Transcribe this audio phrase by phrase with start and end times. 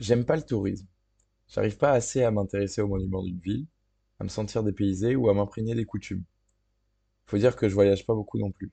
[0.00, 0.86] J'aime pas le tourisme.
[1.48, 3.66] J'arrive pas assez à m'intéresser aux monuments d'une ville,
[4.20, 6.24] à me sentir dépaysé ou à m'imprégner des coutumes.
[7.26, 8.70] Faut dire que je voyage pas beaucoup non plus.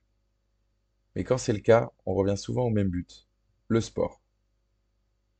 [1.14, 3.26] Mais quand c'est le cas, on revient souvent au même but.
[3.68, 4.20] Le sport.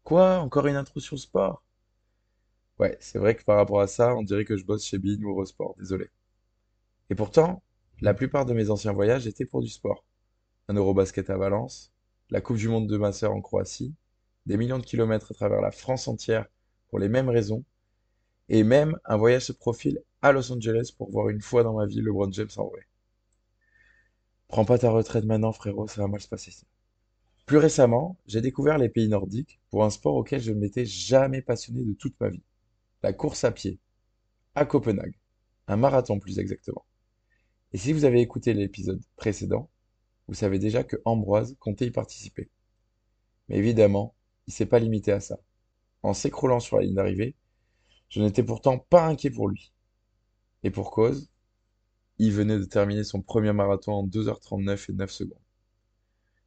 [0.03, 0.39] Quoi?
[0.39, 1.63] Encore une intro sur sport?
[2.79, 5.23] Ouais, c'est vrai que par rapport à ça, on dirait que je bosse chez Bein
[5.23, 6.11] ou Eurosport, désolé.
[7.11, 7.63] Et pourtant,
[8.01, 10.05] la plupart de mes anciens voyages étaient pour du sport.
[10.69, 11.93] Un Eurobasket à Valence,
[12.31, 13.95] la Coupe du Monde de ma sœur en Croatie,
[14.47, 16.47] des millions de kilomètres à travers la France entière
[16.89, 17.65] pour les mêmes raisons,
[18.49, 21.87] et même un voyage se profile à Los Angeles pour voir une fois dans ma
[21.87, 22.87] vie LeBron James en vrai.
[24.49, 26.53] Prends pas ta retraite maintenant, frérot, ça va mal se passer.
[27.47, 31.43] Plus récemment, j'ai découvert les pays nordiques pour un sport auquel je ne m'étais jamais
[31.43, 32.43] passionné de toute ma vie.
[33.05, 33.79] La course à pied.
[34.57, 35.15] À Copenhague.
[35.69, 36.85] Un marathon plus exactement.
[37.73, 39.71] Et si vous avez écouté l'épisode précédent,
[40.27, 42.51] vous savez déjà que Ambroise comptait y participer.
[43.49, 44.16] Mais évidemment,
[44.47, 45.39] il s'est pas limité à ça.
[46.03, 47.35] En s'écroulant sur la ligne d'arrivée,
[48.09, 49.73] je n'étais pourtant pas inquiet pour lui.
[50.63, 51.29] Et pour cause,
[52.19, 55.39] il venait de terminer son premier marathon en 2h39 et 9 secondes.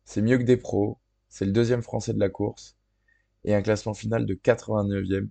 [0.05, 2.77] C'est mieux que des pros, c'est le deuxième français de la course,
[3.43, 5.29] et un classement final de 89e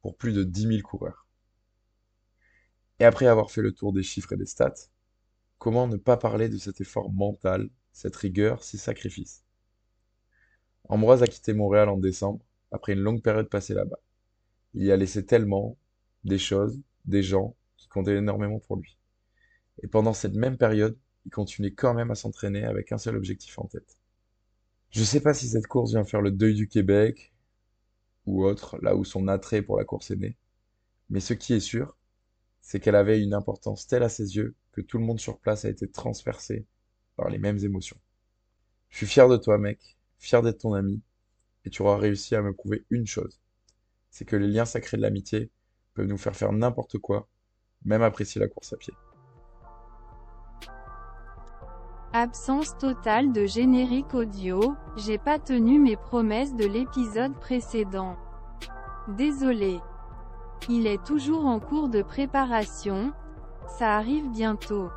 [0.00, 1.26] pour plus de 10 000 coureurs.
[3.00, 4.74] Et après avoir fait le tour des chiffres et des stats,
[5.58, 9.41] comment ne pas parler de cet effort mental, cette rigueur, ces sacrifices?
[10.92, 13.98] Ambroise a quitté Montréal en décembre, après une longue période passée là-bas.
[14.74, 15.78] Il y a laissé tellement,
[16.24, 18.98] des choses, des gens, qui comptaient énormément pour lui.
[19.82, 23.58] Et pendant cette même période, il continuait quand même à s'entraîner avec un seul objectif
[23.58, 23.96] en tête.
[24.90, 27.32] Je sais pas si cette course vient faire le deuil du Québec,
[28.26, 30.36] ou autre, là où son attrait pour la course est né,
[31.08, 31.96] mais ce qui est sûr,
[32.60, 35.64] c'est qu'elle avait une importance telle à ses yeux que tout le monde sur place
[35.64, 36.66] a été transpercé
[37.16, 37.96] par les mêmes émotions.
[38.90, 41.02] Je suis fier de toi, mec, fier d'être ton ami,
[41.64, 43.40] et tu auras réussi à me prouver une chose,
[44.10, 45.50] c'est que les liens sacrés de l'amitié
[45.94, 47.28] peuvent nous faire faire n'importe quoi,
[47.84, 48.94] même apprécier la course à pied.
[52.12, 58.16] Absence totale de générique audio, j'ai pas tenu mes promesses de l'épisode précédent.
[59.08, 59.80] Désolé.
[60.68, 63.12] Il est toujours en cours de préparation,
[63.66, 64.88] ça arrive bientôt.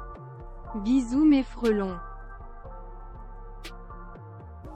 [0.84, 1.98] Bisous mes frelons.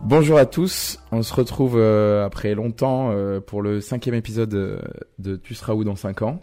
[0.04, 4.80] Bonjour à tous, on se retrouve euh, après longtemps euh, pour le cinquième épisode de,
[5.20, 6.42] de Tu seras où dans cinq ans.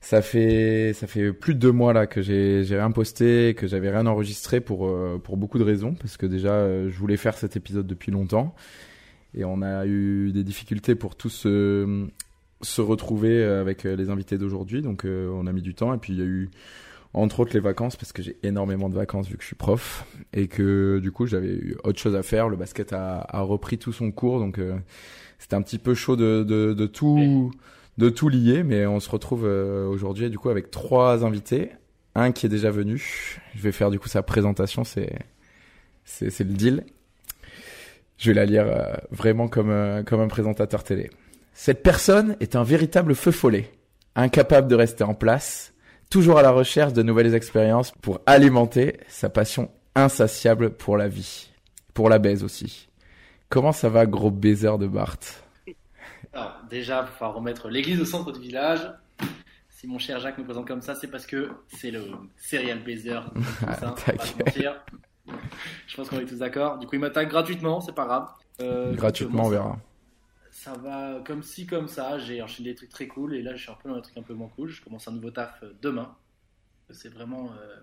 [0.00, 3.90] Ça fait ça fait plus de deux mois là que j'ai rien posté, que j'avais
[3.90, 7.36] rien enregistré pour euh, pour beaucoup de raisons parce que déjà euh, je voulais faire
[7.36, 8.54] cet épisode depuis longtemps.
[9.34, 11.46] Et on a eu des difficultés pour tous
[12.62, 14.82] se retrouver avec euh, les invités d'aujourd'hui.
[14.82, 15.92] Donc on a mis du temps.
[15.94, 16.50] Et puis il y a eu
[17.18, 20.06] entre autres les vacances parce que j'ai énormément de vacances vu que je suis prof
[20.32, 23.78] et que du coup j'avais eu autre chose à faire le basket a, a repris
[23.78, 24.60] tout son cours donc
[25.38, 27.52] c'était un petit peu chaud de de, de tout
[27.98, 31.72] de tout lier, mais on se retrouve euh, aujourd'hui du coup avec trois invités.
[32.14, 33.42] Un qui est déjà venu.
[33.54, 35.18] Je vais faire du coup sa présentation, c'est
[36.04, 36.84] c'est c'est le deal.
[38.16, 41.10] Je vais la lire euh, vraiment comme euh, comme un présentateur télé.
[41.52, 43.70] Cette personne est un véritable feu follet,
[44.14, 45.74] incapable de rester en place,
[46.10, 51.50] toujours à la recherche de nouvelles expériences pour alimenter sa passion insatiable pour la vie,
[51.94, 52.88] pour la baise aussi.
[53.48, 55.16] Comment ça va, gros baiser de Bart
[56.32, 58.80] alors, déjà, il va remettre l'église au centre du village.
[59.70, 62.04] Si mon cher Jacques me présente comme ça, c'est parce que c'est le
[62.36, 63.18] serial baiser.
[63.66, 63.94] Ah,
[65.86, 66.78] Je pense qu'on est tous d'accord.
[66.78, 68.28] Du coup, il m'attaque gratuitement, c'est pas grave.
[68.60, 69.78] Euh, gratuitement, on verra.
[70.68, 72.18] Ça va comme ci, comme ça.
[72.18, 74.16] J'ai enchaîné des trucs très cool et là, je suis un peu dans un truc
[74.16, 74.68] un peu moins cool.
[74.68, 76.16] Je commence un nouveau taf euh, demain.
[76.90, 77.52] C'est vraiment.
[77.52, 77.76] Euh,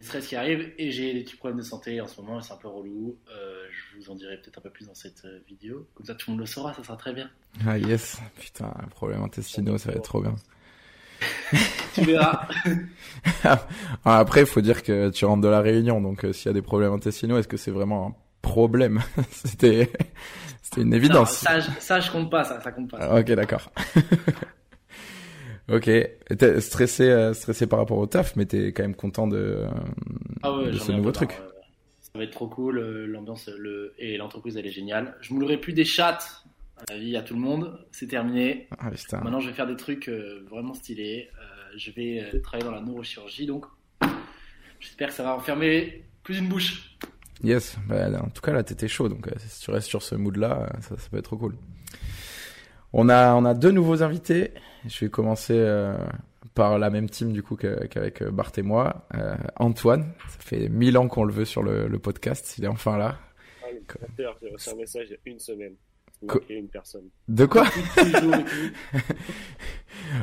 [0.00, 2.56] stress qui arrive et j'ai des petits problèmes de santé en ce moment, c'est un
[2.56, 3.18] peu relou.
[3.30, 5.88] Euh, je vous en dirai peut-être un peu plus dans cette euh, vidéo.
[5.94, 7.30] Comme ça, tout le monde le saura, ça sera très bien.
[7.66, 10.36] Ah yes, putain, un problème intestinaux, ça va être trop bien.
[11.94, 12.48] tu verras.
[14.04, 16.50] Ah, après, il faut dire que tu rentres de la réunion, donc euh, s'il y
[16.50, 19.00] a des problèmes intestinaux, est-ce que c'est vraiment un problème?
[19.30, 19.90] C'était,
[20.68, 21.32] c'était une évidence.
[21.32, 23.18] ça, ça, je compte pas, ça, ça compte pas.
[23.20, 23.72] ok, d'accord.
[25.70, 25.84] Ok.
[25.84, 29.68] T'es stressé, euh, stressé par rapport au taf, mais t'es quand même content de, euh,
[30.42, 31.32] ah ouais, de ce nouveau truc.
[31.32, 31.50] Euh,
[32.00, 33.92] ça va être trop cool, l'ambiance le...
[33.98, 35.14] et l'entreprise elle est géniale.
[35.20, 36.42] Je moulerai plus des chattes
[36.78, 38.66] à la vie à tout le monde, c'est terminé.
[38.78, 40.08] Ah, Maintenant je vais faire des trucs
[40.50, 41.28] vraiment stylés.
[41.76, 43.66] je vais travailler dans la neurochirurgie, donc
[44.80, 46.96] j'espère que ça va enfermer plus d'une bouche.
[47.42, 50.36] Yes, bah, en tout cas là t'étais chaud, donc si tu restes sur ce mood
[50.36, 51.54] là, ça, ça peut être trop cool.
[52.92, 54.52] On a, on a deux nouveaux invités.
[54.86, 55.96] Je vais commencer euh,
[56.54, 59.06] par la même team du coup qu'avec euh, Bart et moi.
[59.14, 62.54] Euh, Antoine, ça fait mille ans qu'on le veut sur le, le podcast.
[62.58, 63.18] Il est enfin là.
[63.62, 63.66] Ah,
[64.16, 65.74] j'ai reçu un message il y a une semaine.
[66.26, 67.04] Co- manquait une personne.
[67.28, 67.66] De quoi
[67.98, 68.02] et.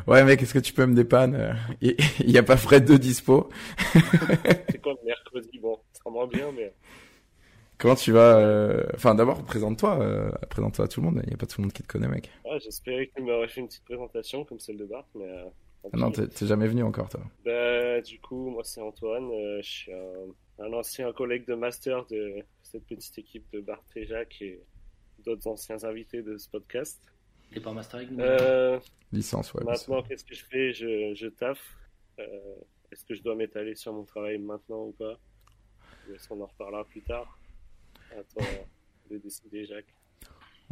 [0.06, 2.96] Ouais, mec, est-ce que tu peux me dépanner Il il y a pas Fred de
[2.96, 3.48] dispo.
[3.92, 5.58] C'est quoi le mercredi?
[5.60, 6.72] Bon, ça sera moins bien, mais
[7.78, 10.00] Comment tu vas euh, Enfin, d'abord, présente-toi.
[10.00, 11.22] euh, Présente-toi à tout le monde.
[11.24, 12.30] Il y a pas tout le monde qui te connaît, mec.
[12.50, 15.44] ah, j'espérais qu'il m'aurait fait une petite présentation comme celle de Bart, mais euh,
[15.92, 17.20] Ah non, t'es t'es jamais venu encore, toi.
[17.44, 22.06] Bah, du coup, moi c'est Antoine, euh, je suis un, un ancien collègue de master
[22.06, 24.62] de cette petite équipe de Bart et Jacques et
[25.24, 27.00] d'autres anciens invités de ce podcast.
[27.52, 28.20] Il est pas en master avec nous.
[28.20, 28.80] Euh,
[29.12, 29.64] Licence, ouais.
[29.64, 30.72] maintenant, qu'est-ce que je fais?
[30.72, 31.76] Je, je taffe.
[32.18, 32.24] Euh,
[32.90, 35.18] est-ce que je dois m'étaler sur mon travail maintenant ou pas?
[36.08, 37.35] Ou est-ce qu'on en reparlera plus tard?
[38.16, 38.42] À toi
[39.10, 39.94] de décider, Jacques.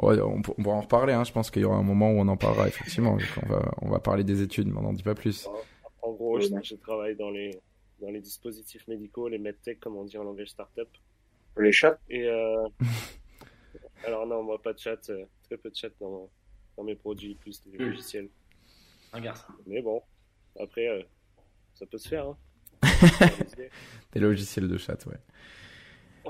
[0.02, 1.12] Ouais, on, on pourra en reparler.
[1.12, 1.24] Hein.
[1.24, 3.16] Je pense qu'il y aura un moment où on en parlera effectivement.
[3.46, 5.48] va, on va parler des études, mais on n'en dit pas plus.
[6.02, 7.50] En gros, je, je travaille dans les,
[8.00, 10.88] dans les dispositifs médicaux, les medtech, comme on dit en langage startup.
[11.56, 12.66] Les chats Et euh...
[14.04, 16.28] alors non, moi pas de chat, euh, très peu de chat dans,
[16.76, 17.88] dans mes produits, plus des Mm.
[17.90, 18.28] logiciels.
[19.12, 19.52] Un garçon.
[19.66, 20.02] Mais bon,
[20.58, 21.02] après, euh,
[21.74, 22.26] ça peut se faire.
[22.26, 22.36] Hein.
[24.12, 25.16] Des logiciels de chat, ouais.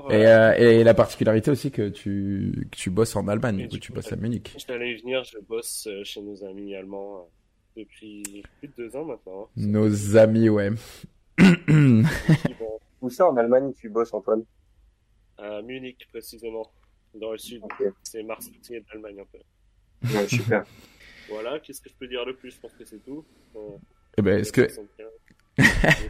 [0.09, 3.67] Et, euh, et la particularité aussi que tu, que tu bosses en Allemagne, Et du
[3.69, 4.53] coup, du tu bosses à Munich.
[4.59, 7.19] Je t'allais y venir, je bosse euh, chez nos amis allemands
[7.77, 9.43] euh, depuis plus de deux ans maintenant.
[9.43, 9.47] hein.
[9.55, 10.71] Nos amis, ouais.
[13.01, 14.43] Où ça en Allemagne tu bosses, Antoine?
[15.37, 16.71] À Munich précisément,
[17.13, 17.61] dans le sud.
[17.63, 20.13] Ok, C'est Marseille de l'Allemagne un peu.
[20.17, 20.63] ouais, super.
[21.27, 22.51] Voilà, qu'est-ce que je peux dire de plus?
[22.51, 23.25] Je pense que c'est tout.
[23.55, 23.59] Euh,
[24.15, 25.07] Eh ben, est-ce que, 75.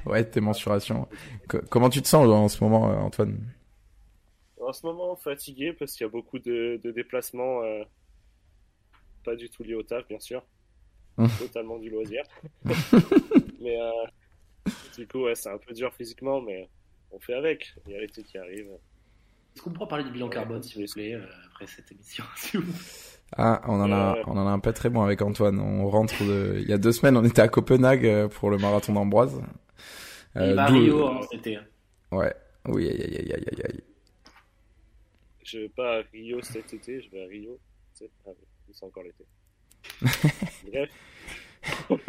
[0.06, 1.08] ouais, tes mensurations.
[1.48, 3.40] Co- comment tu te sens en ce moment, Antoine?
[4.68, 7.84] En ce moment, fatigué parce qu'il y a beaucoup de, de déplacements, euh,
[9.24, 10.44] pas du tout liés au taf, bien sûr,
[11.18, 11.30] Hum.
[11.40, 12.24] totalement du loisir.
[13.62, 13.92] mais euh,
[14.98, 16.68] du coup, ouais, c'est un peu dur physiquement, mais
[17.12, 17.74] on fait avec.
[17.86, 18.68] Il y a l'été qui arrive.
[19.56, 22.24] Est-ce qu'on pourra parler du bilan carbone, s'il vous plaît, euh, après cette émission
[23.38, 24.24] Ah, on en a, Euh.
[24.28, 25.60] on en a un pas très bon avec Antoine.
[25.60, 28.94] On rentre de, il y a deux semaines, on était à Copenhague pour le marathon
[28.94, 29.42] d'Ambroise.
[30.38, 31.60] Euh, Il va à d'où- Rio hein, cet été.
[32.12, 32.34] Ouais.
[32.68, 33.84] Oui, aïe, aïe, aïe, aïe, aïe.
[35.46, 37.60] Je vais pas à Rio cet été, je vais à Rio.
[37.94, 39.26] C'est ah oui, c'est encore l'été.
[40.72, 40.90] Bref,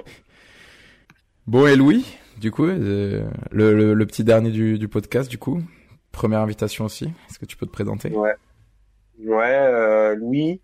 [1.47, 2.05] Bon, et Louis,
[2.39, 5.63] du coup, euh, le, le, le petit dernier du, du podcast, du coup.
[6.13, 7.05] Première invitation aussi.
[7.29, 8.09] Est-ce que tu peux te présenter?
[8.09, 8.35] Ouais.
[9.19, 10.63] Ouais, euh, Louis,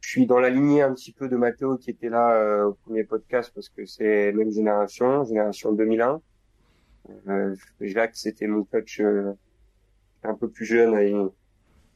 [0.00, 2.72] je suis dans la lignée un petit peu de Mathéo qui était là euh, au
[2.72, 6.20] premier podcast parce que c'est même génération, génération 2001.
[7.28, 9.32] Euh, Jacques, c'était mon coach euh,
[10.22, 10.98] un peu plus jeune.
[10.98, 11.14] et,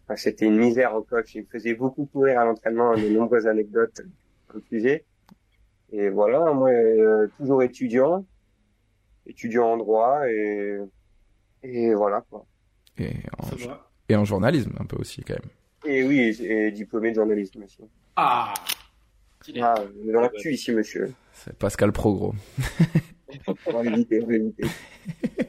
[0.05, 1.35] enfin, c'était une misère en coach.
[1.35, 4.01] Il me faisait beaucoup courir à l'entraînement, de nombreuses anecdotes
[4.55, 5.05] au sujet.
[5.93, 8.25] Et voilà, moi, euh, toujours étudiant,
[9.27, 10.79] étudiant en droit et,
[11.63, 12.47] et voilà quoi.
[12.99, 13.75] et en,
[14.09, 15.51] et en journalisme, un peu aussi, quand même.
[15.85, 17.83] Et oui, et, et diplômé de journalisme aussi.
[18.17, 18.55] Ah.
[19.61, 19.75] Ah,
[20.05, 21.13] on est dans l'actu ici, monsieur.
[21.33, 22.35] C'est Pascal Pro, gros.
[23.67, 24.65] On va éviter, on va éviter.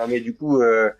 [0.00, 0.90] Ah, mais du coup, euh,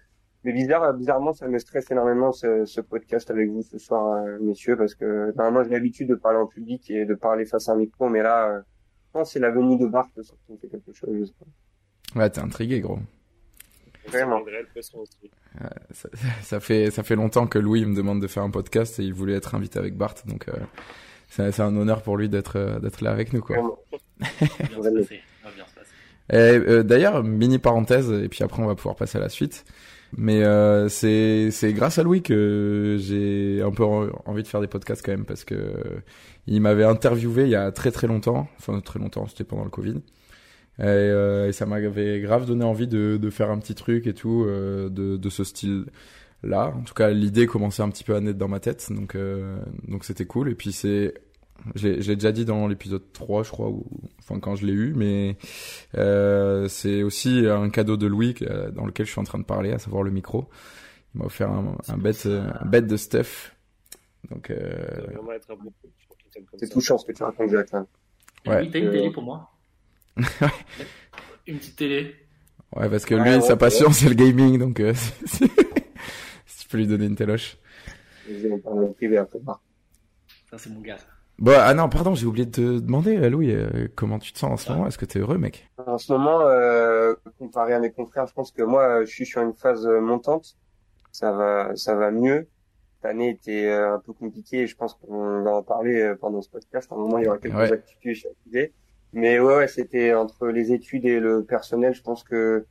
[0.48, 4.38] mais bizarre, bizarrement, ça me stresse énormément ce, ce podcast avec vous ce soir, euh,
[4.40, 7.72] messieurs, parce que normalement j'ai l'habitude de parler en public et de parler face à
[7.72, 10.56] un micro, mais là, euh, je pense que c'est la venue de Bart qui me
[10.56, 11.10] fait quelque chose.
[11.20, 12.18] je sais pas.
[12.18, 12.98] Ouais, t'es intrigué, gros.
[14.06, 14.42] Vraiment.
[15.90, 16.08] Ça,
[16.40, 19.12] ça fait, ça fait longtemps que Louis me demande de faire un podcast et il
[19.12, 20.52] voulait être invité avec Bart, donc euh,
[21.28, 23.56] c'est un honneur pour lui d'être d'être là avec nous, quoi.
[26.32, 29.64] Euh, D'ailleurs, mini parenthèse, et puis après on va pouvoir passer à la suite.
[30.16, 34.60] Mais euh, c'est c'est grâce à Louis que j'ai un peu en- envie de faire
[34.60, 35.54] des podcasts quand même parce que
[36.46, 39.70] il m'avait interviewé il y a très très longtemps, enfin très longtemps, c'était pendant le
[39.70, 39.96] Covid.
[40.80, 44.14] Et, euh, et ça m'avait grave donné envie de, de faire un petit truc et
[44.14, 46.72] tout euh, de, de ce style-là.
[46.76, 49.58] En tout cas, l'idée commençait un petit peu à naître dans ma tête, donc euh,
[49.88, 50.50] donc c'était cool.
[50.50, 51.14] Et puis c'est
[51.74, 53.84] je l'ai je déjà dit dans l'épisode 3, je crois, ou
[54.20, 55.36] enfin quand je l'ai eu, mais
[55.96, 59.44] euh, c'est aussi un cadeau de Louis euh, dans lequel je suis en train de
[59.44, 60.48] parler, à savoir le micro.
[61.14, 63.52] Il m'a offert un, un bête, un bête de Steph.
[64.30, 65.06] Donc, euh,
[66.30, 67.70] je C'est touchant ce que tu racontes, Jacques.
[67.72, 67.86] là.
[68.46, 68.60] Ouais.
[68.62, 69.50] Oui, t'as une télé pour moi
[71.46, 72.14] Une petite télé
[72.76, 73.58] ouais, parce que Ouais, lui, ouais, sa ouais.
[73.58, 74.92] passion, c'est le gaming, donc euh,
[75.26, 75.48] si
[76.58, 77.56] tu peux lui donner une téloche.
[78.28, 79.38] Vas-y, on parle en privé après.
[80.50, 80.98] Ça, c'est mon gars.
[80.98, 81.06] ça.
[81.38, 84.50] Bon, ah non, pardon, j'ai oublié de te demander, Louis, euh, comment tu te sens
[84.50, 84.74] en ce Ah.
[84.74, 84.88] moment?
[84.88, 85.68] Est-ce que t'es heureux, mec?
[85.86, 89.40] En ce moment, euh, comparé à mes confrères, je pense que moi, je suis sur
[89.42, 90.56] une phase euh, montante.
[91.12, 92.48] Ça va, ça va mieux.
[92.96, 96.42] Cette année était euh, un peu compliquée et je pense qu'on va en parler pendant
[96.42, 96.90] ce podcast.
[96.90, 97.72] À un moment, il y aura quelques Ouais.
[97.72, 98.72] activités.
[99.12, 101.94] Mais ouais, ouais, c'était entre les études et le personnel.
[101.94, 102.66] Je pense que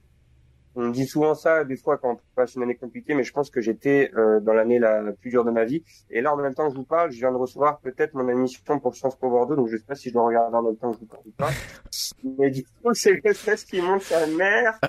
[0.77, 3.50] on dit souvent ça des fois quand on passe une année compliquée, mais je pense
[3.50, 5.84] que j'étais euh, dans l'année la plus dure de ma vie.
[6.10, 8.27] Et là, en même temps que je vous parle, je viens de recevoir peut-être mon
[8.27, 10.77] admission pour Sciences Po Bordeaux, donc je sais pas si je dois regarder en même
[10.77, 11.50] temps que je vous parle ou pas.
[12.38, 14.79] Mais du coup, c'est le stress qui monte sa mère.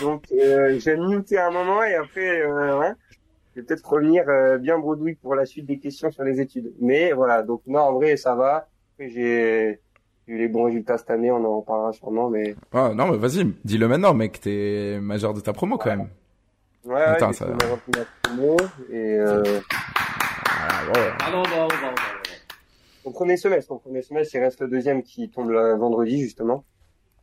[0.00, 2.92] Donc, euh, j'ai muté un moment et après, euh, ouais,
[3.54, 6.72] je vais peut-être revenir euh, bien bredouille pour la suite des questions sur les études.
[6.80, 8.68] Mais voilà, donc non, en vrai, ça va.
[8.98, 9.80] J'ai
[10.26, 13.44] eu les bons résultats cette année, on en parlera sûrement, mais Ah, non, mais vas-y,
[13.64, 16.08] dis-le maintenant, mec, t'es majeur de ta promo quand même.
[16.86, 17.46] ouais, Attends, ouais, ça-
[18.22, 18.56] promo
[18.90, 19.42] et euh,
[20.46, 21.10] Ah, ouais.
[21.20, 21.94] Ah non, bravo, bravo.
[23.04, 26.64] au premier semestre, au premier semestre, il reste le deuxième qui tombe le vendredi justement.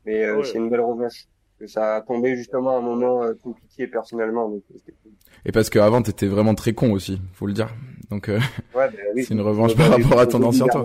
[0.06, 0.44] Mais euh, Ouais.
[0.44, 1.26] c'est une belle revanche.
[1.68, 5.10] Ça a tombé justement à un moment euh, compliqué personnellement, donc euh.
[5.46, 7.70] Et parce qu'avant, t'étais vraiment très con aussi, faut le dire.
[8.10, 8.40] Donc, euh,
[8.76, 9.24] Ouais, ben oui.
[9.28, 10.84] c'est une revanche me par bavais rapport à ton ancien toi.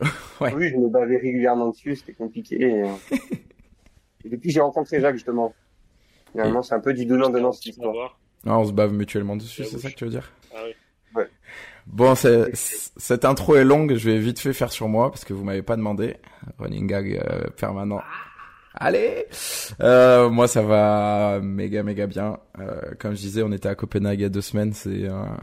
[0.40, 0.52] Ouais.
[0.54, 2.60] Oui, je me bavais régulièrement dessus, c'était compliqué.
[2.60, 2.88] Et, euh,
[4.24, 5.54] et depuis, j'ai rencontré Jacques justement.
[6.32, 8.18] Finalement, c'est un peu du donnant donnant cette histoire.
[8.46, 10.32] Ah, on se bave mutuellement dessus, c'est ça que tu veux dire?
[10.54, 10.72] Ah oui.
[11.86, 15.24] Bon, c'est- c- cette intro est longue, je vais vite fait faire sur moi parce
[15.24, 16.16] que vous m'avez pas demandé.
[16.58, 18.00] Running gag euh, permanent.
[18.74, 19.26] Allez
[19.80, 22.38] euh, Moi, ça va méga, méga bien.
[22.58, 24.72] Euh, comme je disais, on était à Copenhague il y a deux semaines.
[24.72, 25.36] C'est un...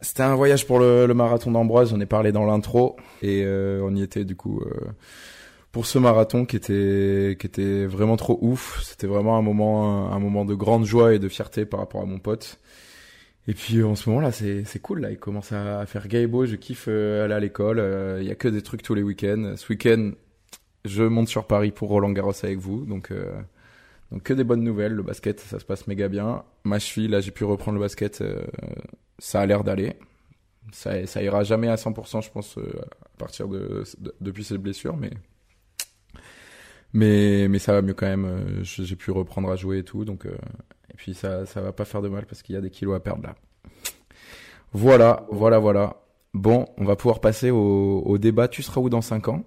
[0.00, 2.96] C'était un voyage pour le, le marathon d'Ambroise, j'en ai parlé dans l'intro.
[3.22, 4.90] Et euh, on y était du coup euh,
[5.70, 8.80] pour ce marathon qui était, qui était vraiment trop ouf.
[8.82, 12.06] C'était vraiment un moment, un moment de grande joie et de fierté par rapport à
[12.06, 12.58] mon pote.
[13.48, 15.10] Et puis en ce moment là, c'est c'est cool là.
[15.10, 16.46] Il commence à, faire gay beau.
[16.46, 17.78] Je kiffe euh, aller à l'école.
[17.80, 19.54] Euh, Il y a que des trucs tous les week-ends.
[19.56, 20.12] Ce week-end,
[20.84, 22.84] je monte sur Paris pour Roland Garros avec vous.
[22.84, 23.32] Donc euh,
[24.12, 24.92] donc que des bonnes nouvelles.
[24.92, 26.44] Le basket, ça se passe méga bien.
[26.64, 28.22] Ma cheville, là, j'ai pu reprendre le basket.
[29.22, 29.94] Ça a l'air d'aller.
[30.72, 32.62] Ça ça ira jamais à 100%, je pense, euh,
[33.06, 35.10] à partir de, de- depuis cette blessure, mais
[36.92, 38.24] mais mais ça va mieux quand même.
[38.24, 40.26] euh, J'ai pu reprendre à jouer et tout, donc.
[40.26, 40.36] euh,
[40.90, 42.94] et puis ça, ça va pas faire de mal parce qu'il y a des kilos
[42.96, 43.34] à perdre là.
[44.72, 45.96] Voilà, voilà, voilà.
[46.34, 48.48] Bon, on va pouvoir passer au, au débat.
[48.48, 49.44] Tu seras où dans 5 ans?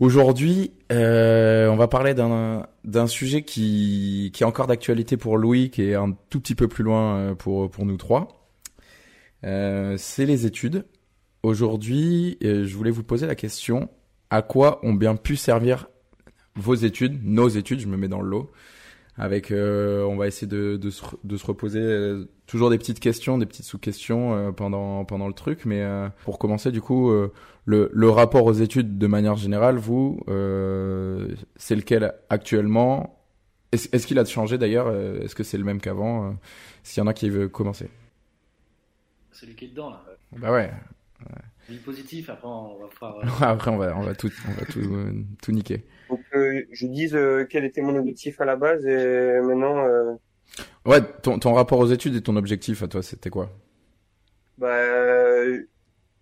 [0.00, 5.82] Aujourd'hui, euh, on va parler d'un sujet qui, qui est encore d'actualité pour Louis, qui
[5.82, 8.37] est un tout petit peu plus loin pour, pour nous trois.
[9.44, 10.84] Euh, c'est les études.
[11.42, 13.88] Aujourd'hui, euh, je voulais vous poser la question
[14.30, 15.88] à quoi ont bien pu servir
[16.56, 18.50] vos études, nos études, je me mets dans le lot,
[19.16, 23.00] avec, euh, on va essayer de, de, se, de se reposer euh, toujours des petites
[23.00, 25.64] questions, des petites sous-questions euh, pendant, pendant le truc.
[25.64, 25.84] Mais
[26.24, 27.10] pour commencer, du coup,
[27.64, 30.20] le, le rapport aux études de manière générale, vous,
[31.56, 33.14] c'est lequel actuellement?
[33.70, 34.90] Est-ce est-ce qu'il a changé d'ailleurs?
[35.22, 36.36] Est-ce que c'est le même qu'avant?
[36.82, 37.88] S'il y en a qui veut commencer.
[39.40, 40.04] Celui qui est dedans, là.
[40.32, 40.70] Bah ouais.
[41.68, 43.16] Du positif, après, on va faire.
[43.16, 45.84] euh, Après, on va, on va tout, on va tout, euh, tout niquer.
[46.08, 50.14] Donc, euh, je dise euh, quel était mon objectif à la base et maintenant, euh,
[50.86, 53.50] Ouais, ton, ton rapport aux études et ton objectif à toi, c'était quoi?
[54.56, 55.44] Bah,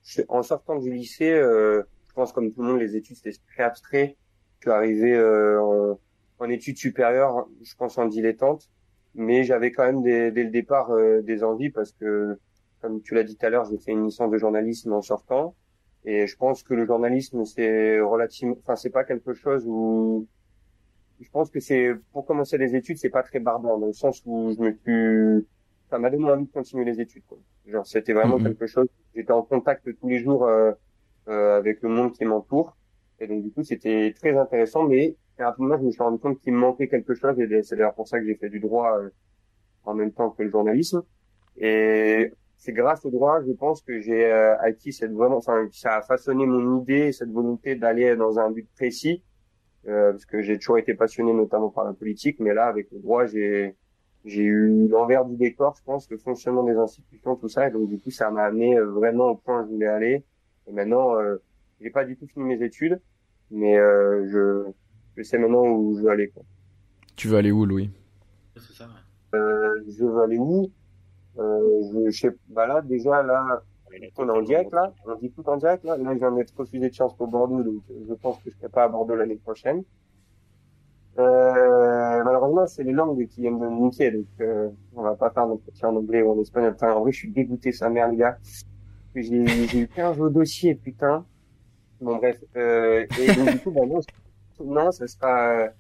[0.05, 3.37] je- en sortant du lycée, euh, je pense comme tout le monde, les études c'était
[3.55, 4.17] très abstrait.
[4.61, 6.01] Je suis arrivé euh, en,
[6.39, 8.71] en études supérieures, je pense en dilettante,
[9.15, 12.39] mais j'avais quand même dès, dès le départ euh, des envies parce que,
[12.87, 15.57] comme tu l'as dit tout à l'heure, j'ai fait une licence de journalisme en sortant.
[16.05, 20.28] Et je pense que le journalisme, c'est relativement, enfin, c'est pas quelque chose où,
[21.21, 24.23] je pense que c'est, pour commencer les études, c'est pas très barbant, dans le sens
[24.25, 25.49] où je me suis,
[25.90, 27.38] ça m'a donné envie de continuer les études, quoi.
[27.66, 28.45] Genre, c'était vraiment Mhm.
[28.45, 30.71] quelque chose, j'étais en contact tous les jours, euh,
[31.28, 32.76] euh, avec le monde qui m'entoure.
[33.19, 36.52] Et donc, du coup, c'était très intéressant, mais rapidement, je me suis rendu compte qu'il
[36.52, 39.11] me manquait quelque chose, et c'est d'ailleurs pour ça que j'ai fait du droit, euh,
[39.83, 41.02] en même temps que le journalisme.
[41.57, 45.97] Et c'est grâce au droit, je pense, que j'ai euh, acquis cette vraiment, enfin, ça
[45.97, 49.23] a façonné mon idée, cette volonté d'aller dans un but précis,
[49.89, 52.99] euh, parce que j'ai toujours été passionné notamment par la politique, mais là, avec le
[52.99, 53.77] droit, j'ai
[54.25, 57.89] j'ai eu l'envers du décor, je pense, le fonctionnement des institutions, tout ça, et donc
[57.89, 60.25] du coup, ça m'a amené euh, vraiment au point où je voulais aller.
[60.67, 61.37] Et maintenant, euh,
[61.81, 63.01] j'ai pas du tout fini mes études,
[63.51, 64.73] mais euh, je
[65.17, 66.29] je sais maintenant où je veux aller.
[66.29, 66.43] Quoi.
[67.15, 67.91] Tu veux aller où, Louis?
[68.57, 69.39] C'est ça, ouais.
[69.39, 70.71] Euh, je veux aller où?
[71.37, 73.62] Je, je sais, bah là, déjà, là,
[74.19, 74.93] on est en direct, là.
[75.07, 75.97] On dit tout en direct, là.
[75.97, 78.57] Là, je viens d'être refusé de chance pour Bordeaux, donc euh, je pense que je
[78.57, 79.85] serai pas à Bordeaux l'année prochaine.
[81.19, 85.31] Euh, malheureusement, c'est les langues qui viennent de me niquer, donc euh, on va pas
[85.31, 86.73] faire d'entretien en anglais ou en espagnol.
[86.73, 88.38] Putain, en vrai, je suis dégoûté, sa mère, les gars.
[89.14, 91.25] J'ai j'ai eu 15 au dossier, putain.
[92.00, 92.38] Bon, bref.
[92.57, 94.00] Euh, et donc, du coup, bah, non,
[94.62, 95.71] non, ça sera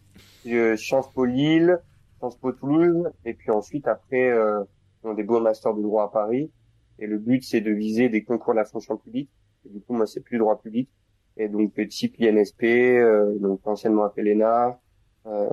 [0.46, 1.78] euh, Sciences Po Lille,
[2.18, 4.64] Sciences Po Toulouse, et puis ensuite, après, euh,
[5.06, 6.50] on a des beaux masters de droit à Paris.
[6.98, 9.30] Et le but, c'est de viser des concours de la fonction publique.
[9.64, 10.88] Et du coup, moi, c'est plus droit public.
[11.36, 14.78] Et donc, type INSP, euh, donc anciennement appelé l'ENA,
[15.26, 15.48] Euh,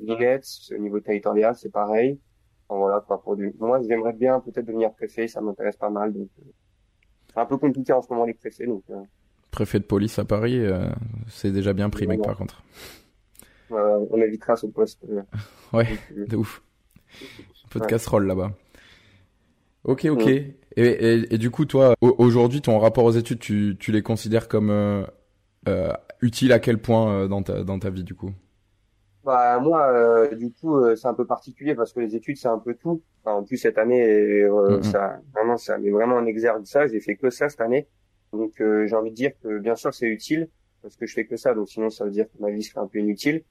[0.00, 0.40] L'INET,
[0.74, 2.18] au niveau territorial, c'est pareil.
[2.68, 3.54] Enfin, voilà, quoi, pour du...
[3.58, 6.14] Moi, j'aimerais bien peut-être devenir préfet, ça m'intéresse pas mal.
[6.14, 6.50] Donc, euh,
[7.28, 8.82] c'est un peu compliqué en ce moment les préfets, donc.
[8.88, 8.94] Euh...
[9.50, 10.88] Préfet de police à Paris, euh,
[11.28, 12.24] c'est déjà bien pris, mec, Ouais.
[12.26, 12.62] par contre.
[13.70, 15.04] On évitera ce poste.
[15.10, 15.22] euh,
[15.74, 16.62] Ouais, de ouf.
[17.20, 18.52] Un peu de casserole là-bas.
[19.84, 20.26] Ok, ok.
[20.26, 20.28] Ouais.
[20.28, 20.42] Et,
[20.76, 24.48] et, et du coup, toi, au- aujourd'hui, ton rapport aux études, tu, tu les considères
[24.48, 25.04] comme euh,
[25.68, 28.32] euh, utiles à quel point euh, dans ta, dans ta vie, du coup?
[29.24, 32.48] Bah moi, euh, du coup, euh, c'est un peu particulier parce que les études, c'est
[32.48, 33.04] un peu tout.
[33.24, 34.02] Enfin, en plus cette année,
[34.42, 34.82] euh, Mhm.
[34.82, 36.88] ça vraiment, ça met vraiment en exergue ça.
[36.88, 37.88] J'ai fait que ça cette année,
[38.32, 40.50] donc euh, j'ai envie de dire que bien sûr c'est utile
[40.82, 42.80] parce que je fais que ça, donc sinon ça veut dire que ma vie serait
[42.80, 43.44] un peu inutile.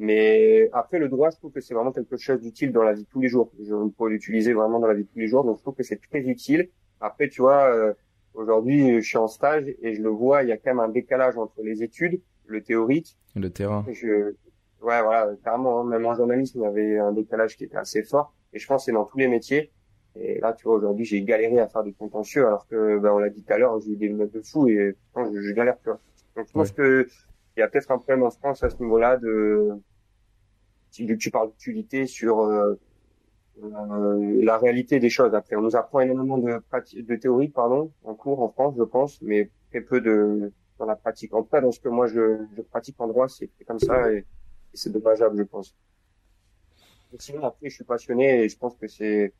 [0.00, 3.02] Mais après le droit, je trouve que c'est vraiment quelque chose d'utile dans la vie
[3.02, 3.50] de tous les jours.
[3.58, 5.82] Je peux l'utiliser vraiment dans la vie de tous les jours, donc je trouve que
[5.82, 6.68] c'est très utile.
[7.00, 7.94] Après, tu vois, euh,
[8.32, 10.88] aujourd'hui, je suis en stage et je le vois, il y a quand même un
[10.88, 13.84] décalage entre les études, le théorique Le terrain.
[13.90, 17.76] je, ouais, voilà, carrément, hein, même en journalisme, il y avait un décalage qui était
[17.76, 18.32] assez fort.
[18.52, 19.72] Et je pense que c'est dans tous les métiers.
[20.14, 23.18] Et là, tu vois, aujourd'hui, j'ai galéré à faire des contentieux, alors que, ben, on
[23.18, 25.76] l'a dit tout à l'heure, j'ai eu des notes de fou et je, je galère,
[25.80, 26.00] tu vois.
[26.36, 27.08] Donc, je pense que
[27.56, 29.70] il y a peut-être un problème en France à ce niveau-là de,
[30.90, 32.74] tu, parles d'utilité sur, euh,
[33.62, 35.34] euh, la réalité des choses.
[35.34, 36.60] Après, on nous apprend énormément de
[37.02, 40.96] de théorie, pardon, en cours en France, je pense, mais très peu de dans la
[40.96, 41.34] pratique.
[41.34, 44.12] En tout cas, dans ce que moi je, je pratique en droit, c'est comme ça
[44.12, 44.24] et,
[44.74, 45.74] c'est dommageable, je pense.
[47.18, 49.32] Sinon, après, je suis passionné et je pense que c'est,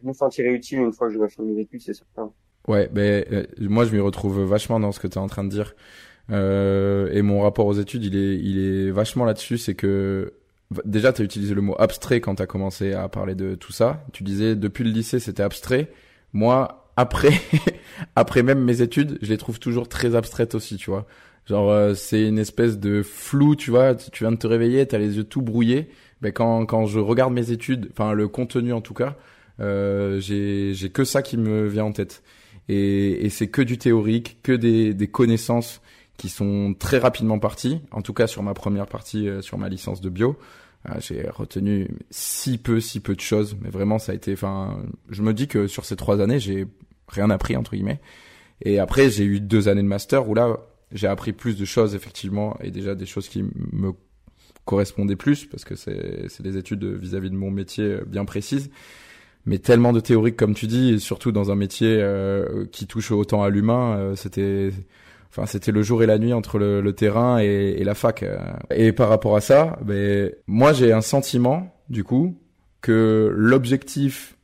[0.00, 2.32] je me sentirai utile une fois que j'aurai fini mes études, c'est certain.
[2.68, 5.44] Ouais, ben euh, moi je m'y retrouve vachement dans ce que tu es en train
[5.44, 5.74] de dire.
[6.30, 9.58] Euh, et mon rapport aux études, il est, il est vachement là-dessus.
[9.58, 10.34] C'est que
[10.84, 13.72] déjà, tu as utilisé le mot abstrait quand tu as commencé à parler de tout
[13.72, 14.04] ça.
[14.12, 15.90] Tu disais depuis le lycée, c'était abstrait.
[16.32, 17.32] Moi, après,
[18.16, 21.06] après même mes études, je les trouve toujours très abstraites aussi, tu vois.
[21.46, 23.94] Genre, euh, c'est une espèce de flou, tu vois.
[23.94, 25.90] Tu tu viens de te réveiller, t'as les yeux tout brouillés.
[26.22, 29.16] Ben quand quand je regarde mes études, enfin le contenu en tout cas,
[29.60, 32.22] euh, j'ai j'ai que ça qui me vient en tête
[32.68, 35.80] et, et c'est que du théorique, que des, des connaissances
[36.16, 37.80] qui sont très rapidement parties.
[37.90, 40.38] En tout cas, sur ma première partie, euh, sur ma licence de bio,
[40.88, 43.56] euh, j'ai retenu si peu, si peu de choses.
[43.60, 44.32] Mais vraiment, ça a été.
[44.32, 44.78] Enfin,
[45.10, 46.66] je me dis que sur ces trois années, j'ai
[47.08, 48.00] rien appris entre guillemets.
[48.62, 50.56] Et après, j'ai eu deux années de master où là,
[50.92, 53.92] j'ai appris plus de choses effectivement, et déjà des choses qui me
[54.64, 58.70] correspondaient plus parce que c'est c'est des études vis-à-vis de mon métier euh, bien précises
[59.46, 63.10] mais tellement de théorique comme tu dis et surtout dans un métier euh, qui touche
[63.10, 64.70] autant à l'humain euh, c'était
[65.34, 68.22] enfin c'était le jour et la nuit entre le, le terrain et, et la fac
[68.22, 68.38] euh.
[68.70, 72.38] et par rapport à ça ben moi j'ai un sentiment du coup
[72.80, 74.36] que l'objectif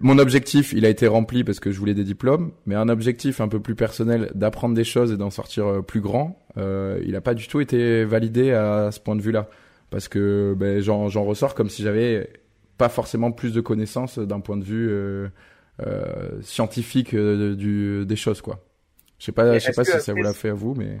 [0.00, 3.40] mon objectif, il a été rempli parce que je voulais des diplômes, mais un objectif
[3.40, 7.14] un peu plus personnel d'apprendre des choses et d'en sortir euh, plus grand, euh, il
[7.14, 9.48] a pas du tout été validé à ce point de vue-là.
[9.90, 12.28] Parce que ben, j'en j'en ressors comme si j'avais
[12.78, 15.28] pas forcément plus de connaissances d'un point de vue euh,
[15.86, 18.64] euh, scientifique euh, du, des choses, quoi.
[19.18, 21.00] Je sais pas, je sais pas que si ça vous l'a fait à vous, mais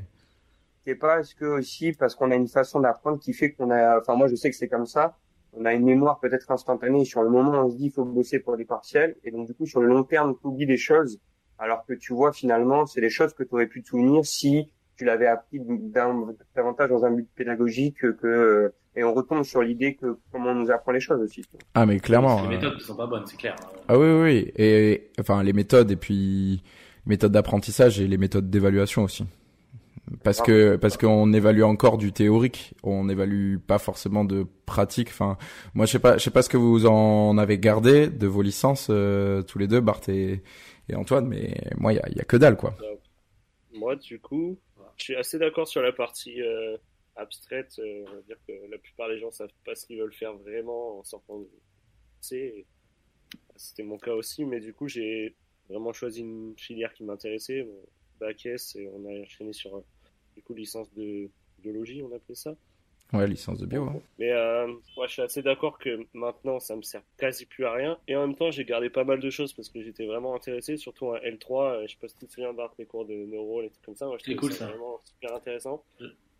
[0.86, 3.98] C'est pas est-ce que aussi parce qu'on a une façon d'apprendre qui fait qu'on a,
[3.98, 5.16] enfin moi je sais que c'est comme ça,
[5.52, 7.04] on a une mémoire peut-être instantanée.
[7.04, 9.54] Sur le moment, on se dit il faut bosser pour les partiels, et donc du
[9.54, 11.18] coup sur le long terme, tu oublies des choses,
[11.58, 14.70] alors que tu vois finalement c'est des choses que tu aurais pu te souvenir si
[14.96, 19.60] tu l'avais appris d'un- davantage dans un but pédagogique que, que et on retombe sur
[19.60, 21.44] l'idée que comment on nous apprend les choses aussi.
[21.74, 22.42] ah mais clairement.
[22.42, 23.56] Les euh, méthodes qui sont pas bonnes, c'est clair.
[23.88, 24.52] Ah oui, oui, oui.
[24.56, 26.62] Et enfin les méthodes et puis
[27.06, 29.24] méthodes d'apprentissage et les méthodes d'évaluation aussi.
[30.22, 30.44] Parce Ah.
[30.44, 35.08] que parce qu'on évalue encore du théorique, on n'évalue pas forcément de pratique.
[35.08, 35.38] Enfin,
[35.74, 38.42] moi je sais pas, je sais pas ce que vous en avez gardé de vos
[38.42, 40.42] licences euh, tous les deux, Bart et,
[40.90, 42.76] et Antoine, mais moi il y a, y a que dalle quoi.
[43.72, 44.56] Moi, du coup,
[44.96, 46.76] je suis assez d'accord sur la partie euh,
[47.16, 47.74] abstraite.
[47.78, 50.34] euh, on va dire que la plupart des gens savent pas ce qu'ils veulent faire
[50.34, 51.48] vraiment en sortant de.
[53.56, 55.34] C'était mon cas aussi, mais du coup, j'ai
[55.68, 57.80] vraiment choisi une filière qui m'intéressait, mon
[58.20, 59.80] bac S, et on a enchaîné sur euh,
[60.36, 62.54] du coup licence de biologie, on appelait ça.
[63.12, 63.84] Ouais, licence de bio.
[63.84, 64.00] hein.
[64.18, 67.72] Mais euh, moi, je suis assez d'accord que maintenant, ça me sert quasi plus à
[67.72, 67.98] rien.
[68.08, 70.76] Et en même temps, j'ai gardé pas mal de choses parce que j'étais vraiment intéressé,
[70.76, 71.62] surtout à L3.
[71.74, 73.84] euh, Je sais pas si tu te souviens, Bart, les cours de neuro, les trucs
[73.84, 74.06] comme ça.
[74.06, 74.66] Moi, je C'est trouvais cool, ça.
[74.66, 75.84] vraiment super intéressant.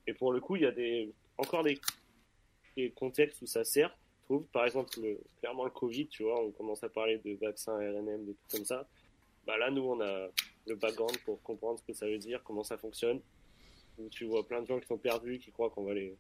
[0.07, 1.79] Et pour le coup, il y a des encore des,
[2.77, 3.97] des contextes où ça sert.
[4.23, 7.35] Je trouve, par exemple, le, clairement le Covid, tu vois, on commence à parler de
[7.41, 8.89] vaccins RNM, des trucs comme ça.
[9.47, 10.29] Bah là, nous, on a
[10.67, 13.21] le background pour comprendre ce que ça veut dire, comment ça fonctionne.
[13.99, 16.17] Où tu vois plein de gens qui sont perdus, qui croient qu'on va les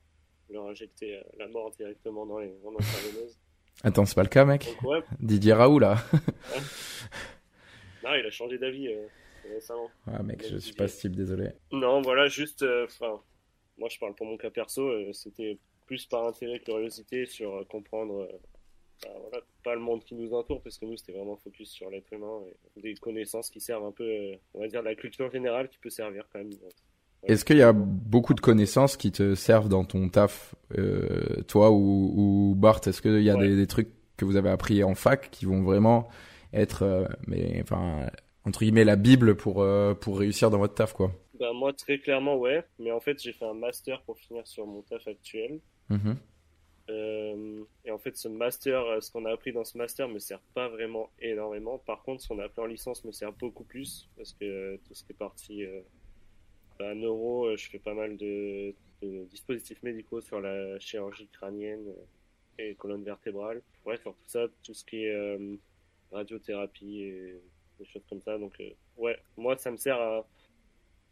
[0.51, 3.39] leur injecter euh, la mort directement dans les intraveineuse.
[3.83, 4.67] Attends, c'est pas le cas, mec.
[4.67, 5.97] Donc ouais, Didier Raoult là.
[8.05, 9.07] non, il a changé d'avis euh,
[9.53, 9.91] récemment.
[10.07, 11.51] Ah mec, je suis pas ce type, désolé.
[11.73, 13.21] Non, voilà, juste, euh, enfin,
[13.79, 18.29] moi je parle pour mon cas perso, c'était plus par intérêt curiosité sur comprendre
[19.05, 21.91] bah, voilà, pas le monde qui nous entoure, parce que nous, c'était vraiment focus sur
[21.91, 22.41] l'être humain
[22.77, 25.79] et des connaissances qui servent un peu, euh, on va dire, la culture générale qui
[25.79, 26.51] peut servir quand même.
[27.25, 31.71] Est-ce qu'il y a beaucoup de connaissances qui te servent dans ton taf, euh, toi
[31.71, 35.31] ou, ou Bart Est-ce qu'il y a des, trucs que vous avez appris en fac
[35.31, 36.09] qui vont vraiment
[36.53, 38.11] être, euh, mais enfin,
[38.45, 39.67] entre guillemets, la bible pour
[40.01, 41.13] pour réussir dans votre taf, quoi?
[41.41, 42.63] Bah, moi, très clairement, ouais.
[42.79, 45.61] Mais en fait, j'ai fait un master pour finir sur mon taf actuel.
[45.91, 46.17] Mm-hmm.
[46.91, 50.19] Euh, et en fait, ce master, euh, ce qu'on a appris dans ce master me
[50.19, 51.79] sert pas vraiment énormément.
[51.79, 54.77] Par contre, ce qu'on a appris en licence me sert beaucoup plus parce que euh,
[54.87, 55.65] tout ce qui est parti
[56.79, 61.87] bah, neuro, je fais pas mal de, de, dispositifs médicaux sur la chirurgie crânienne
[62.59, 63.63] et colonne vertébrale.
[63.87, 65.39] Ouais, faire tout ça, tout ce qui est
[66.13, 67.41] radiothérapie et
[67.79, 68.39] des choses comme ça.
[68.39, 68.61] Donc,
[68.97, 70.27] ouais, moi, ça me sert à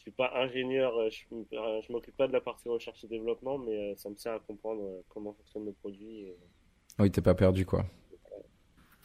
[0.03, 3.93] suis pas ingénieur, euh, je, je m'occupe pas de la partie recherche et développement, mais
[3.93, 6.23] euh, ça me sert à comprendre euh, comment fonctionnent nos produits.
[6.23, 6.37] Et...
[6.99, 7.87] Oui, t'es pas perdu quoi.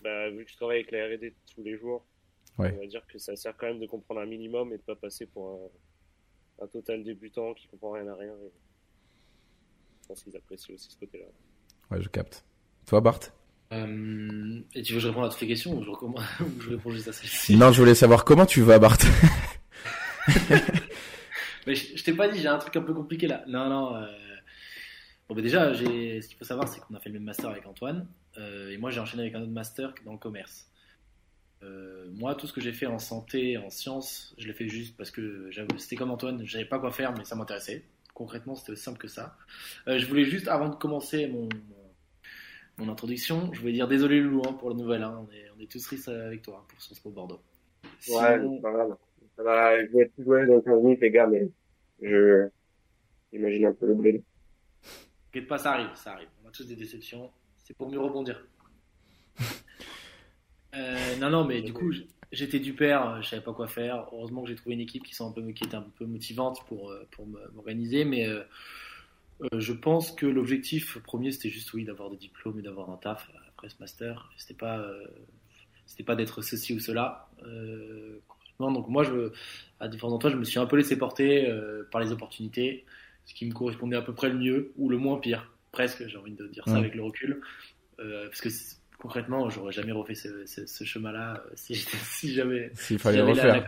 [0.03, 2.05] Bah, vu que je travaille avec la R&D tous les jours,
[2.57, 4.95] on va dire que ça sert quand même de comprendre un minimum et de pas
[4.95, 5.71] passer pour
[6.61, 8.33] un, total débutant qui comprend rien à rien.
[10.01, 11.25] Je pense qu'ils apprécient aussi ce côté-là.
[11.91, 12.43] Ouais, je capte.
[12.87, 13.19] Toi, Bart?
[13.71, 15.89] Et tu veux que je réponde à toutes les questions ou je,
[16.43, 17.55] ou je réponds juste à celle-ci?
[17.57, 18.97] Non, je voulais savoir comment tu vas, Bart?
[21.67, 23.43] mais je, t'ai pas dit, j'ai un truc un peu compliqué là.
[23.47, 23.95] Non, non.
[23.95, 24.07] Euh...
[25.27, 27.65] Bon, bah déjà, ce qu'il faut savoir, c'est qu'on a fait le même master avec
[27.65, 28.07] Antoine.
[28.37, 30.71] Euh, et moi, j'ai enchaîné avec un autre master dans le commerce.
[31.63, 34.95] Euh, moi, tout ce que j'ai fait en santé, en sciences, je l'ai fait juste
[34.95, 37.83] parce que c'était comme Antoine, je savais pas quoi faire, mais ça m'intéressait.
[38.13, 39.35] Concrètement, c'était aussi simple que ça.
[39.85, 41.49] Je voulais juste, avant de commencer mon,
[42.77, 45.03] mon, introduction, je voulais dire désolé Loulou hein, pour le nouvel.
[45.03, 45.27] Hein.
[45.27, 47.41] On, est, on est tous tristes avec toi hein, pour ce sport Bordeaux.
[48.07, 48.95] Ouais, c'est pas grave.
[49.37, 51.47] Ça va, je vais être jouer dans 15 minutes, les gars, mais
[52.01, 52.49] je,
[53.31, 54.23] imagine un peu le blé.
[55.31, 56.27] T'inquiète pas, ça arrive, ça arrive.
[56.43, 57.29] On a tous des déceptions.
[57.63, 58.47] C'est pour mieux rebondir.
[60.75, 61.91] euh, non, non, mais du coup,
[62.31, 64.07] j'étais du père, je savais pas quoi faire.
[64.11, 66.65] Heureusement que j'ai trouvé une équipe qui, sont un peu, qui était un peu motivante
[66.65, 68.41] pour, euh, pour m'organiser, mais euh,
[69.43, 72.97] euh, je pense que l'objectif premier, c'était juste, oui, d'avoir des diplômes et d'avoir un
[72.97, 74.31] taf après ce master.
[74.35, 74.83] C'était pas,
[75.85, 77.29] c'était pas d'être ceci ou cela.
[78.59, 79.31] Donc moi, je,
[79.79, 82.85] à différents endroits, je me suis un peu laissé porter euh, par les opportunités,
[83.25, 86.07] ce qui me correspondait à peu près le mieux ou le moins pire, presque.
[86.07, 87.41] J'ai envie de dire ça avec le recul,
[87.99, 88.49] euh, parce que
[88.97, 92.71] concrètement, j'aurais jamais refait ce, ce, ce chemin-là euh, si, si jamais.
[92.75, 93.65] S'il fallait refaire.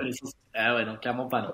[0.54, 1.54] ah ouais, non, clairement pas, non.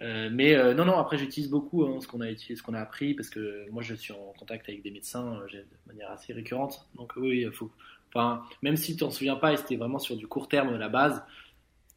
[0.00, 0.98] Euh, mais euh, non, non.
[0.98, 3.82] Après, j'utilise beaucoup hein, ce qu'on a utilisé, ce qu'on a appris, parce que moi,
[3.82, 6.88] je suis en contact avec des médecins de manière assez récurrente.
[6.96, 7.70] Donc oui, il faut.
[8.14, 10.88] Enfin, même si tu t'en souviens pas, et c'était vraiment sur du court terme la
[10.88, 11.22] base,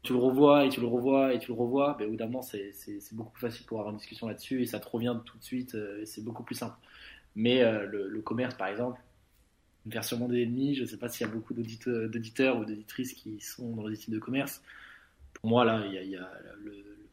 [0.06, 2.72] tu le revois et tu le revois et tu le revois, ben, évidemment, c'est
[3.12, 5.76] beaucoup plus facile pour avoir une discussion là-dessus et ça te revient tout de suite
[5.76, 6.78] euh, et c'est beaucoup plus simple.
[7.36, 9.02] Mais euh, le, commerce, par exemple,
[9.86, 13.14] vers sur des ennemis, je ne sais pas s'il y a beaucoup d'auditeurs ou d'auditrices
[13.14, 14.62] qui sont dans les études de commerce.
[15.34, 16.32] Pour moi, là, il y a,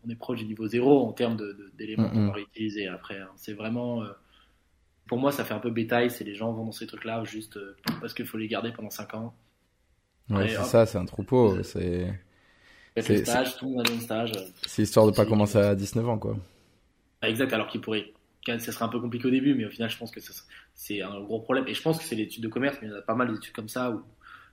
[0.07, 1.37] on est proche du niveau zéro en termes
[1.77, 3.19] d'éléments qu'on va réutiliser après.
[3.19, 3.31] Hein.
[3.37, 4.05] C'est vraiment.
[4.05, 4.09] Euh,
[5.09, 7.59] pour moi, ça fait un peu bétail, c'est les gens vont dans ces trucs-là juste
[8.01, 9.35] parce qu'il faut les garder pendant 5 ans.
[10.31, 11.63] Ouais, c'est ça, c'est un troupeau.
[11.65, 12.09] C'est
[13.01, 14.33] c'est stage, tout le monde a un stage.
[14.67, 16.37] C'est histoire de pas commencer à 19 ans, quoi.
[17.23, 18.13] Ah, exact, alors qu'il pourrait.
[18.47, 20.21] Ça serait un peu compliqué au début, mais au final, je pense que
[20.75, 21.65] c'est un gros problème.
[21.69, 23.33] Et je pense que c'est l'étude de commerce, mais il y en a pas mal
[23.33, 24.03] d'études comme ça où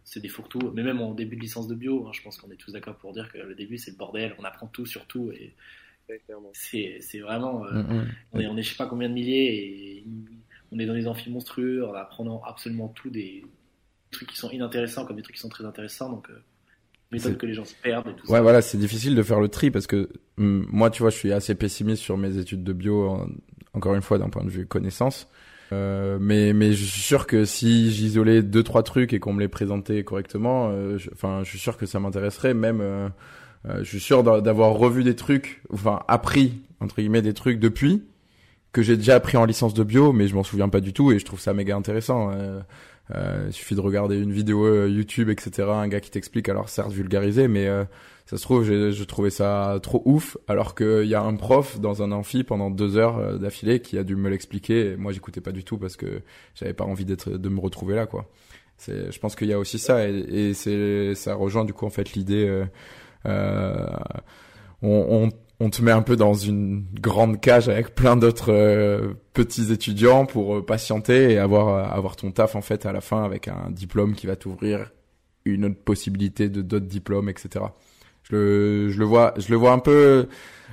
[0.04, 0.72] c'est des fourre-tout.
[0.76, 2.96] Mais même en début de licence de bio, hein, je pense qu'on est tous d'accord
[2.96, 4.36] pour dire que le début, c'est le bordel.
[4.38, 5.32] On apprend tout sur tout.
[5.32, 5.56] Et
[6.54, 7.66] c'est vraiment.
[7.66, 8.08] Euh, mm, mm.
[8.34, 10.06] on, est, on est je sais pas combien de milliers et
[10.72, 13.44] on est dans des amphis monstrueux en apprenant absolument tout des
[14.12, 16.12] trucs qui sont inintéressants comme des trucs qui sont très intéressants.
[16.12, 16.30] Donc.
[16.30, 16.44] Euh,
[17.12, 19.72] que les gens se perdent et tout ouais, voilà, c'est difficile de faire le tri
[19.72, 23.28] parce que hum, moi, tu vois, je suis assez pessimiste sur mes études de bio,
[23.74, 25.28] encore une fois, d'un point de vue connaissance.
[25.72, 29.40] Euh, mais mais je suis sûr que si j'isolais deux trois trucs et qu'on me
[29.40, 32.54] les présentait correctement, euh, enfin, je, suis sûr que ça m'intéresserait.
[32.54, 33.10] Même, euh,
[33.68, 38.04] euh je suis sûr d'avoir revu des trucs, enfin appris entre guillemets des trucs depuis
[38.72, 41.12] que j'ai déjà appris en licence de bio, mais je m'en souviens pas du tout
[41.12, 42.32] et je trouve ça méga intéressant.
[43.16, 45.68] Euh, il suffit de regarder une vidéo euh, YouTube, etc.
[45.70, 47.84] Un gars qui t'explique, alors certes vulgarisé, mais euh,
[48.26, 52.04] ça se trouve, je trouvais ça trop ouf, alors qu'il y a un prof dans
[52.04, 54.96] un amphi pendant deux heures d'affilée qui a dû me l'expliquer.
[54.98, 56.22] Moi, j'écoutais pas du tout parce que
[56.54, 58.30] j'avais pas envie d'être, de me retrouver là, quoi.
[58.78, 61.86] C'est, je pense qu'il y a aussi ça, et, et c'est, ça rejoint du coup
[61.86, 62.66] en fait l'idée.
[63.26, 63.88] Euh,
[64.82, 69.14] on, on on te met un peu dans une grande cage avec plein d'autres euh,
[69.34, 73.02] petits étudiants pour euh, patienter et avoir euh, avoir ton taf en fait à la
[73.02, 74.92] fin avec un diplôme qui va t'ouvrir
[75.46, 77.66] une autre possibilité de d'autres diplômes etc.
[78.24, 80.28] Je le je le vois je le vois un peu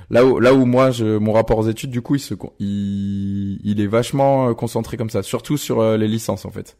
[0.09, 3.59] là où là où moi je mon rapport aux études du coup il se il,
[3.63, 6.77] il est vachement euh, concentré comme ça surtout sur les licences en fait.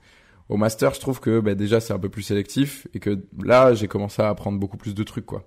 [0.48, 3.74] Au master je trouve que bah, déjà c'est un peu plus sélectif et que là
[3.74, 5.44] j'ai commencé à apprendre beaucoup plus de trucs quoi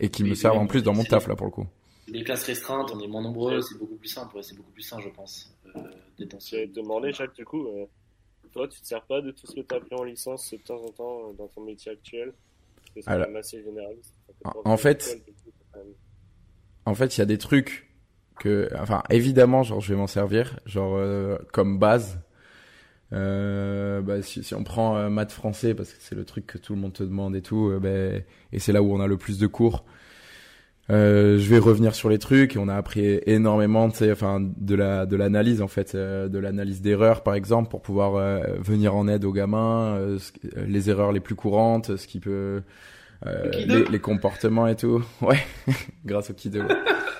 [0.00, 1.66] et qui Oui, me servent en plus dans mon taf là pour le coup
[2.12, 4.82] Des classes restreintes, on est moins nombreux, c'est beaucoup plus simple, ouais, c'est beaucoup plus
[4.82, 5.80] sain, je pense, euh,
[6.18, 7.84] d'être dans ce- J'allais te demander, Jacques, du coup, euh,
[8.52, 10.56] toi, tu te sers pas de tout ce que tu as appris en licence de
[10.58, 12.32] temps en temps euh, dans ton métier actuel?
[12.76, 14.14] Parce que c'est Alors- quand même assez généraliste.
[14.26, 15.22] Ça fait En- fait- c'est
[16.86, 17.90] en fait il y a des trucs
[18.40, 22.18] que enfin évidemment genre je vais m'en servir genre euh, comme base.
[23.12, 26.58] Euh, bah, si, si on prend euh, maths français parce que c'est le truc que
[26.58, 29.06] tout le monde te demande et tout euh, ben, et c'est là où on a
[29.06, 29.84] le plus de cours
[30.90, 34.40] euh, je vais revenir sur les trucs et on a appris énormément tu sais enfin
[34.40, 38.40] de la de l'analyse en fait euh, de l'analyse d'erreurs par exemple pour pouvoir euh,
[38.58, 42.20] venir en aide aux gamins euh, ce- euh, les erreurs les plus courantes ce qui
[42.20, 42.62] peut
[43.26, 45.02] euh, les, les comportements et tout.
[45.20, 45.38] Ouais
[46.06, 46.60] grâce au Kido.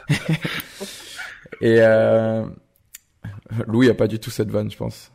[1.61, 2.45] Et euh,
[3.67, 5.13] Louis a pas du tout cette vanne je pense.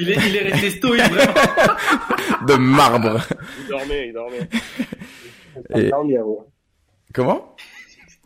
[0.00, 2.46] Il, est, il est resté stoïque, vraiment.
[2.48, 3.20] de marbre.
[3.62, 4.48] Il dormait, il dormait.
[5.76, 6.38] Et- Ça me bien, ouais.
[7.14, 7.56] Comment?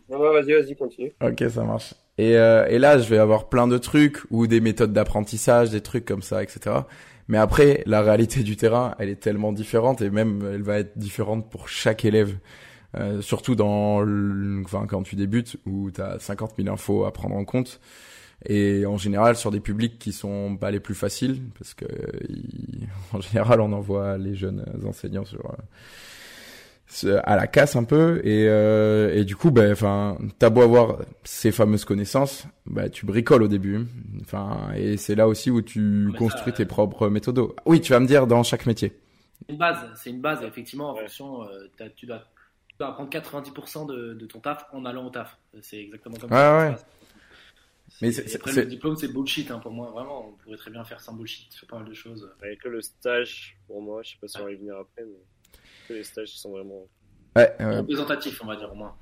[0.09, 1.11] Non, non, vas-y, vas-y, continue.
[1.21, 1.93] Ok, ça marche.
[2.17, 5.81] Et, euh, et là, je vais avoir plein de trucs ou des méthodes d'apprentissage, des
[5.81, 6.87] trucs comme ça, etc.
[7.27, 10.97] Mais après, la réalité du terrain, elle est tellement différente et même elle va être
[10.97, 12.37] différente pour chaque élève.
[12.97, 17.13] Euh, surtout dans, le- enfin, quand tu débutes où tu as 50 000 infos à
[17.13, 17.79] prendre en compte.
[18.47, 21.85] Et en général, sur des publics qui sont pas les plus faciles, parce que
[22.29, 25.55] ils- en général, on envoie les jeunes enseignants sur euh,
[27.23, 30.97] à la casse un peu et, euh, et du coup ben enfin t'as beau avoir
[31.23, 33.85] ces fameuses connaissances bah tu bricoles au début
[34.21, 37.79] enfin et c'est là aussi où tu Mais ça, construis euh, tes propres méthodos oui
[37.81, 38.93] tu vas me dire dans chaque métier
[39.47, 41.01] C'est une base, c'est une base, effectivement, en Ouais.
[41.01, 42.19] fonction, euh, tu, dois,
[42.67, 45.37] tu dois apprendre 90% de, de ton taf en allant au taf.
[45.61, 46.53] C'est exactement comme Ouais, ça.
[46.69, 46.75] ouais.
[48.01, 50.29] Mais C'est- après, le diplôme, c'est bullshit, hein, pour moi, vraiment.
[50.29, 52.29] On pourrait très bien faire sans bullshit sur pas mal de choses.
[52.41, 55.03] Avec que le stage, pour moi, je sais pas si on va y venir après,
[55.03, 55.17] mais
[55.89, 56.87] que les stages sont vraiment.
[57.35, 58.95] ouais euh, Représentatif, on va dire, au moins.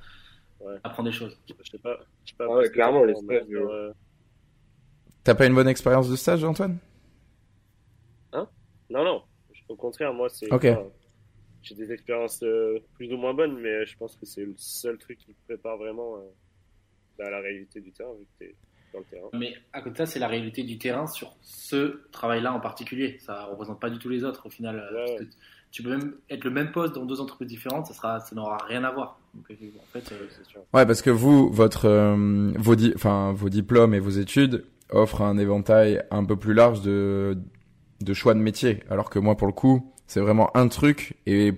[0.59, 0.75] Ouais.
[0.83, 1.37] Apprendre des choses.
[1.47, 1.99] Je sais pas.
[2.25, 3.93] Je sais pas Ah ouais, parce que clairement, les stages, euh,
[5.23, 6.79] t'as pas une bonne expérience de stage Antoine?
[8.89, 9.21] Non, non.
[9.67, 10.51] Au contraire, moi, c'est.
[10.51, 10.65] Ok.
[10.65, 10.87] enfin,
[11.61, 14.97] J'ai des expériences euh, plus ou moins bonnes, mais je pense que c'est le seul
[14.97, 16.21] truc qui me prépare vraiment euh,
[17.17, 18.55] bah, à la réalité du terrain, vu que t'es
[18.93, 19.27] dans le terrain.
[19.33, 23.17] Mais à côté de ça, c'est la réalité du terrain sur ce travail-là en particulier.
[23.19, 24.89] Ça représente pas du tout les autres au final.
[24.93, 25.27] Ouais,
[25.71, 28.57] tu peux même être le même poste dans deux entreprises différentes, ça sera, ça n'aura
[28.67, 29.19] rien à voir.
[29.33, 29.55] Donc, euh,
[29.95, 36.01] euh, ouais parce que vous votre euh, vos diplômes et vos études offrent un éventail
[36.11, 37.37] un peu plus large de
[38.13, 38.83] choix de métier.
[38.89, 41.53] Alors que moi pour le coup c'est vraiment un truc et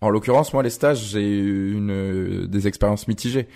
[0.00, 3.48] en l'occurrence moi les stages j'ai eu une des expériences mitigées.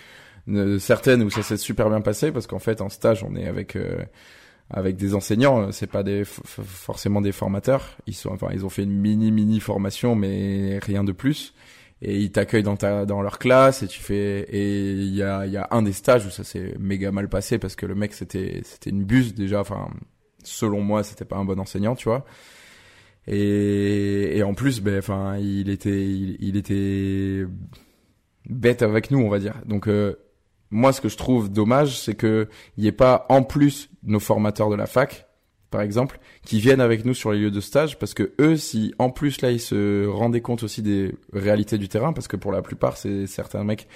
[0.48, 3.46] Euh, certaines où ça s'est super bien passé parce qu'en fait en stage on est
[3.46, 4.02] avec euh,
[4.70, 7.96] avec des enseignants c'est pas des forcément des formateurs.
[8.06, 11.54] Ils sont enfin ils ont fait une mini mini formation mais rien de plus.
[12.04, 15.46] Et ils t'accueillent dans ta dans leur classe et tu fais et il y a
[15.46, 17.94] il y a un des stages où ça s'est méga mal passé parce que le
[17.94, 19.60] mec c'était c'était une buse déjà.
[19.60, 19.88] Enfin
[20.42, 22.24] selon moi c'était pas un bon enseignant tu vois.
[23.28, 27.46] Et, et en plus ben enfin il était il, était
[28.48, 29.54] bête avec nous on va dire.
[29.64, 30.16] Donc euh,
[30.70, 34.20] moi ce que je trouve dommage c'est que il y ait pas en plus nos
[34.20, 35.26] formateurs de la fac
[35.70, 38.94] par exemple qui viennent avec nous sur les lieux de stage parce que eux si
[38.98, 42.52] en plus là ils se rendaient compte aussi des réalités du terrain parce que pour
[42.52, 43.88] la plupart c'est certains mecs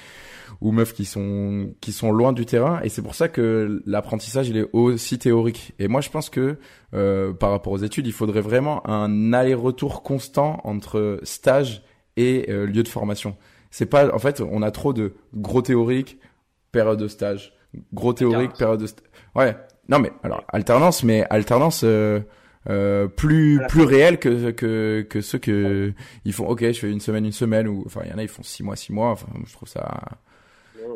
[0.61, 4.49] ou meufs qui sont qui sont loin du terrain et c'est pour ça que l'apprentissage
[4.49, 5.75] il est aussi théorique.
[5.79, 6.59] Et moi je pense que
[6.95, 11.83] euh, par rapport aux études il faudrait vraiment un aller-retour constant entre stage
[12.17, 13.37] et euh, lieu de formation.
[13.71, 16.19] C'est pas en fait on a trop de gros théoriques
[16.73, 17.53] période de stage.
[17.93, 18.59] Gros théorique Alternance.
[18.59, 19.57] période de ouais
[19.89, 22.21] non mais alors alternance mais alternance euh,
[22.69, 25.93] euh, plus plus réel que que que ceux que
[26.25, 26.47] ils font.
[26.47, 28.43] Ok je fais une semaine une semaine ou enfin il y en a ils font
[28.43, 29.87] six mois six mois enfin je trouve ça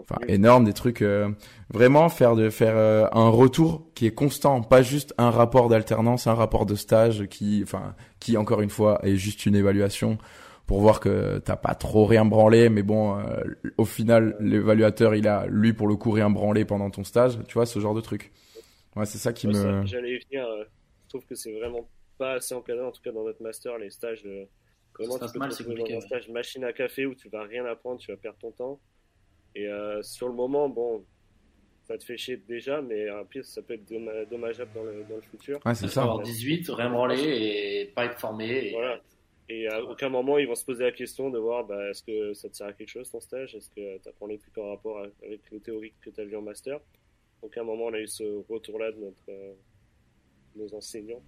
[0.00, 1.28] enfin énorme des trucs euh,
[1.72, 6.26] vraiment faire de faire euh, un retour qui est constant pas juste un rapport d'alternance
[6.26, 10.18] un rapport de stage qui enfin qui encore une fois est juste une évaluation
[10.66, 13.22] pour voir que t'as pas trop rien branlé mais bon euh,
[13.78, 17.54] au final l'évaluateur il a lui pour le coup rien branlé pendant ton stage tu
[17.54, 18.32] vois ce genre de truc
[18.96, 20.46] ouais c'est ça qui Ouais, me J'allais y venir.
[20.46, 20.64] euh,
[21.04, 23.90] je trouve que c'est vraiment pas assez encadré, en tout cas dans notre master, les
[23.90, 24.22] stages.
[24.26, 24.44] euh,
[24.92, 27.14] comment Ça se tu passe peux mal, te dans un stage machine à café où
[27.14, 28.80] tu vas rien apprendre, tu vas perdre ton temps.
[29.54, 31.04] Et euh, sur le moment, bon,
[31.88, 35.04] ça te fait chier déjà, mais euh, pire, ça peut être domma- dommageable dans le,
[35.04, 35.60] dans le futur.
[35.64, 38.68] ouais c'est ça avoir 18, rien branler et pas être formé.
[38.68, 38.72] Et...
[38.72, 39.00] Voilà.
[39.48, 42.34] Et à aucun moment, ils vont se poser la question de voir bah, est-ce que
[42.34, 43.56] ça te sert à quelque chose ton stage?
[43.56, 46.36] Est-ce que tu apprends les trucs en rapport avec le théorique que tu as vu
[46.36, 46.78] en master?
[47.42, 49.52] Aucun moment, on a eu ce retour-là de notre, euh,
[50.56, 51.22] nos enseignants.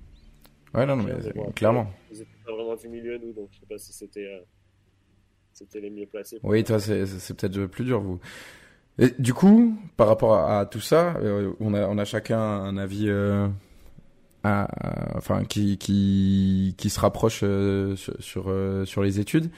[0.74, 1.90] Ouais, non, non mais, clairement.
[2.10, 4.40] Ils n'étaient pas vraiment du milieu, nous, donc je sais pas si c'était euh,
[5.52, 6.38] c'était les mieux placés.
[6.42, 8.20] Oui, toi, c'est peut-être plus dur, vous.
[8.98, 12.76] Et, du coup, par rapport à, tout ça, euh, on, a, on a chacun un
[12.76, 13.10] avis
[14.44, 19.50] enfin qui qui qui se rapproche euh, sur sur, euh, sur, les études.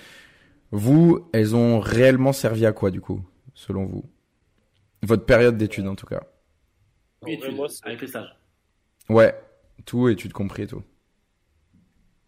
[0.71, 3.23] Vous, elles ont réellement servi à quoi du coup,
[3.55, 4.05] selon vous?
[5.03, 6.23] Votre période d'études en tout cas.
[7.27, 7.41] Oui,
[7.83, 8.35] avec les stages.
[9.09, 9.35] Ouais,
[9.85, 10.83] tout études compris et tout.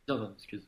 [0.09, 0.67] Non, excuse.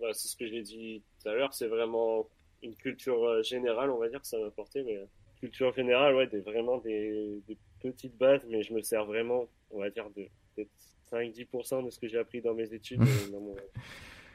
[0.00, 2.28] c'est ce que j'ai dit tout à l'heure, c'est vraiment
[2.62, 5.06] une culture euh, générale, on va dire que ça m'a apporté, mais
[5.40, 9.80] culture générale, ouais, des, vraiment des, des petites bases, mais je me sers vraiment, on
[9.80, 10.70] va dire, de peut-être
[11.12, 13.56] 5-10% de ce que j'ai appris dans mes études et dans mon,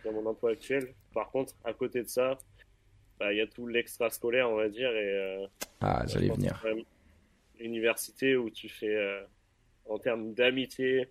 [0.05, 0.93] dans mon emploi actuel.
[1.13, 2.37] Par contre, à côté de ça,
[3.19, 4.91] bah, il y a tout l'extra-scolaire, on va dire.
[4.91, 5.47] Et, euh,
[5.81, 6.63] ah, j'allais venir.
[7.59, 9.21] L'université où tu fais, euh,
[9.85, 11.09] en termes d'amitié,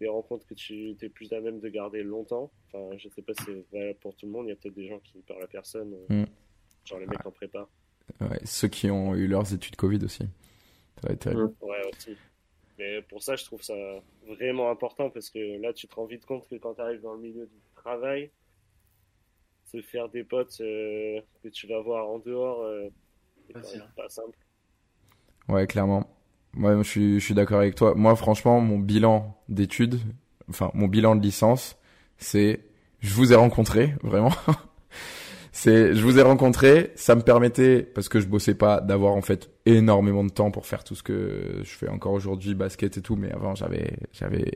[0.00, 2.50] des rencontres que tu es plus à même de garder longtemps.
[2.66, 4.46] Enfin, je sais pas si c'est valable pour tout le monde.
[4.46, 6.26] Il y a peut-être des gens qui parlent à personne, euh, mm.
[6.84, 7.68] genre les mecs en prépa.
[8.20, 10.24] Ouais, ceux qui ont eu leurs études Covid aussi.
[11.00, 11.54] Ça va être terrible.
[11.60, 12.16] Ouais, aussi.
[12.78, 13.74] Mais pour ça, je trouve ça
[14.26, 17.14] vraiment important parce que là, tu te rends vite compte que quand tu arrives dans
[17.14, 18.30] le milieu du travail,
[19.64, 22.88] se faire des potes euh, que tu vas voir en dehors, euh,
[23.62, 24.38] c'est pas simple.
[25.48, 26.08] Ouais, clairement.
[26.54, 27.94] Moi, je suis, je suis d'accord avec toi.
[27.94, 29.98] Moi, franchement, mon bilan d'études,
[30.48, 31.76] enfin, mon bilan de licence,
[32.18, 32.60] c'est
[33.00, 34.32] je vous ai rencontré, vraiment.
[35.52, 39.22] c'est je vous ai rencontré, ça me permettait parce que je bossais pas d'avoir en
[39.22, 43.02] fait énormément de temps pour faire tout ce que je fais encore aujourd'hui, basket et
[43.02, 44.50] tout, mais avant j'avais j'avais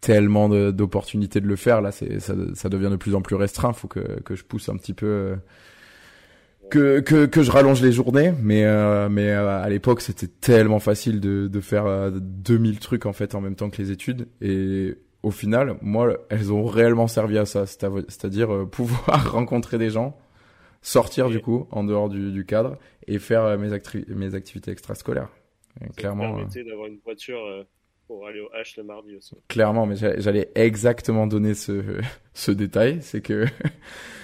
[0.00, 3.72] tellement d'opportunités de, le faire là, c'est ça, ça devient de plus en plus restreint,
[3.72, 5.36] faut que que je pousse un petit peu euh,
[6.70, 10.78] que, que, que je rallonge les journées, mais euh, mais euh, à l'époque c'était tellement
[10.78, 14.96] facile de, de faire 2000 trucs en fait en même temps que les études et
[15.22, 20.18] au final, moi, elles ont réellement servi à ça, c'est-à-dire euh, pouvoir rencontrer des gens,
[20.82, 23.70] sortir du coup en dehors du, du cadre et faire euh, mes,
[24.08, 25.28] mes activités extrascolaires.
[25.84, 26.38] Et clairement.
[26.38, 27.38] Euh, d'avoir une voiture
[28.06, 29.36] pour aller au H le mardi aussi.
[29.48, 32.00] Clairement, mais j'allais exactement donner ce,
[32.34, 33.44] ce détail, c'est que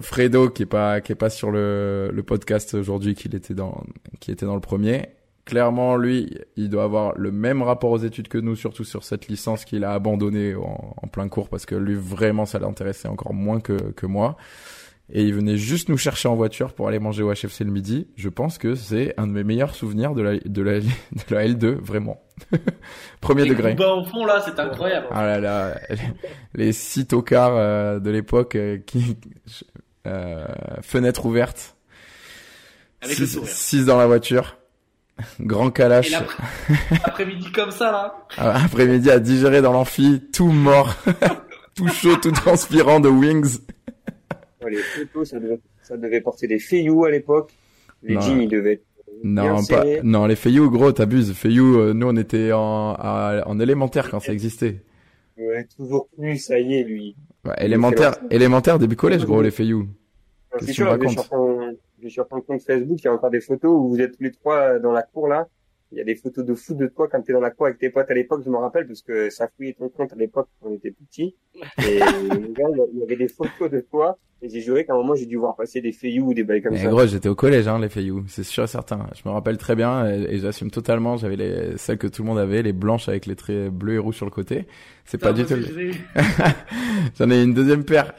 [0.00, 3.82] Fredo qui est pas qui est pas sur le, le podcast aujourd'hui, qu'il était dans
[4.20, 5.08] qui était dans le premier,
[5.44, 9.28] clairement, lui, il doit avoir le même rapport aux études que nous, surtout sur cette
[9.28, 13.60] licence qu'il a abandonnée en, plein cours, parce que lui, vraiment, ça l'intéressait encore moins
[13.60, 14.36] que, que moi.
[15.10, 18.06] Et il venait juste nous chercher en voiture pour aller manger au HFC le midi.
[18.16, 20.86] Je pense que c'est un de mes meilleurs souvenirs de la, de la, de
[21.30, 22.22] la L2, vraiment.
[23.20, 23.76] Premier degré.
[23.78, 25.06] au fond, là, c'est incroyable.
[25.10, 25.80] Ah là là,
[26.54, 29.16] les six tocards euh, de l'époque euh, qui...
[30.06, 30.44] Euh,
[30.80, 31.76] fenêtre ouverte.
[33.02, 34.58] Avec six dans la voiture
[35.38, 36.12] Grand Kalash.
[37.04, 38.26] Après-midi comme ça, là.
[38.36, 40.96] Ah, après-midi à digérer dans l'amphi, tout mort,
[41.76, 43.58] tout chaud, tout transpirant de Wings.
[44.66, 47.52] les photos, ça devait, ça devait porter des feious à l'époque.
[48.02, 48.86] Les jeans, ils devaient être
[49.22, 51.32] non, pas, non, les feious, gros, t'abuses.
[51.32, 54.82] Feious, euh, nous, on était en, en élémentaire quand ça existait.
[55.36, 57.16] Ouais, toujours plus, ça y est, lui.
[57.58, 59.86] élémentaire, élémentaire, début collège, gros, les feious.
[60.60, 63.88] C'est sûr, je suis sur ton compte Facebook, il y a encore des photos où
[63.88, 65.48] vous êtes tous les trois dans la cour là.
[65.92, 67.78] Il y a des photos de fou de toi quand t'es dans la cour avec
[67.78, 70.48] tes potes à l'époque, je me rappelle, parce que ça fouillait ton compte à l'époque
[70.60, 71.36] quand on était petits.
[71.86, 74.18] Et il y avait des photos de toi.
[74.44, 76.62] Et j'ai juré qu'à un moment, j'ai dû voir passer des feuillous ou des bails
[76.62, 76.88] comme mais ça.
[76.88, 78.24] gros, j'étais au collège, hein, les feuillous.
[78.26, 79.06] C'est sûr et certain.
[79.14, 81.16] Je me rappelle très bien et, j'assume totalement.
[81.16, 83.98] J'avais les, celles que tout le monde avait, les blanches avec les traits bleus et
[83.98, 84.66] rouges sur le côté.
[85.04, 85.54] C'est pas du tout.
[87.18, 88.14] J'en ai une deuxième paire.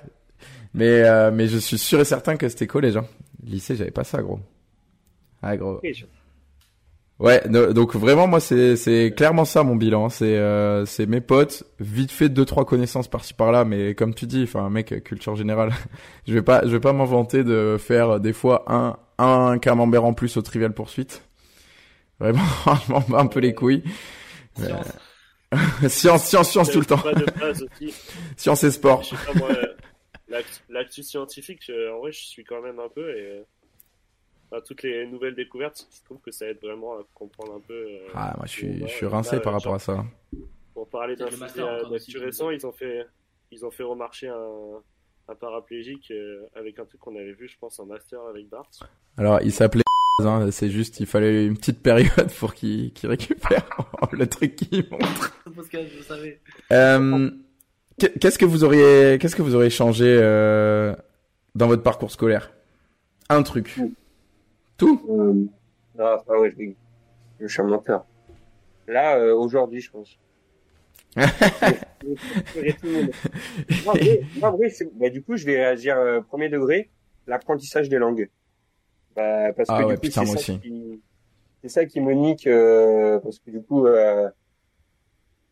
[0.73, 3.05] Mais, euh, mais je suis sûr et certain que c'était collège, hein.
[3.45, 4.39] Lycée, j'avais pas ça, gros.
[5.41, 5.81] Ah, gros.
[7.19, 11.63] Ouais, donc vraiment moi c'est c'est clairement ça mon bilan, c'est euh, c'est mes potes,
[11.80, 15.36] vite fait deux trois connaissances par-ci par-là mais comme tu dis, enfin un mec culture
[15.36, 15.71] générale,
[16.28, 20.13] je vais pas je vais pas m'inventer de faire des fois un un camembert en
[20.13, 21.23] plus au trivial poursuite.
[22.19, 22.41] Vraiment
[23.13, 23.84] un peu les couilles.
[24.58, 24.88] Science.
[25.88, 27.04] science, science, science tout le temps.
[28.38, 29.03] science et sport
[30.70, 33.43] l'actu scientifique, en vrai, je suis quand même un peu et
[34.62, 37.74] toutes les nouvelles découvertes, je trouve que ça aide vraiment à comprendre un peu.
[37.74, 40.06] Euh, ah, moi, je suis, je suis rincé par rapport à ça.
[40.74, 41.26] Pour parler d'un
[41.89, 43.06] d'actu récent, ils ont fait,
[43.51, 44.82] ils ont fait remarcher un,
[45.30, 48.70] un paraplégique euh, avec un truc qu'on avait vu, je pense, en master avec Bart.
[49.18, 49.84] Alors, il s'appelait
[50.24, 53.66] hein, c'est juste, il fallait une petite période pour qu'il récupère
[54.12, 55.36] le truc qu'il montre.
[55.47, 56.39] je savais.
[56.72, 57.32] Euh,
[57.99, 60.95] Qu'est-ce que vous auriez, qu'est-ce que vous auriez changé euh,
[61.56, 62.51] dans votre parcours scolaire?
[63.30, 63.80] Un truc.
[64.78, 65.34] Tout Euh,
[65.95, 66.71] non, ah ouais, je,
[67.39, 68.05] je suis un menteur.
[68.88, 70.19] Là, euh, aujourd'hui, je pense.
[71.15, 71.26] non,
[73.86, 74.57] vrai, non,
[74.95, 76.89] bah, du coup, je vais réagir euh, premier degré,
[77.28, 78.30] l'apprentissage des langues.
[79.15, 80.59] Bah, parce que Ah du ouais, coup, c'est ça aussi.
[80.59, 81.01] qui,
[81.61, 84.28] c'est ça qui me nique, euh, parce que du coup, euh,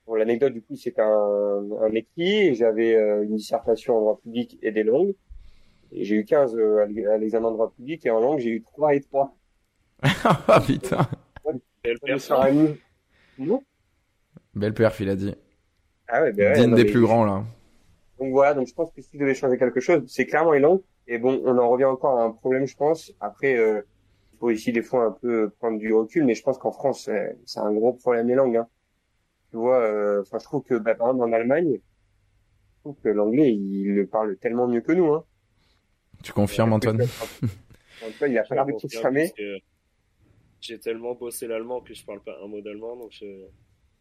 [0.07, 4.19] bon, l'anecdote, du coup, c'est qu'un un écrit, et j'avais euh, une dissertation en droit
[4.21, 5.13] public et des langues,
[5.91, 8.39] et j'ai eu 15 euh, à l'e- à l'examen de droit public, et en langue,
[8.39, 9.35] j'ai eu 3 et 3.
[10.47, 11.07] Ah putain.
[11.83, 12.75] Et le On est père, sur un niveau-
[13.37, 13.63] Non
[14.53, 15.33] Belle perf, il a dit.
[16.07, 17.43] Ah ouais, ben ouais, Digne des plus grands là.
[18.19, 20.59] Donc voilà, donc je pense que si je devais changer quelque chose, c'est clairement les
[20.59, 20.81] langues.
[21.07, 23.11] Et bon, on en revient encore à un problème, je pense.
[23.19, 23.81] Après, euh,
[24.33, 27.09] il faut ici des fois un peu prendre du recul, mais je pense qu'en France,
[27.45, 28.57] c'est un gros problème les langues.
[28.57, 28.67] Hein.
[29.49, 33.09] Tu vois, euh, enfin, je trouve que bah, par exemple en Allemagne, je trouve que
[33.09, 35.11] l'anglais, il le parle tellement mieux que nous.
[35.13, 35.23] Hein.
[36.23, 37.01] Tu confirmes, Antoine
[38.07, 39.31] Antoine, il a pas l'air de confirmer.
[40.59, 43.25] J'ai tellement bossé l'allemand que je parle pas un mot d'allemand, donc je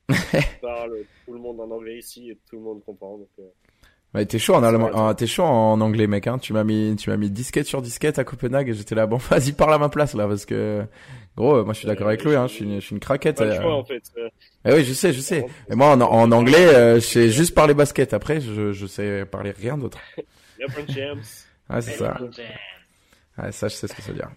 [0.60, 0.92] parle
[1.24, 3.16] tout le monde en anglais ici et tout le monde comprend.
[3.16, 3.44] Donc, euh,
[4.12, 6.26] Ouais, t'es chaud en allemand, ah, t'es chaud en anglais, mec.
[6.26, 6.38] Hein.
[6.38, 9.06] Tu m'as mis, tu m'as mis disquette sur disquette à Copenhague et j'étais là.
[9.06, 10.84] Bon, vas-y, parle à ma place là, parce que
[11.36, 12.34] gros, moi je suis d'accord Euh, avec lui.
[12.34, 12.48] Hein.
[12.48, 13.36] Je suis, une, je suis une craquette.
[13.36, 13.62] pas le euh.
[13.62, 14.02] choix en fait.
[14.18, 14.28] Euh,
[14.64, 15.46] Eh oui, je sais, je sais.
[15.70, 18.12] Et moi, en, en anglais, euh, je sais juste parler basket.
[18.12, 19.98] Après, je, je sais parler rien d'autre.
[21.70, 22.18] Ah, c'est ça.
[23.38, 24.30] Ouais, ça, je sais ce que ça veut dire.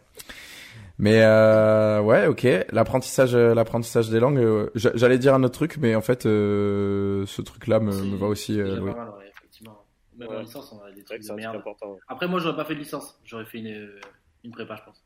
[0.99, 2.47] Mais euh, ouais, ok.
[2.71, 4.37] L'apprentissage, euh, l'apprentissage des langues.
[4.37, 8.15] euh, j'a- J'allais dire un autre truc, mais en fait, euh, ce truc-là me, me
[8.15, 8.59] va aussi.
[8.61, 8.91] euh, déjà oui.
[8.91, 9.85] pas mal, ouais, effectivement.
[10.17, 10.35] Même Ouais.
[10.37, 11.55] en licence, on a des trucs de merde.
[11.55, 11.97] important.
[12.07, 13.19] Après, moi, j'aurais pas fait de licence.
[13.25, 13.89] J'aurais fait une,
[14.43, 15.03] une prépa, je pense.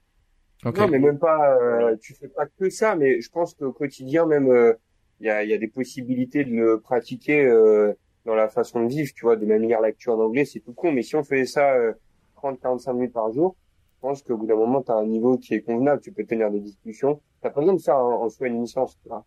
[0.66, 0.78] Ok.
[0.78, 1.56] Non, mais même pas.
[1.58, 4.74] Euh, tu fais pas que ça, mais je pense qu'au quotidien, même, euh,
[5.22, 7.94] il y a, il y a des possibilités de le pratiquer euh,
[8.26, 9.10] dans la façon de vivre.
[9.16, 10.92] Tu vois, de même lire lecture en anglais, c'est tout con.
[10.92, 11.94] Mais si on faisait ça euh,
[12.42, 13.56] 30-45 minutes par jour,
[13.96, 16.02] je pense qu'au bout d'un moment, tu as un niveau qui est convenable.
[16.02, 17.20] Tu peux tenir des discussions.
[17.42, 19.26] T'as pas besoin de ça en, en soi une licence, tu vois.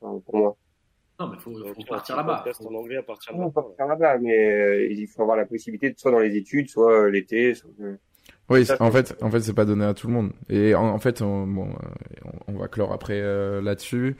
[0.00, 0.56] Enfin, pour moi.
[1.20, 2.36] Non, mais faut, Donc, faut tu partir là-bas.
[2.38, 5.90] podcast en anglais à partir peut faire là-bas, mais euh, il faut avoir la possibilité
[5.92, 7.54] de soit dans les études, soit euh, l'été.
[7.54, 7.96] soit- euh,
[8.50, 10.32] Oui, Ça, en fait, en fait, c'est pas donné à tout le monde.
[10.48, 11.68] Et en, en fait, on, bon,
[12.24, 14.16] on, on va clore après euh, là-dessus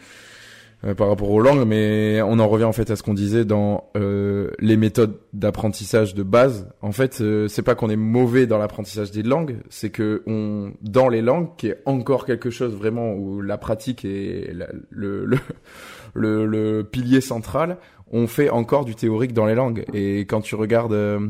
[0.85, 3.45] euh, par rapport aux langues, mais on en revient en fait à ce qu'on disait
[3.45, 6.69] dans euh, les méthodes d'apprentissage de base.
[6.81, 10.73] En fait, euh, c'est pas qu'on est mauvais dans l'apprentissage des langues, c'est que on
[10.83, 14.53] dans les langues, qui est encore quelque chose vraiment où la pratique est
[14.91, 15.39] le, le
[16.15, 17.79] le, le pilier central,
[18.13, 19.85] on fait encore du théorique dans les langues.
[19.93, 21.29] Et quand tu regardes, euh,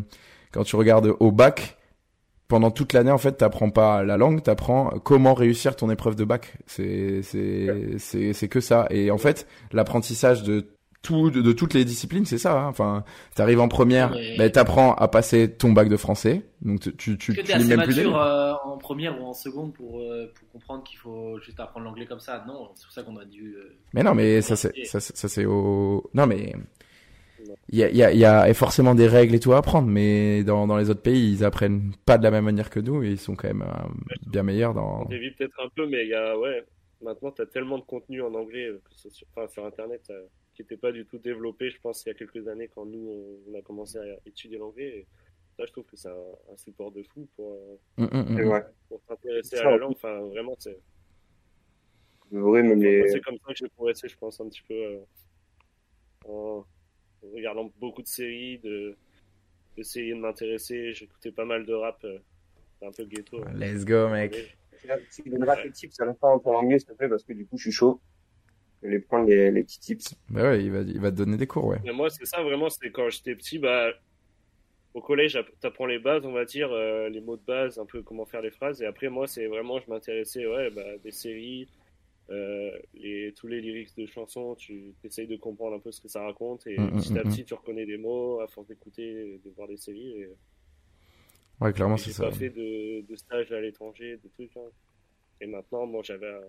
[0.51, 1.79] quand tu regardes au bac,
[2.53, 6.25] pendant toute l'année, en fait, t'apprends pas la langue, t'apprends comment réussir ton épreuve de
[6.25, 6.59] bac.
[6.67, 8.87] C'est, c'est, c'est, c'est que ça.
[8.91, 10.67] Et en fait, l'apprentissage de
[11.01, 12.53] tout, de, de toutes les disciplines, c'est ça.
[12.61, 12.67] hein.
[12.69, 16.43] Enfin, t'arrives en première, Mais- ben t'apprends à passer ton bac de français.
[16.61, 18.19] Donc tu, tu, tu, tu assez plus mature mots.
[18.19, 22.05] euh, en première ou en seconde pour, euh, pour comprendre qu'il faut juste apprendre l'anglais
[22.07, 23.55] comme ça Non, c'est pour ça qu'on a dû.
[23.57, 26.53] euh, Mais non, mais ça c'est ça, c'est- ça c'est au non mais
[27.69, 29.59] il y a il y a il y a forcément des règles et tout à
[29.59, 32.81] apprendre, mais dans dans les autres pays ils apprennent pas de la même manière que
[32.81, 33.89] nous et ils sont quand même euh,
[34.27, 35.03] bien meilleurs dans.
[35.03, 36.65] On dévie peut-être un peu, mais il y a, ouais,
[37.03, 39.65] maintenant, tu as tellement de contenu en anglais, euh, que ce soit sur, enfin, sur
[39.65, 42.69] Internet, euh, qui n'était pas du tout développé, je pense, il y a quelques années,
[42.75, 45.07] quand nous, on, a commencé à étudier l'anglais.
[45.57, 48.43] Ça, je trouve que c'est un, un support de fou pour, euh, hum.
[48.43, 48.67] vrai.
[48.89, 49.93] pour s'intéresser à la langue.
[49.93, 50.79] Enfin, vraiment, c'est
[52.31, 52.39] les...
[52.39, 54.99] moi, c'est comme ça que j'ai progressé, je pense, un petit peu, euh,
[56.27, 56.65] en
[57.35, 58.97] regardant beaucoup de séries, de
[59.77, 60.93] d'essayer de m'intéresser.
[60.93, 62.19] J'écoutais pas mal de rap, euh,
[62.79, 63.43] c'est un peu ghetto.
[63.43, 63.53] hein.
[63.55, 64.57] Let's go mec.
[65.11, 67.47] Tu donneras tes tips à la fin en anglais, s'il te plaît, parce que du
[67.47, 68.01] coup, je suis chaud.
[68.83, 70.15] Je vais prendre les, les petits tips.
[70.29, 71.79] Bah ouais, il va il va te donner des cours ouais.
[71.85, 73.93] Mais moi, c'est ça vraiment, c'est quand j'étais petit, bah,
[74.95, 77.87] au collège, app- t'apprends les bases, on va dire, euh, les mots de base, un
[77.87, 78.83] peu comment faire les phrases.
[78.83, 81.69] Et après, moi, c'est vraiment, je m'intéressais, ouais, bah, des séries,
[82.31, 86.09] euh, les, tous les lyrics de chansons, tu essayes de comprendre un peu ce que
[86.09, 86.67] ça raconte.
[86.67, 89.51] Et Mm, mm, petit à mm, petit, tu reconnais des mots à force d'écouter, de
[89.57, 90.23] voir des séries.
[90.23, 90.31] Et,
[91.61, 92.25] Ouais clairement c'est j'ai ça.
[92.25, 94.57] pas fait de, de stage à l'étranger, de trucs.
[94.57, 94.71] hein.
[95.41, 96.49] Et maintenant, moi, j'avais, un-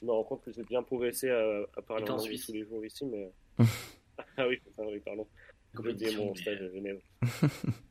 [0.00, 2.46] je me rends compte que j'ai bien progressé à, à parler en Suisse.
[2.46, 3.32] tous les jours ici, mais.
[4.36, 5.28] ah oui, putain, oui, pardon.
[5.74, 7.00] J'ai compétition, mon stage à Genève.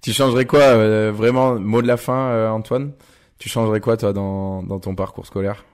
[0.00, 2.92] Tu changerais quoi euh, vraiment mot de la fin euh, Antoine?
[3.38, 5.64] Tu changerais quoi toi dans dans ton parcours scolaire?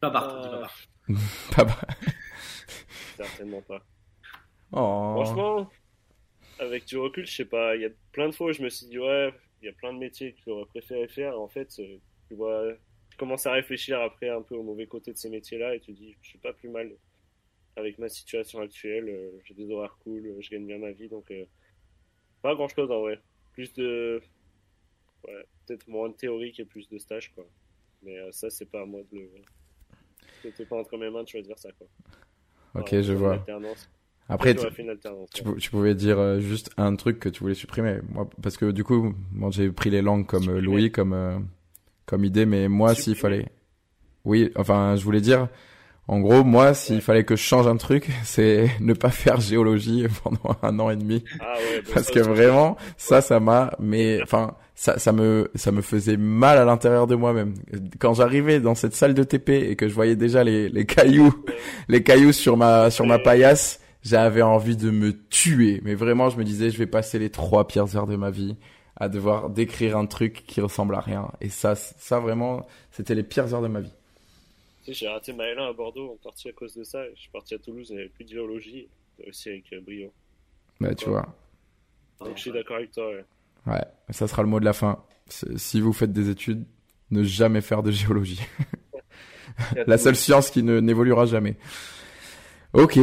[0.00, 0.86] Pas partout, dis pas Euh, partout.
[1.56, 1.96] Pas mal.
[3.16, 3.84] Certainement pas.
[4.72, 5.12] Oh.
[5.16, 5.70] Franchement,
[6.58, 8.68] avec du recul, je sais pas, il y a plein de fois où je me
[8.70, 11.38] suis dit, ouais, il y a plein de métiers que j'aurais préféré faire.
[11.38, 11.98] En fait, euh,
[12.28, 12.64] tu vois,
[13.10, 15.92] tu commences à réfléchir après un peu au mauvais côté de ces métiers-là et tu
[15.92, 16.92] dis, je suis pas plus mal
[17.76, 21.30] avec ma situation actuelle, euh, j'ai des horaires cool, je gagne bien ma vie, donc
[21.30, 21.44] euh,
[22.42, 23.20] pas grand chose en vrai.
[23.52, 24.22] Plus de.
[25.26, 27.44] Ouais, peut-être moins de théorique et plus de stage, quoi.
[28.02, 29.30] Mais euh, ça, c'est pas à moi de le.
[30.42, 31.86] C'était pas entre mes mains de choisir ça, quoi.
[32.74, 33.44] Ok, je vois.
[34.28, 34.64] Après, tu,
[35.58, 37.98] tu pouvais dire euh, juste un truc que tu voulais supprimer.
[38.10, 40.62] Moi, parce que du coup, moi, j'ai pris les langues comme euh, Supprimer.
[40.62, 41.38] Louis, comme euh,
[42.06, 43.46] comme idée, mais moi, s'il fallait,
[44.24, 45.48] oui, enfin, je voulais dire,
[46.10, 50.08] en gros, moi, s'il fallait que je change un truc, c'est ne pas faire géologie
[50.24, 51.22] pendant un an et demi.
[51.38, 55.52] Ah ouais, bon, parce ça que vraiment ça ça m'a mais enfin ça ça me
[55.54, 57.54] ça me faisait mal à l'intérieur de moi-même.
[58.00, 61.32] Quand j'arrivais dans cette salle de TP et que je voyais déjà les les cailloux
[61.46, 61.54] Ouais.
[61.88, 65.80] les cailloux sur ma sur ma paillasse j'avais envie de me tuer.
[65.84, 68.56] Mais vraiment je me disais je vais passer les trois pires heures de ma vie
[68.96, 71.28] à devoir décrire un truc qui ressemble à rien.
[71.40, 73.92] Et ça ça vraiment c'était les pires heures de ma vie
[74.84, 77.02] Tu sais, j'ai raté ma L1 à Bordeaux en partie à cause de ça.
[77.14, 78.88] Je suis parti à Toulouse, il n'y avait plus de géologie,
[79.28, 80.12] aussi avec euh, brio.
[80.80, 81.10] bah tu Ouais.
[81.12, 81.34] vois
[82.20, 83.08] Donc je suis d'accord avec toi.
[83.08, 83.24] ouais.
[83.66, 86.64] ouais ça sera le mot de la fin si vous faites des études
[87.12, 88.40] ne jamais faire de géologie
[89.86, 91.56] la seule science qui ne n'évoluera jamais.
[92.72, 92.98] Ok.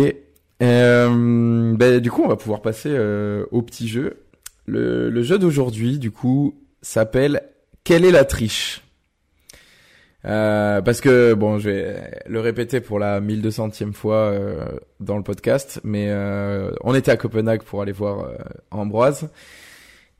[0.64, 4.24] Euh, ben, du coup, on va pouvoir passer euh, au petit jeu.
[4.66, 7.44] Le, le jeu d'aujourd'hui, du coup, s'appelle
[7.84, 8.82] Quelle est la triche?
[10.28, 14.66] Euh, Parce que, bon, je vais le répéter pour la 1200e fois euh,
[15.00, 18.36] dans le podcast, mais euh, on était à Copenhague pour aller voir euh,
[18.72, 19.30] Ambroise.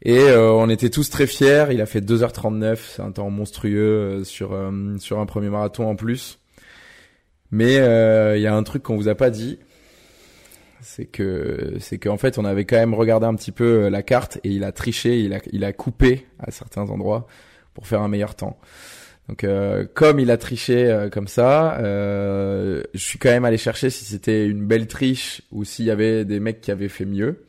[0.04, 1.66] Et euh, on était tous très fiers.
[1.72, 4.56] Il a fait 2h39, c'est un temps monstrueux sur
[5.00, 6.40] sur un premier marathon en plus.
[7.52, 9.58] Mais il y a un truc qu'on vous a pas dit,
[10.82, 14.38] c'est que c'est qu'en fait on avait quand même regardé un petit peu la carte
[14.44, 17.26] et il a triché, il a il a coupé à certains endroits
[17.74, 18.60] pour faire un meilleur temps.
[19.30, 23.58] Donc euh, comme il a triché euh, comme ça, euh, je suis quand même allé
[23.58, 27.06] chercher si c'était une belle triche ou s'il y avait des mecs qui avaient fait
[27.06, 27.44] mieux.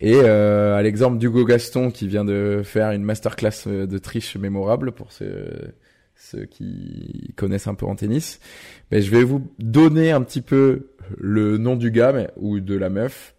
[0.00, 4.36] Et euh, à l'exemple d'Hugo Gaston qui vient de faire une masterclass euh, de triche
[4.36, 5.72] mémorable pour ceux,
[6.16, 8.40] ceux qui connaissent un peu en tennis,
[8.90, 12.90] ben, je vais vous donner un petit peu le nom du gars ou de la
[12.90, 13.34] meuf.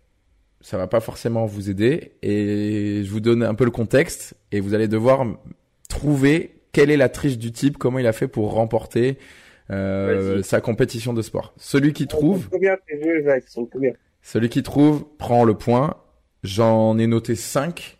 [0.62, 4.60] Ça va pas forcément vous aider et je vous donne un peu le contexte et
[4.60, 5.28] vous allez devoir
[5.90, 9.18] trouver quelle est la triche du type, comment il a fait pour remporter
[9.72, 11.54] euh, sa compétition de sport.
[11.58, 15.54] Celui qui trouve, Combien tes jeux, Jacques Ils sont combien celui qui trouve prend le
[15.54, 15.96] point.
[16.44, 17.98] J'en ai noté 5.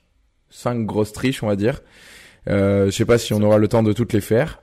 [0.50, 1.82] 5 grosses triches, on va dire.
[2.50, 4.62] Euh, je sais pas si on aura le temps de toutes les faire.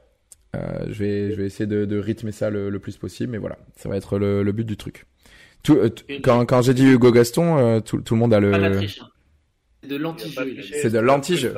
[0.55, 3.39] Euh, je vais, je vais essayer de, de rythmer ça le, le plus possible, mais
[3.39, 5.07] voilà, ça va être le, le but du truc.
[5.63, 5.89] Tout, euh,
[6.23, 8.69] quand quand j'ai dit Hugo Gaston, euh, tout, tout le monde a Pas de la
[8.69, 9.01] le, triche.
[9.01, 9.09] hein.
[9.83, 10.55] C'est de l'anti-jeu.
[10.73, 11.55] C'est de la l'anti-jeu.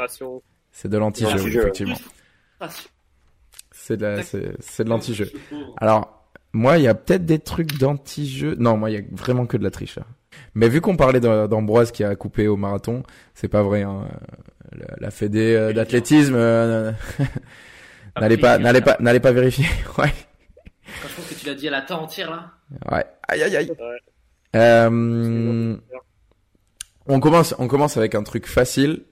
[0.72, 1.60] c'est de l'anti-jeu, L'anti-jeu.
[1.62, 1.96] effectivement.
[3.70, 5.30] C'est de l'anti-jeu.
[5.78, 8.54] Alors, moi, il y a peut-être des trucs d'anti-jeu.
[8.58, 9.96] Non, moi, il y a vraiment que de la triche.
[9.96, 10.04] là.
[10.54, 13.02] Mais vu qu'on parlait d'Am- d'Ambroise qui a coupé au marathon,
[13.34, 13.82] c'est pas vrai.
[13.82, 14.08] Hein.
[14.72, 16.90] La, la fédé euh, d'athlétisme, euh,
[18.20, 19.66] n'allez pas, n'allez pas, n'allez pas vérifier.
[19.98, 20.12] ouais,
[21.02, 22.50] Quand je pense que tu l'as dit à la temps entière là.
[22.90, 23.04] ouais.
[23.28, 23.70] Aïe, aïe, aïe.
[23.70, 24.56] Ouais.
[24.56, 25.76] Euh,
[27.06, 29.04] on commence, on commence avec un truc facile.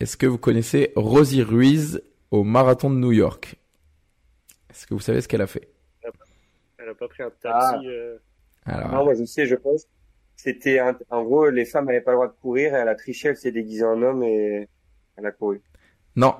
[0.00, 3.56] Est-ce que vous connaissez Rosie Ruiz au marathon de New York
[4.70, 5.68] Est-ce que vous savez ce qu'elle a fait?
[6.80, 7.46] Elle a pas pris un taxi.
[7.46, 7.80] Ah.
[7.84, 8.18] euh,
[8.64, 9.86] Alors, Non, moi je sais, je pense.
[10.36, 12.94] C'était un- en gros, les femmes n'avaient pas le droit de courir et elle a
[12.94, 14.68] triché, elle s'est déguisée en homme et
[15.16, 15.60] elle a couru.
[16.16, 16.36] non,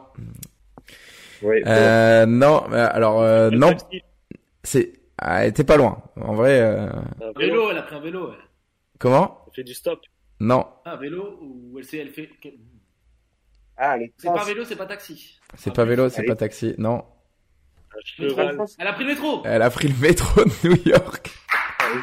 [1.43, 1.62] Oui.
[1.66, 2.64] euh, non.
[2.70, 4.03] mais Alors, euh, un non, taxi,
[4.62, 6.01] c'est, ah, elle était pas loin.
[6.20, 6.89] En vrai, euh,
[7.20, 7.70] un vélo.
[7.70, 8.30] Elle a pris un vélo.
[8.32, 8.39] elle.
[8.99, 9.45] comment?
[9.49, 10.01] Elle fait du stop.
[10.41, 12.28] Non, Ah, vélo ou elle, s'est- elle fait.
[13.79, 15.39] Ah, C'est pas vélo, c'est pas taxi.
[15.57, 16.74] c'est pas vélo, c'est pas taxi.
[16.79, 17.05] Non.
[18.79, 19.43] Elle a pris le métro.
[19.45, 21.31] elle a pris le métro de New York.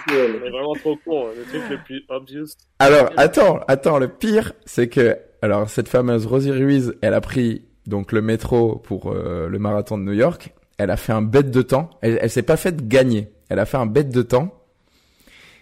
[0.09, 0.36] Elle.
[0.36, 1.28] est vraiment trop con.
[1.28, 1.32] hein.
[1.38, 2.47] Le truc le plus obvious.
[2.80, 7.65] Alors, attends, attends, le pire, c'est que, alors, cette fameuse Rosie Ruiz, elle a pris,
[7.86, 10.53] donc, le métro pour euh, le marathon de New York.
[10.78, 11.89] Elle a fait un bête de temps.
[12.01, 13.32] Elle, elle s'est pas faite gagner.
[13.49, 14.53] Elle a fait un bête de temps.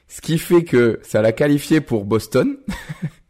[0.07, 2.57] Ce qui fait que ça l'a qualifiée pour Boston.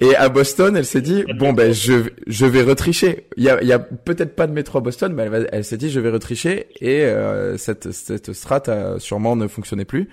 [0.00, 3.26] Et à Boston, elle s'est dit, bon, ben, je, je vais retricher.
[3.36, 5.76] Il y a, il y a peut-être pas de métro à Boston, mais elle, s'est
[5.76, 6.68] dit, je vais retricher.
[6.80, 10.08] Et euh, cette, cette strat a sûrement ne fonctionnait plus.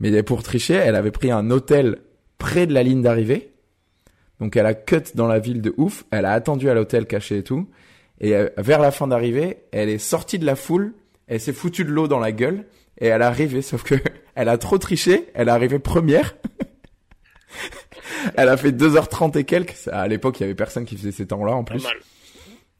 [0.00, 1.98] Mais pour tricher, elle avait pris un hôtel
[2.38, 3.50] près de la ligne d'arrivée.
[4.40, 6.04] Donc elle a cut dans la ville de ouf.
[6.10, 7.68] Elle a attendu à l'hôtel caché et tout.
[8.20, 10.92] Et euh, vers la fin d'arrivée, elle est sortie de la foule.
[11.26, 12.64] Elle s'est foutue de l'eau dans la gueule.
[12.98, 13.94] Et elle est arrivée, sauf que
[14.34, 15.26] elle a trop triché.
[15.34, 16.36] Elle est arrivée première.
[18.36, 19.74] elle a fait 2h30 et quelques.
[19.92, 21.84] À l'époque, il y avait personne qui faisait ces temps-là en Pas plus.
[21.84, 21.94] mal.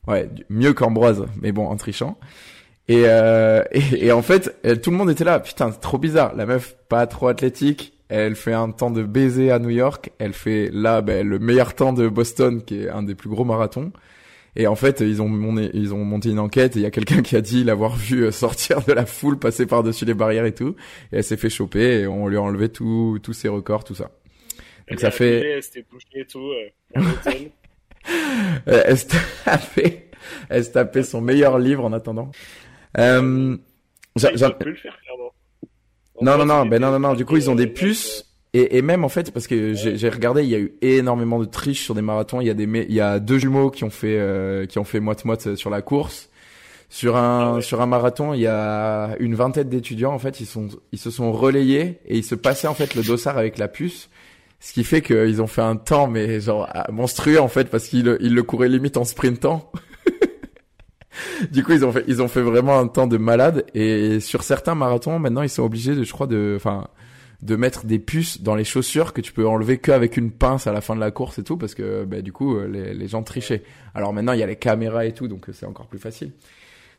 [0.06, 2.18] Ouais, mieux qu'Ambroise, mais bon, en trichant.
[2.88, 5.40] Et, euh, et, et en fait, tout le monde était là.
[5.40, 6.34] Putain, c'est trop bizarre.
[6.36, 7.92] La meuf, pas trop athlétique.
[8.08, 10.10] Elle fait un temps de baiser à New York.
[10.18, 13.44] Elle fait là ben, le meilleur temps de Boston, qui est un des plus gros
[13.44, 13.92] marathons.
[14.56, 16.90] Et en fait, ils ont, mon- ils ont monté une enquête et il y a
[16.90, 20.44] quelqu'un qui a dit l'avoir vu euh, sortir de la foule, passer par-dessus les barrières
[20.44, 20.76] et tout.
[21.12, 23.94] Et elle s'est fait choper et on lui a enlevé tout- tous ses records, tout
[23.94, 24.10] ça.
[24.90, 25.36] Donc ça fait...
[25.38, 26.50] arrivée, Elle s'était bouchée et tout.
[26.50, 27.00] euh.
[28.68, 29.06] Euh, Elle se
[29.44, 30.10] tapait,
[30.50, 32.30] elle se tapait son meilleur livre en attendant.
[32.98, 33.56] Euh,
[34.20, 35.32] peuvent plus le faire, clairement.
[36.16, 37.14] En non, non, non, ben non, non, non.
[37.14, 38.30] Du coup, ils ont des euh, puces.
[38.52, 41.40] Et, et même en fait, parce que j'ai j'ai regardé, il y a eu énormément
[41.40, 42.40] de triches sur des marathons.
[42.40, 44.84] Il y a des, il y a deux jumeaux qui ont fait, euh, qui ont
[44.84, 46.30] fait moite moite sur la course.
[46.90, 47.62] Sur un, Ah ouais.
[47.62, 50.12] sur un marathon, il y a une vingtaine d'étudiants.
[50.12, 53.02] En fait, ils sont, ils se sont relayés et ils se passaient en fait le
[53.02, 54.08] dossard avec la puce.
[54.64, 57.86] Ce qui fait qu'ils ont fait un temps, mais genre ah, monstrueux en fait, parce
[57.86, 59.70] qu'ils ils le couraient limite en sprintant.
[61.52, 63.66] du coup, ils ont fait, ils ont fait vraiment un temps de malade.
[63.74, 66.88] Et sur certains marathons, maintenant, ils sont obligés de, je crois, de, enfin,
[67.42, 70.72] de mettre des puces dans les chaussures que tu peux enlever qu'avec une pince à
[70.72, 73.06] la fin de la course et tout, parce que, bah, du coup, euh, les, les
[73.06, 73.64] gens trichaient.
[73.94, 76.32] Alors maintenant, il y a les caméras et tout, donc euh, c'est encore plus facile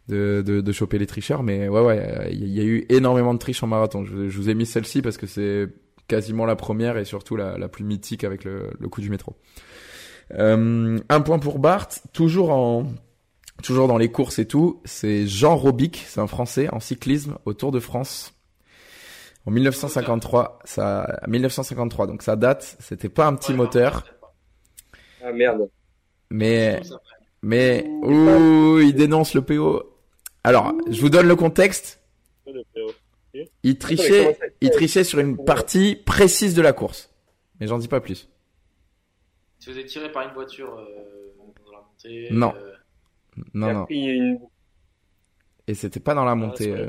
[0.08, 1.42] de, de, de choper les tricheurs.
[1.42, 4.06] Mais ouais, ouais, euh, il y, a- eu énormément de triches en marathon.
[4.06, 5.68] Je vous ai mis celle-ci parce que c'est
[6.08, 9.36] quasiment la première et surtout la, la plus mythique avec le, le coup du métro.
[10.34, 12.86] Euh, un point pour Bart, toujours en
[13.64, 17.54] toujours dans les courses et tout, c'est Jean Robic, c'est un Français en cyclisme au
[17.54, 18.34] Tour de France.
[19.46, 24.04] En 1953, ça, 1953, donc ça date, c'était pas un petit Ouais, moteur,
[25.22, 25.70] Ah merde.
[26.32, 26.82] mais,
[27.42, 29.84] mais, ouh, il dénonce le PO.
[30.44, 32.02] Alors, je vous donne le contexte.
[33.64, 37.10] Il trichait, il trichait sur une partie précise de la course.
[37.60, 38.30] Mais j'en dis pas plus.
[39.60, 41.34] Si vous êtes tiré par une voiture euh,
[41.66, 42.28] dans la montée.
[42.32, 42.54] Non.
[42.56, 42.74] euh,
[43.54, 44.36] Non, Il non.
[44.36, 44.40] une...
[45.68, 46.72] Et c'était pas dans la Ah, montée.
[46.72, 46.88] euh,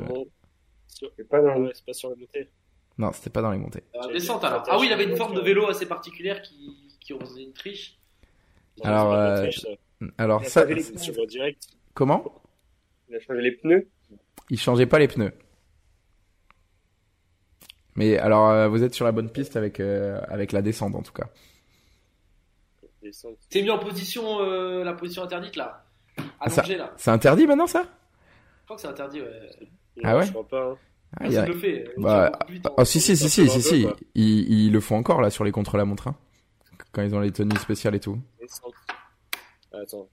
[1.29, 1.65] pas dans Ah le...
[1.65, 2.49] ouais, c'est pas sur la montée.
[2.97, 3.83] Non, c'était pas dans les montées.
[4.07, 4.63] J'ai descente alors.
[4.67, 7.97] Ah oui, il avait une forme de vélo assez particulière qui, qui faisait une triche.
[8.79, 9.69] Non, Alors, euh, triche, ça.
[10.17, 10.65] Alors Il ça,
[11.93, 12.41] comment?
[13.09, 13.87] Il a changé les pneus.
[14.49, 15.33] Il changeait pas les pneus.
[17.97, 21.01] Mais alors, euh, vous êtes sur la bonne piste avec euh, avec la descente en
[21.01, 21.27] tout cas.
[23.49, 25.83] C'est mis en position, euh, la position interdite là.
[26.47, 26.93] ça- Allongé là.
[26.97, 27.83] C'est interdit maintenant ça?
[27.83, 29.49] Je crois que c'est interdit, ouais.
[30.03, 30.25] Ah ouais?
[30.25, 30.63] Je crois pas.
[30.71, 30.77] hein.
[31.19, 31.85] ah, il y a- Ça le fait.
[31.97, 33.87] Bah, il Oh si si si si si si.
[34.15, 36.07] Ils, ils le font encore là sur les contre la montre.
[36.09, 36.15] hein.
[36.91, 38.19] Quand ils ont les tenues spéciales et tout.
[38.41, 38.73] Descente.
[39.73, 40.07] Attends.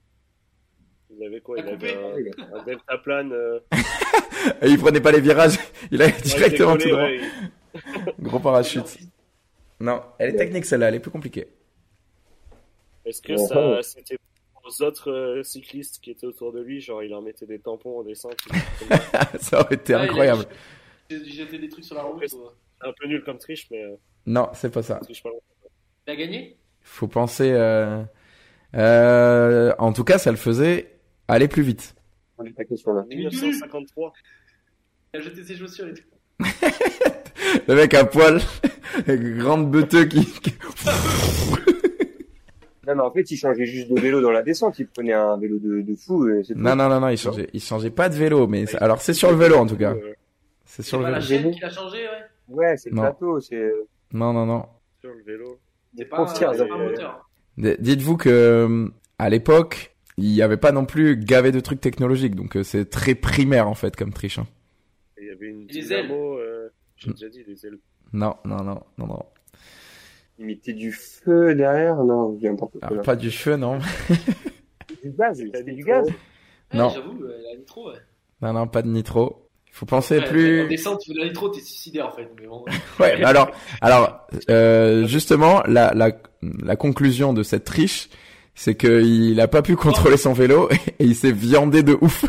[1.09, 1.57] Vous avez quoi?
[1.59, 3.31] Il avait un, un delta plane.
[3.33, 3.59] Euh...
[4.65, 5.57] Il prenait pas les virages.
[5.91, 7.03] Il allait directement tout décollé, droit.
[7.03, 7.19] ouais.
[8.19, 8.97] Gros parachute.
[9.79, 10.87] Non, elle est technique celle-là.
[10.89, 11.47] Elle est plus compliquée.
[13.05, 14.17] Est-ce que ça c'était
[14.63, 17.99] aux autres euh, cyclistes qui étaient autour de lui Genre, il leur mettait des tampons
[17.99, 20.45] en descente ou des trucs comme ça aurait été Ouais, il a- incroyable.
[21.09, 22.19] J'ai jeté des trucs sur la route.
[22.21, 22.27] Ouais.
[22.29, 22.55] quoi.
[22.81, 23.95] Un peu nul comme triche, mais euh,
[24.25, 24.95] Non, c'est pas ça.
[24.95, 25.39] triche pas loin.
[26.07, 27.51] Il a gagné Faut penser.
[27.51, 28.03] Euh...
[28.73, 30.97] euh, En tout cas, ça le faisait
[31.27, 31.93] aller plus vite.
[32.39, 33.03] On est pas question là.
[33.07, 34.13] 1953.
[35.13, 36.03] Il a jeté ses chaussures et tout.
[37.67, 38.39] Le mec à poil,
[39.07, 40.27] avec grande beuteux qui.
[42.87, 44.77] Non, mais en fait, il changeait juste de vélo dans la descente.
[44.77, 46.29] Il prenait un vélo de, de fou.
[46.29, 46.59] Et c'est tout.
[46.59, 49.13] Non, non, non, non, il changeait, il changeait pas de vélo, mais c'est- alors c'est
[49.13, 49.93] sur le vélo en tout cas.
[49.93, 50.13] Euh,
[50.65, 51.25] C'est C'est sur le la vélo.
[51.25, 52.55] chaîne qui l'a changé, ouais.
[52.55, 53.01] Ouais, c'est le Non.
[53.03, 53.39] plateau.
[53.39, 53.71] C'est
[54.13, 54.65] Non, non, non.
[55.01, 55.59] sur le vélo.
[55.97, 60.85] C'est des pas, c'est euh, Dites-vous que euh, à l'époque, il y avait pas non
[60.85, 64.37] plus gavé de trucs technologiques, donc euh, c'est très primaire en fait comme triche.
[64.39, 64.47] hein.
[65.41, 66.37] Il avait une dynamo.
[66.39, 66.69] Euh...
[66.97, 67.77] J'ai déjà dit les ailes.
[68.13, 69.23] Non, non, non, non, non.
[70.39, 71.95] Il mettait du feu derrière.
[72.03, 72.97] Non, n'importe quoi.
[72.97, 73.01] Là.
[73.03, 73.79] pas du feu, non.
[75.03, 75.37] Du gaz.
[75.37, 76.07] C'était dit du gaz.
[76.07, 76.13] Ouais,
[76.73, 76.89] Non.
[76.89, 77.97] J'avoue, euh, la nitro, ouais.
[78.41, 79.49] Non, non, pas de nitro.
[79.67, 80.67] Il faut penser Ouais, En plus.
[80.67, 82.27] descente, tu veux de la nitro, t'es suicidaire en fait.
[82.39, 82.63] Mais bon.
[82.99, 86.11] Ouais, mais alors, alors, euh, justement, la, la,
[86.41, 88.09] la conclusion de cette triche,
[88.55, 90.69] c'est qu'il a pas pu contrôler son vélo
[90.99, 92.25] et il s'est viandé de ouf.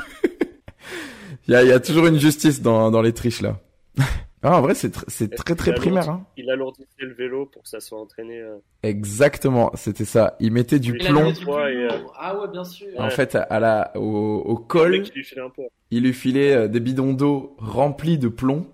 [1.49, 3.59] Il y a, il y a toujours une justice dans, dans les triches là.
[4.43, 6.09] Ah, en vrai, c'est tr- c'est très très Il primaire.
[6.09, 6.25] Hein.
[6.37, 8.39] Il alourdissait le vélo pour que ça soit entraîné.
[8.39, 10.37] euh, Exactement, c'était ça.
[10.39, 11.31] Il mettait du Il plomb.
[11.33, 11.89] et, euh.
[12.17, 12.87] Ah ouais, bien sûr.
[12.97, 13.11] En Ouais.
[13.11, 14.01] fait, à la, au,
[14.45, 15.69] au Le col, mec, il lui filait un pot.
[15.91, 18.67] il lui filait euh, des bidons d'eau remplis de plomb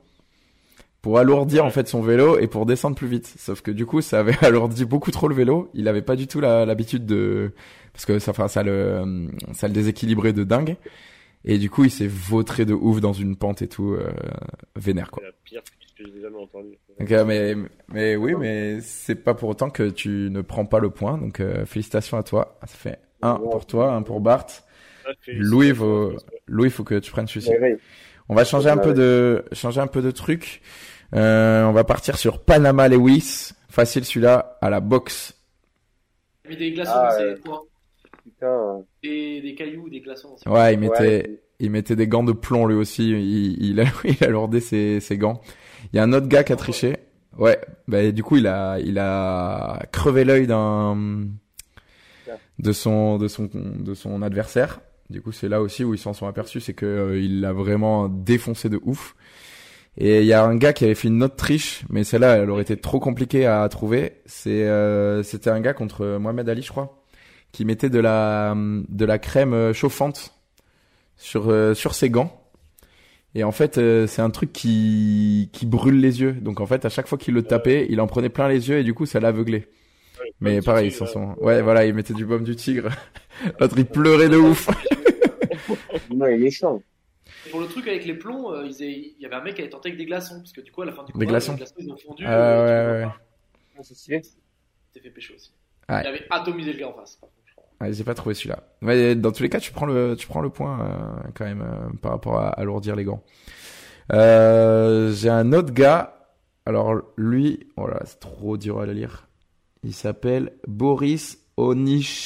[1.01, 3.33] pour alourdir en fait son vélo et pour descendre plus vite.
[3.39, 5.71] Sauf que du coup, ça avait alourdi beaucoup trop le vélo.
[5.73, 7.53] Il avait pas du tout l'habitude de
[7.95, 10.77] parce que ça, enfin, ça le ça le déséquilibrait de dingue.
[11.45, 14.13] Et du coup, il s'est vautré de ouf dans une pente et tout, euh,
[14.77, 15.23] vénère quoi.
[15.23, 15.63] C'est la pire
[15.97, 16.79] que j'ai jamais entendue.
[17.01, 17.55] Euh, mais
[17.93, 21.19] mais oui, mais c'est pas pour autant que tu ne prends pas le point.
[21.19, 22.59] Donc euh, félicitations à toi.
[22.63, 24.47] Ça fait un pour toi, un pour Bart.
[25.05, 26.13] Ah, Louis, faut,
[26.47, 27.51] Louis, faut que tu prennes celui-ci.
[27.51, 27.79] Ouais, ouais.
[28.29, 30.63] On va changer un peu de, changer un peu de truc.
[31.15, 33.51] Euh, on va partir sur Panama Lewis.
[33.69, 35.35] Facile celui-là, à la boxe.
[36.45, 37.41] Il a mis des glaçons, Ah, c'est.
[38.43, 38.85] Putain.
[39.03, 40.35] des, des cailloux, des glaçons.
[40.37, 41.41] c'est Ouais, il mettait, Ouais.
[41.61, 43.11] il mettait des gants de plomb lui aussi.
[43.11, 45.41] Il, il a, il a lourdé ses, ses gants.
[45.93, 46.97] Il y a un autre gars qui a triché.
[47.39, 50.97] Ouais, bah du coup il a, il a crevé l'œil d'un,
[52.59, 54.81] de son, de son, de son adversaire.
[55.09, 57.53] Du coup c'est là aussi où ils s'en sont aperçus, c'est que euh, il l'a
[57.55, 59.15] vraiment défoncé de ouf.
[59.99, 62.51] Et il y a un gars qui avait fait une autre triche, mais celle-là elle
[62.51, 64.21] aurait été trop compliquée à trouver.
[64.27, 67.02] C'est, euh, c'était un gars contre Mohamed Ali, je crois,
[67.53, 70.35] qui mettait de la, de la crème euh, chauffante
[71.17, 72.39] sur, euh, sur ses gants.
[73.35, 76.33] Et en fait, euh, c'est un truc qui, qui brûle les yeux.
[76.33, 78.79] Donc en fait, à chaque fois qu'il le tapait, il en prenait plein les yeux
[78.79, 79.69] et du coup, ça l'aveuglait.
[80.21, 81.35] Ouais, Mais pareil, ils s'en sont.
[81.41, 82.91] Ouais, voilà, il mettait du baume du tigre.
[83.61, 84.69] L'autre, il pleurait de ouf.
[86.11, 86.83] Non, il est méchant.
[87.47, 89.55] Et Pour le truc avec les plombs, euh, ils avaient- il y avait un mec
[89.55, 91.25] qui avait tenté avec des glaçons, parce que du coup, à la fin du combat,
[91.25, 91.53] glaçons.
[91.53, 92.25] les glaçons ils ont fondu.
[92.27, 93.13] Ah, euh, ouais, ouais.
[93.79, 94.23] Ah, C'est stylé.
[94.95, 95.51] Fait pécho aussi.
[95.89, 96.01] Ouais.
[96.03, 97.17] Il avait atomisé le gars en face.
[97.17, 97.42] par contre.
[97.83, 98.63] Ouais, j'ai pas trouvé celui-là.
[98.81, 101.63] Mais dans tous les cas, tu prends le, tu prends le point euh, quand même
[101.63, 103.25] euh, par rapport à alourdir les gants.
[104.13, 106.17] Euh, j'ai un autre gars.
[106.65, 109.29] Alors lui, oh là, c'est trop dur à le lire.
[109.83, 112.23] Il s'appelle Boris Onishchenko.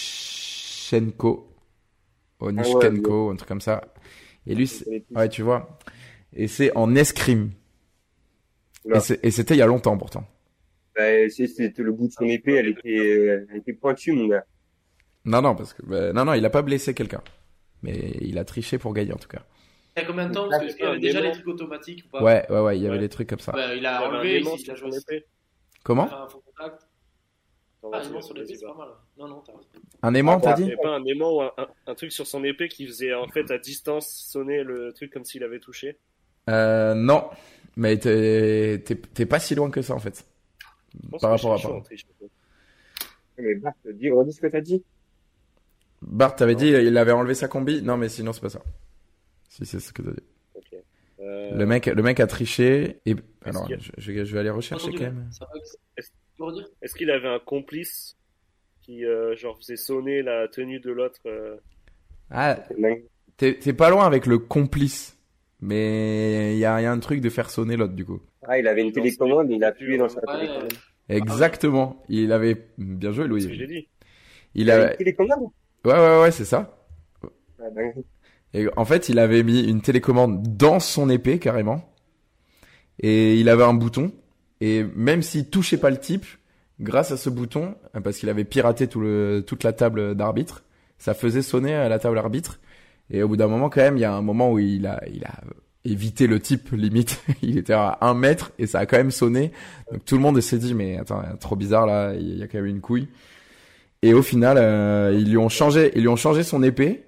[2.41, 3.81] Onishchenko, un truc comme ça.
[4.47, 4.71] Et lui,
[5.15, 5.79] ouais, tu vois.
[6.35, 7.53] Et c'est en escrime.
[8.85, 9.01] Oula.
[9.23, 10.29] Et c'était il y a longtemps pourtant.
[10.95, 14.45] Bah, c'était le bout de son épée, elle était, elle était pointue, mon gars.
[15.27, 17.23] Non, non, parce que bah, non, non, il a pas blessé quelqu'un.
[17.83, 19.43] Mais il a triché pour gagner en tout cas.
[19.97, 21.33] Il y a combien de temps Parce qu'il y avait un déjà démon.
[21.33, 23.01] les trucs automatiques ou pas Ouais, ouais, ouais, il y avait Ouais.
[23.03, 23.53] des trucs comme ça.
[23.53, 24.97] Bah, Il Il a un enlevé, aimant il sur a joué.
[24.97, 25.27] épée.
[25.85, 26.89] Comment un faux contact.
[27.93, 28.75] Ah, il ment sur vas-y, l'épée, c'est vas-y.
[28.77, 28.89] pas mal.
[29.17, 29.53] Non, non, t'as.
[30.03, 32.11] Un aimant, t'as dit Il n'y avait pas un aimant ou un, un- un truc
[32.13, 35.61] sur son épée qui faisait en fait à distance sonner le truc comme s'il avait
[35.61, 35.99] touché
[36.51, 37.29] Euh, non,
[37.77, 40.27] mais t'es pas si loin que ça en fait.
[41.03, 42.27] Je pense Par que rapport à chaud pas.
[43.39, 44.83] Mais Bart, dis, redis ce que t'as dit.
[46.07, 48.63] Bart, t'avais dit il avait enlevé sa combi Non, mais sinon c'est pas ça.
[49.49, 50.23] Si c'est ce que t'as dit.
[50.55, 50.79] Ok.
[51.21, 54.93] Euh, Le mec, le mec a triché et alors je, je- je vais aller rechercher
[54.93, 55.29] quand même.
[56.83, 58.17] Est-ce qu'il avait un complice
[58.83, 61.57] qui euh, genre faisait sonner la tenue de l'autre euh,
[62.31, 62.59] Ah,
[63.37, 65.19] t'es pas loin avec le complice,
[65.61, 68.21] mais il y y a un truc de faire sonner l'autre du coup.
[68.47, 70.41] Ah, il avait une télécommande, il a appuyé dans sa Ouais.
[70.41, 70.73] télécommande.
[71.09, 72.05] Exactement.
[72.09, 73.59] Il avait bien joué C'est ce que Louis.
[73.59, 73.89] j'ai dit.
[74.55, 75.51] Il Il avait a une télécommande?
[75.87, 76.77] Ouais ouais ouais c'est ça.
[77.61, 77.65] Ah.
[78.55, 81.93] Et en fait, il avait mis une télécommande dans son épée carrément.
[83.01, 84.13] Et il avait un bouton.
[84.61, 86.25] Et même s'il touchait pas le type,
[86.81, 90.65] grâce à ce bouton, parce qu'il avait piraté tout le, toute la table d'arbitre,
[90.99, 92.61] ça faisait sonner à la table arbitre.
[93.11, 95.03] Et au bout d'un moment, quand même, il y a un moment où il a,
[95.13, 95.41] il a
[95.85, 97.23] évité le type limite.
[97.43, 99.53] il était à un mètre et ça a quand même sonné.
[99.93, 102.59] Donc tout le monde s'est dit, mais attends, trop bizarre là, il y a quand
[102.59, 103.09] même une couille.
[104.03, 107.05] Et au final, euh, ils lui ont changé, ils lui ont changé son épée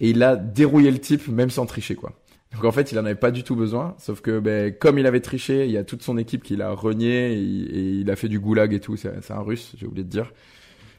[0.00, 2.12] et il a dérouillé le type même sans tricher quoi.
[2.54, 5.06] Donc en fait, il en avait pas du tout besoin, sauf que ben, comme il
[5.06, 8.10] avait triché, il y a toute son équipe qui l'a renié et, il- et il
[8.10, 8.96] a fait du goulag et tout.
[8.96, 10.32] C'est un russe, j'ai oublié de dire.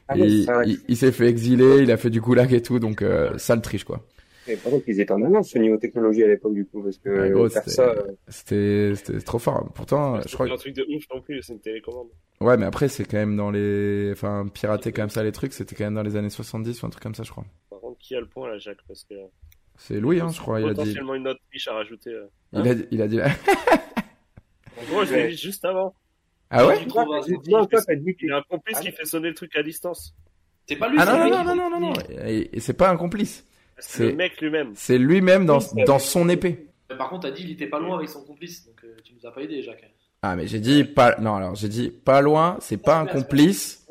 [0.08, 2.78] Ah, et il, il- il s'est fait exiler, il a fait du goulag et tout,
[2.80, 4.06] donc euh, ça le triche quoi.
[4.48, 6.98] Mais par contre, ils étaient en avance au niveau technologie à l'époque, du coup, parce
[6.98, 9.70] que Ouais, gros, faire c'était- ça, euh, C'était c'était trop fort.
[9.74, 12.08] Pourtant, je crois pas un truc de ouf non plus, c'est une télécommande.
[12.40, 15.74] ouais, mais après c'est quand même dans les, enfin pirater comme ça les trucs, c'était
[15.76, 17.44] quand même dans les années 70 ou un truc comme ça, je crois.
[17.70, 19.14] Par contre, qui a le point là, Jacques Parce que
[19.76, 20.60] C'est Louis, hein, je crois.
[20.60, 22.10] Il a dit, potentiellement une autre triche à rajouter.
[22.10, 22.26] euh.
[22.52, 23.20] il a, dit- il a dit.
[24.80, 25.94] En gros, je l'ai dit juste avant.
[26.50, 28.96] ah ouais Il a un complice Ah qui non.
[28.96, 30.14] fait sonner le truc à distance.
[30.66, 31.92] C'est pas lui, Ah non non non non non non non.
[32.26, 33.44] Et, et c'est pas un complice.
[33.82, 34.72] C'est C'est- le mec lui-même.
[34.74, 36.66] C'est lui-même dans Oui, c'est- dans son épée.
[36.90, 39.12] Mais Par contre, t'as dit il était pas loin avec son complice, donc euh, tu
[39.14, 39.84] nous as pas aidé, Jacques.
[40.24, 43.84] Ah mais j'ai dit pas non alors j'ai dit pas loin, c'est pas un complice.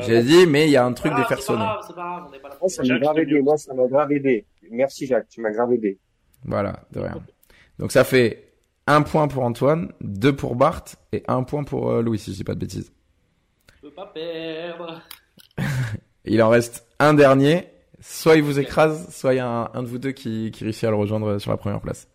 [0.00, 1.80] J'ai dit mais il y a un truc Ah, là.
[2.60, 3.42] moi, ça m'a grave aidé.
[3.42, 4.46] Moi, ça m'a grave aidé.
[4.70, 5.98] Merci, Jacques, tu m'as grave aidé.
[6.44, 7.14] Voilà, de rien.
[7.78, 8.52] Donc ça fait
[8.86, 12.36] un point pour Antoine, deux pour Bart et un point pour euh, Louis si je
[12.36, 12.92] dis pas de bêtises.
[13.82, 15.02] Je peux pas perdre.
[16.24, 17.66] Il en reste un dernier.
[18.06, 20.62] Soit il vous écrase, soit il y a un, un de vous deux qui, qui
[20.64, 22.06] réussit à le rejoindre sur la première place.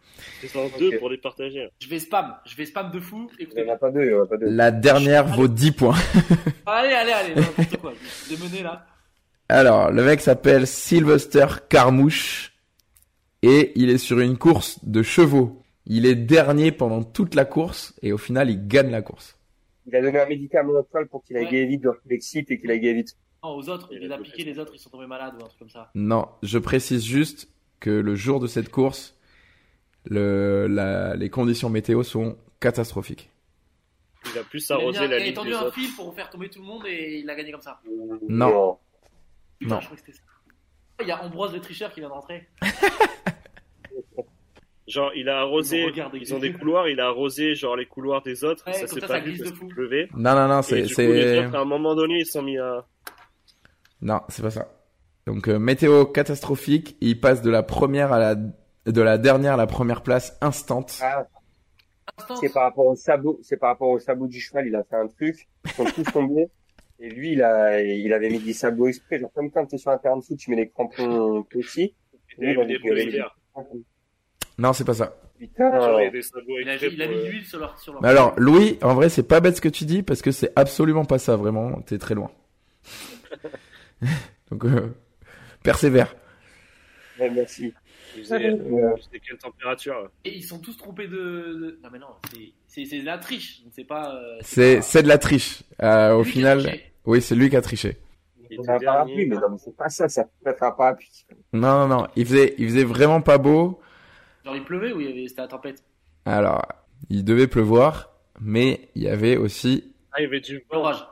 [0.41, 0.99] C'est en deux Ok.
[0.99, 1.67] pour les partager.
[1.79, 3.29] Je vais spam, je vais spam de fou.
[3.39, 4.47] Il n'y en a pas deux, il n'y en a pas deux.
[4.49, 5.95] La dernière vaut 10 points.
[6.65, 7.93] Allez, allez, allez, n'importe quoi.
[8.29, 8.85] Je vais mener là.
[9.47, 12.53] Alors, le mec s'appelle Sylvester Carmouche
[13.41, 15.63] et il est sur une course de chevaux.
[15.87, 19.39] Il est dernier pendant toute la course et au final, il gagne la course.
[19.87, 21.65] Il a donné un médicament au poil pour qu'il aille Ouais.
[21.65, 23.15] vite dans le Mexique et qu'il aille vite.
[23.43, 25.47] Non, aux autres, Il les a piqués, les autres ils sont tombés malades ou un
[25.47, 25.89] truc comme ça.
[25.95, 29.15] Non, je précise juste que le jour de cette course,
[30.05, 33.29] le, la, les conditions météo sont catastrophiques.
[34.33, 35.73] Il a plus arrosé la il a ligne tendu un autres.
[35.75, 37.79] fil pour faire tomber tout le monde et il a gagné comme ça.
[38.27, 38.77] Non.
[39.59, 39.79] Putain, Non.
[39.81, 40.23] je crois que c'était ça.
[41.01, 42.49] Il y a Ambroise le tricheur qui vient de rentrer.
[44.87, 48.23] Genre, il a arrosé, Ils ils ont des couloirs, il a arrosé genre les couloirs
[48.23, 49.73] des autres, Ouais, ça s'est pas ça vu glisse parce de qu'il fou.
[49.75, 50.09] pleuvait.
[50.15, 52.85] Non, non, non, c'est, à un moment donné, ils se sont mis à...
[54.01, 54.67] non, c'est pas ça.
[55.25, 59.57] Donc, euh, météo catastrophique, il passe de la première à la, de la dernière à
[59.57, 60.85] la première place instant.
[61.01, 61.27] Ah,
[62.39, 64.95] c'est par rapport au sabot, c'est par rapport au sabot du cheval, il a fait
[64.95, 66.49] un truc, ils sont tous tombés.
[67.01, 69.91] Et lui, il a, il avait mis des sabots exprès, genre comme quand t'es sur
[69.91, 71.93] un terrain de foot, tu mets les crampons petits.
[72.37, 73.21] Des.
[74.57, 75.15] Non, c'est pas ça.
[75.37, 77.79] Putain, Genre, il a Il mis euh, de l'huile sur leur.
[77.79, 78.01] Sur leur...
[78.01, 80.51] Mais alors, Louis, en vrai, c'est pas bête ce que tu dis parce que c'est
[80.57, 81.81] absolument pas ça, vraiment.
[81.81, 82.31] T'es très loin.
[84.51, 84.95] Donc, euh,
[85.63, 86.15] persévère.
[87.19, 87.73] ouais, merci.
[88.15, 88.45] Ouais.
[88.59, 91.15] euh, c'était quelle température là Et ils sont tous trompés de.
[91.15, 92.07] de- Non, mais non,
[92.67, 93.61] c'est- de la triche.
[93.71, 94.15] C'est pas.
[94.15, 95.61] euh, C'est, pas- c'est de la triche.
[95.83, 96.73] Euh, au final,
[97.05, 97.97] oui, c'est lui qui a triché.
[98.51, 101.25] Il C'est un parapluie, mais non, mais c'est pas ça, ça peut être un parapluie.
[101.53, 102.07] Non, non, non.
[102.15, 103.79] Il faisait, il faisait vraiment pas beau.
[104.43, 105.27] Genre, il pleuvait ou il y avait...
[105.27, 105.83] c'était la tempête?
[106.25, 106.65] Alors,
[107.11, 109.93] il devait pleuvoir, mais il y avait aussi.
[110.11, 110.77] Ah, il y avait du vent.
[110.77, 111.05] L'orage.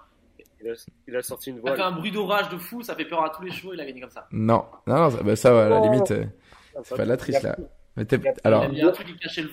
[0.64, 0.74] Il a,
[1.08, 1.94] il a sorti une Il a fait voile.
[1.94, 4.02] un bruit d'orage de fou, ça fait peur à tous les chevaux, il a gagné
[4.02, 4.28] comme ça.
[4.32, 5.10] Non, non, non.
[5.12, 5.84] ça- Bah, ça, à la Oh.
[5.84, 6.26] limite, euh,
[6.84, 7.56] c'est pas de la triche là.
[7.96, 8.06] Mais
[8.44, 8.66] alors,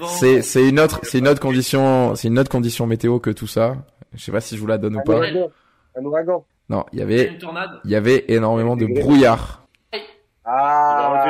[0.08, 3.46] c'est, c'est une autre, c'est une autre condition, c'est une autre condition météo que tout
[3.46, 3.76] ça.
[4.12, 5.16] Je sais pas si je vous la donne ou Un pas.
[5.16, 5.50] ouragan.
[5.96, 6.44] Un ouragan.
[6.68, 7.38] Non, il y avait,
[7.84, 9.66] il y avait énormément de brouillard.
[10.44, 11.24] Ah,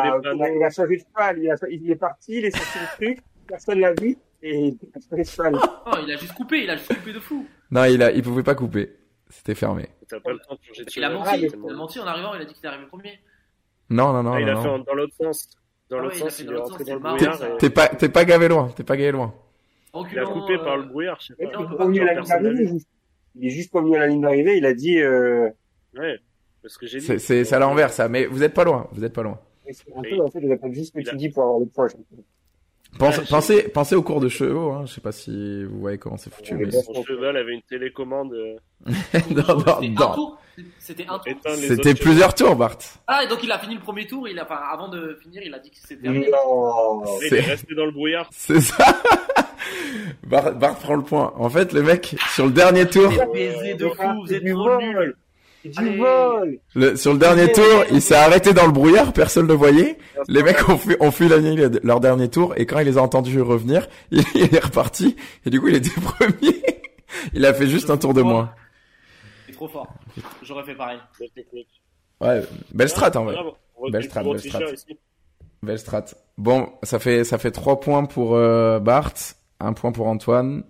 [0.56, 1.38] Il a changé de cheval,
[1.70, 5.22] il, est parti, il est sorti le truc, personne l'a vu, et il a changé
[5.22, 5.52] de cheval.
[5.52, 7.46] Non, il a juste coupé, il a juste coupé de fou.
[7.70, 8.90] Non, il a, il pouvait pas couper.
[9.36, 9.88] C'était fermé.
[10.08, 12.34] T'as pas le temps de changer de Il a menti, il a menti en arrivant,
[12.34, 13.18] il a dit qu'il est arrivé premier.
[13.90, 14.52] Non, non, non, Ah, il non.
[14.58, 14.78] a fait non.
[14.78, 15.48] dans l'autre sens.
[15.90, 17.56] Dans Ah l'autre ouais, il a sens, il dans est rentré dans le brouillard.
[17.58, 18.68] T'es pas, t'es pas gavé loin.
[18.74, 19.34] T'es pas gavé loin.
[20.10, 21.52] Il a coupé par le brouillard, je sais Il pas.
[21.52, 22.88] est à la ligne d'arrivée, juste.
[23.36, 25.50] Il est juste revenu à la ligne d'arrivée, il a dit, euh,
[25.96, 26.18] Ouais,
[26.62, 27.18] c'est ce que j'ai dit.
[27.20, 28.08] C'est, à l'envers ça.
[28.08, 28.88] Mais vous êtes pas loin.
[28.92, 29.38] Vous êtes pas loin.
[29.70, 31.66] c'est un peu, en fait, je répète juste ce que tu dis pour avoir le
[31.66, 31.88] point.
[32.98, 34.70] Pense- Ouais, pensez, pensez au cours de chevaux.
[34.72, 34.84] Hein.
[34.86, 36.54] Je sais pas si vous voyez comment c'est foutu.
[36.54, 37.04] Ouais, Mais...
[37.06, 38.32] cheval avait une télécommande.
[38.32, 38.56] euh,
[39.30, 40.14] non, non, C'était un non.
[40.14, 40.38] tour.
[40.78, 42.78] C'était plusieurs tours, Bart.
[43.08, 45.42] Ah, et donc il a fini le premier tour, il a, enfin, avant de finir,
[45.44, 46.28] il a dit que c'était terminé.
[46.30, 47.02] Non.
[47.02, 47.18] chevaux.
[47.22, 48.28] Il C'est- est resté dans le brouillard.
[48.30, 48.84] C'est ça.
[50.26, 51.32] Bart, Bart prend le point.
[51.36, 53.10] En fait, le mec sur le dernier tour,
[53.74, 54.68] de fou, vous êtes trop.
[55.64, 56.58] C'est du vol.
[56.74, 59.14] le, sur le dernier tour, il s'est arrêté dans le brouillard.
[59.14, 59.96] Personne ne le voyait.
[60.28, 63.02] Les mecs ont fait, ont fait l'année leur dernier tour et quand il les a
[63.02, 66.62] entendus revenir, il, il est reparti et du coup il était premier.
[67.32, 68.52] Il a fait juste un tour de moins.
[69.48, 69.88] Il est trop fort.
[70.42, 70.98] J'aurais fait pareil.
[71.18, 71.68] La technique.
[72.20, 72.42] Ouais,
[72.72, 73.36] belle strat en vrai.
[73.90, 74.60] Belle strat, belle strat.
[74.70, 74.98] ici.
[75.62, 76.04] Belle strat.
[76.36, 79.14] Bon, ça fait ça fait trois points pour euh, Bart,
[79.60, 80.62] un point pour Antoine,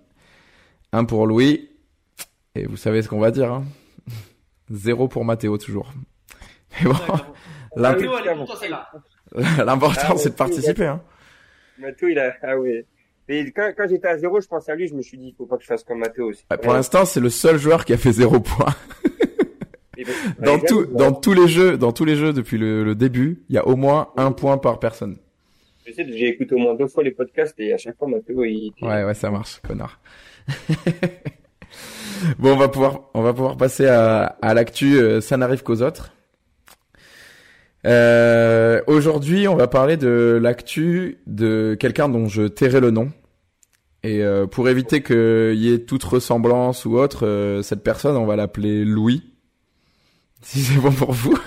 [0.93, 1.69] un pour Louis
[2.55, 3.51] et vous savez ce qu'on va dire.
[3.51, 3.65] Hein
[4.71, 5.91] Zéro pour Mathéo toujours.
[6.83, 6.95] Mais bon,
[9.65, 10.85] l'important Ah, c'est de participer.
[10.85, 11.01] Hein.
[11.77, 12.55] Mathéo, il a, ah.
[13.27, 15.35] Et quand, quand j'étais à zéro, je pensais à lui, je me suis dit, il
[15.35, 16.45] faut pas que je fasse comme Mathéo aussi.
[16.51, 18.73] Ouais, Pour l'instant, c'est le seul joueur qui a fait zéro point.
[19.97, 20.85] Et ben, Dans tout,
[21.21, 23.75] tous les jeux, dans tous les jeux depuis le, le début, il y a au
[23.75, 25.17] moins un point par personne.
[25.87, 28.43] Je sais, j'ai écouté au moins deux fois les podcasts et à chaque fois, Mathéo,
[28.43, 29.99] il Ouais, ouais, ça marche, connard.
[32.39, 34.97] Bon, on va pouvoir, on va pouvoir passer à, à l'actu.
[34.97, 36.11] euh, ça n'arrive qu'aux autres.
[37.85, 43.11] Euh, Aujourd'hui, on va parler de l'actu de quelqu'un dont je tairai le nom.
[44.03, 48.25] Et euh, pour éviter qu'il y ait toute ressemblance ou autre, euh, cette personne, on
[48.25, 49.23] va l'appeler Louis.
[50.41, 51.35] Si c'est bon pour vous.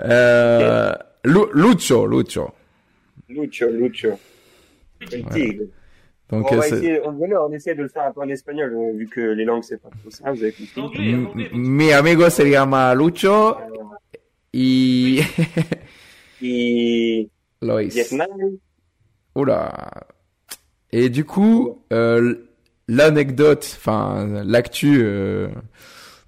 [0.00, 2.50] euh, Lu- Lucho, Lucho.
[3.28, 4.18] Lucho, Lucho.
[5.12, 5.64] El tigre.
[6.30, 8.20] Donc, on euh, va c'est- essayer, on, voilà, on essaie de le faire un peu
[8.20, 11.16] en espagnol, euh, vu que les langues, c'est pas trop ça, vous avez compris.
[11.54, 13.56] Mi amigo se llama Lucho
[14.52, 15.20] y
[16.42, 17.28] Et
[17.62, 17.82] Lois.
[17.84, 18.28] Vietnam,
[19.34, 19.90] Oula.
[20.92, 22.34] Et du coup, euh,
[22.88, 25.48] l'anecdote, enfin l'actu, euh,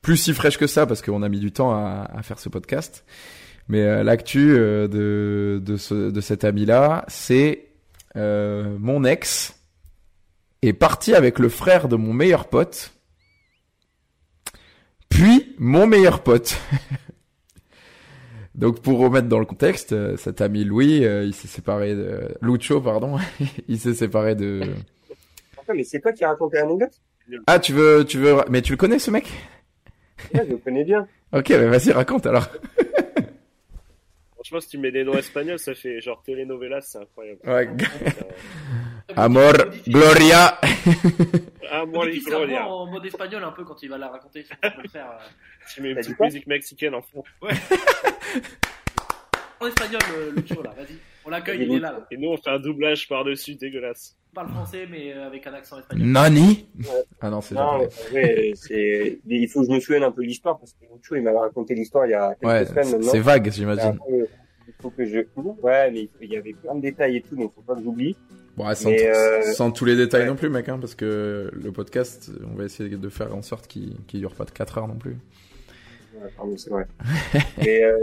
[0.02, 2.48] plus si fraîche que ça parce qu'on a mis du temps à, à faire ce
[2.48, 3.04] podcast.
[3.68, 7.66] Mais euh, l'actu euh, de de, ce, de cet ami-là, c'est
[8.16, 9.56] euh, mon ex
[10.62, 12.92] est parti avec le frère de mon meilleur pote,
[15.08, 16.56] puis mon meilleur pote.
[18.54, 22.36] Donc pour remettre dans le contexte, euh, cet ami Louis, euh, il s'est séparé de
[22.42, 23.16] Lucho, pardon,
[23.68, 24.62] il s'est séparé de.
[25.58, 27.00] Attends, mais c'est toi qui raconté l'anecdote?
[27.46, 29.30] Ah tu veux, tu veux, mais tu le connais ce mec?
[30.34, 31.06] Ouais, je le connais bien.
[31.32, 32.48] Ok, mais vas-y, raconte alors.
[34.50, 37.38] Franchement, si tu mets des noms espagnols, ça fait genre telenovelas, c'est incroyable.
[37.46, 37.68] Ouais.
[39.10, 39.52] Euh, Amor,
[39.88, 40.60] Gloria.
[41.68, 42.68] Amor y Gloria.
[42.68, 44.44] en mode espagnol un peu quand il va la raconter.
[44.44, 45.10] Je peux le faire.
[45.10, 45.18] euh,
[45.74, 47.24] Tu mets une petite musique mexicaine en fond.
[49.58, 50.96] En espagnol, le, le show là, vas-y.
[51.24, 52.06] On l'accueille, il est là, là.
[52.12, 54.16] Et nous, on fait un doublage par-dessus, dégueulasse.
[54.34, 56.06] Parle français, mais euh, avec un accent espagnol.
[56.06, 56.68] Nani?
[57.20, 57.80] Ah non, c'est Non,
[58.12, 61.16] mais, c'est, il faut que je me souvienne un peu de l'histoire parce que Lucho,
[61.16, 63.10] il m'avait raconté l'histoire il y a quelques Ouais, semaines c'est maintenant.
[63.10, 63.98] c'est vague, j'imagine.
[64.08, 65.18] il faut que je,
[65.62, 68.16] ouais, mais il y avait plein de détails et tout, donc faut pas que j'oublie.
[68.56, 70.28] Bon, sans, Mais, euh, sans tous les détails ouais.
[70.28, 73.66] non plus, mec, hein, parce que le podcast, on va essayer de faire en sorte
[73.66, 75.16] qu'il qu'il dure pas de 4 heures non plus.
[76.14, 76.86] Ouais, pardon, c'est vrai.
[77.58, 77.98] mais, euh,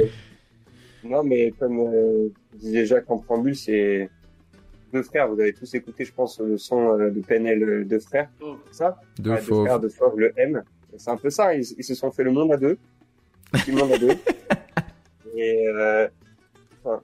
[1.03, 4.09] non, mais comme euh, disait Jacques en préambule, c'est
[4.91, 5.27] deux frères.
[5.27, 8.57] Vous avez tous écouté, je pense, le son euh, de PNL euh, Deux frères, Oh,
[8.71, 8.99] ça?
[9.19, 10.63] Deux Ouais, Deux frères, deux fauves, le M.
[10.97, 11.53] C'est un peu ça.
[11.53, 12.77] Ils, ils se sont fait le monde à deux.
[13.67, 14.15] Le monde à deux.
[15.35, 16.07] Et, euh,
[16.83, 17.01] enfin,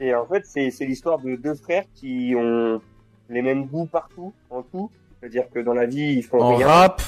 [0.00, 2.80] et en fait, c'est c'est l'histoire de deux frères qui ont
[3.28, 4.90] les mêmes goûts partout, en tout.
[5.20, 6.66] C'est-à-dire que dans la vie, ils font En rien.
[6.66, 7.02] rap,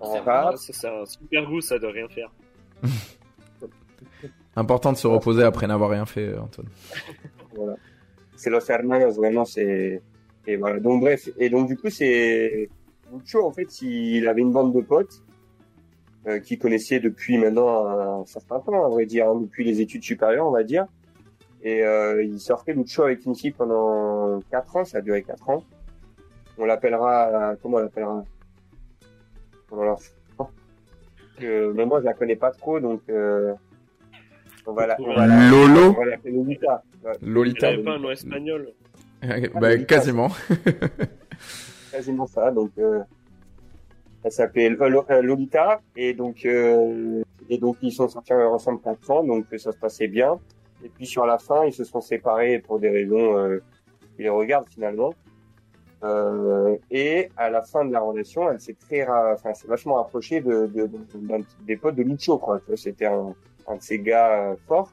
[0.00, 0.56] En C'est rap.
[0.58, 2.32] C'est un super goût, ça, de rien faire.
[4.56, 6.68] important de se reposer après n'avoir rien fait, Antoine.
[7.54, 7.76] Voilà.
[8.38, 10.00] C'est Los Hermanos, vraiment, c'est,
[10.46, 10.78] et voilà.
[10.78, 11.28] Donc, bref.
[11.38, 12.68] Et donc, du coup, c'est,
[13.12, 15.24] Lucho, en fait, il avait une bande de potes,
[16.28, 20.04] euh, qu'il connaissait depuis maintenant un certain temps, à vrai dire, hein, depuis les études
[20.04, 20.86] supérieures, on va dire.
[21.62, 25.50] Et, euh, il sortait Lucho avec une fille pendant quatre ans, ça a duré quatre
[25.50, 25.64] ans.
[26.58, 28.24] On l'appellera, comment on l'appellera?
[29.72, 29.98] On leur...
[31.42, 33.52] Euh, mais moi, je la connais pas trop, donc, euh,
[34.68, 36.82] on va la, on va la, Lolo, on va l'appeler Lolita.
[37.22, 37.68] Il Lolita.
[37.68, 38.68] avait pas un nom espagnol.
[39.54, 40.28] bah, quasiment.
[41.92, 42.50] quasiment ça.
[42.50, 43.00] Donc, euh,
[44.24, 49.10] elle s'appelait Lo- euh, Lolita et donc euh, et donc ils sont sortis ensemble quatre
[49.10, 50.38] ans, donc ça se passait bien.
[50.84, 53.58] Et puis sur la fin, ils se sont séparés pour des raisons euh,
[54.16, 55.14] qui les regardent finalement.
[56.04, 59.94] Euh, et à la fin de la relation, elle s'est très, ra- enfin, c'est vachement
[59.96, 62.60] rapprochée de, de, de- d'un- des potes de Lucho, quoi.
[62.76, 63.34] C'était un,
[63.68, 64.92] un de ces gars euh, forts.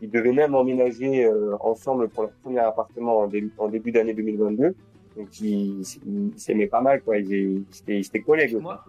[0.00, 4.14] Ils devaient même emménager euh, ensemble pour leur premier appartement en, début- en début d'année
[4.14, 4.74] 2022.
[5.16, 5.82] Donc ils
[6.36, 7.18] s'aimaient pas mal, quoi.
[7.18, 8.56] Ils, étaient- collègues.
[8.60, 8.84] Moi.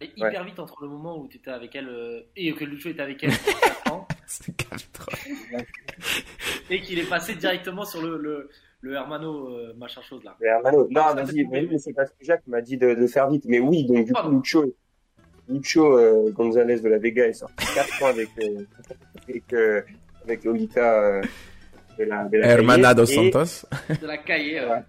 [0.00, 2.88] Et hyper vite entre le moment où tu étais avec elle euh, et que Lucho
[2.88, 4.52] était avec elle pour 4 ans C'est
[6.70, 8.48] et qu'il est passé directement sur le, le,
[8.80, 10.36] le Hermano euh, machin chose là.
[10.40, 13.28] Mais Hermano, non, vas-y, c'est mais c'est parce que Jacques m'a dit de, de faire
[13.28, 13.44] vite.
[13.46, 14.28] Mais oui, donc du coup.
[14.30, 14.74] Lucho,
[15.52, 18.64] Lucho euh, Gonzalez de la Vega est sorti quatre ans avec, euh,
[19.28, 19.82] avec, euh,
[20.24, 21.22] avec Lolita euh,
[21.98, 23.66] de la, de la Hermana dos Santos.
[23.88, 24.80] De la euh,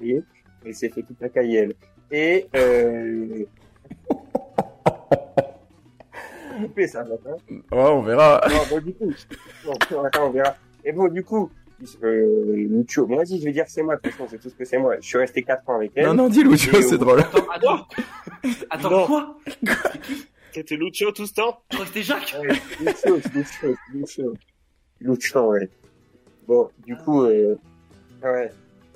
[0.00, 0.22] Ouais.
[0.64, 1.74] Elle s'est fait toute la cahier, elle.
[2.10, 3.44] Et, euh...
[6.60, 7.36] coupé ça, maintenant.
[7.50, 8.40] Ouais, on verra.
[8.48, 9.12] Non, bon, du coup,
[9.64, 9.72] bon,
[10.02, 10.56] attends, on verra.
[10.84, 11.50] Et bon, du coup,
[12.02, 14.48] euh, Lucho, bon, vas-y, je vais dire que c'est moi, de toute façon, c'est tout
[14.50, 14.96] ce que c'est moi.
[15.00, 16.06] Je suis resté 4 ans avec elle.
[16.06, 17.20] Non, non, dis Lucho, Et c'est drôle.
[17.20, 17.86] Attends, attends.
[18.70, 19.06] attends, Non.
[19.06, 19.38] quoi
[20.52, 22.48] C'était Lucio tout ce temps Je crois que c'était Jacques Ouais,
[22.80, 24.34] Lucho, Lucho, Lucho.
[25.00, 25.68] Lucho, ouais.
[26.48, 27.56] Bon, du coup, euh,
[28.22, 28.50] ouais.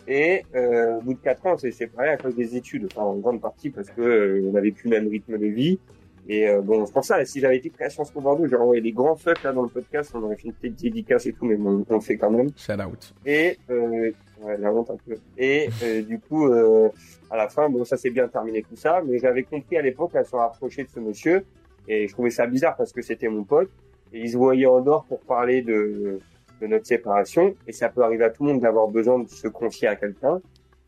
[0.08, 2.86] Et, euh, au bout de 4 ans, on s'est séparés à cause des études.
[2.90, 5.78] Enfin, en grande partie parce que, euh, on avait plus le même rythme de vie.
[6.32, 8.80] Et, euh, bon, c'est pour ça, si j'avais été création Sciences Po Bordeaux, j'aurais envoyé
[8.80, 11.44] des grands fucks, là, dans le podcast, on aurait fait une petite dédicace et tout,
[11.44, 12.50] mais bon, on le fait quand même.
[12.56, 13.14] Shout out.
[13.26, 15.16] Et euh, ouais, la honte un peu.
[15.36, 16.88] Et euh, du coup, euh,
[17.32, 20.12] à la fin, bon, ça s'est bien terminé tout ça, mais j'avais compris à l'époque
[20.12, 21.44] qu'elle se rapprochait de ce monsieur,
[21.88, 23.70] et je trouvais ça bizarre parce que c'était mon pote,
[24.12, 26.20] et ils se voyaient en dehors pour parler de,
[26.60, 29.48] de notre séparation, et ça peut arriver à tout le monde d'avoir besoin de se
[29.48, 30.40] confier à quelqu'un,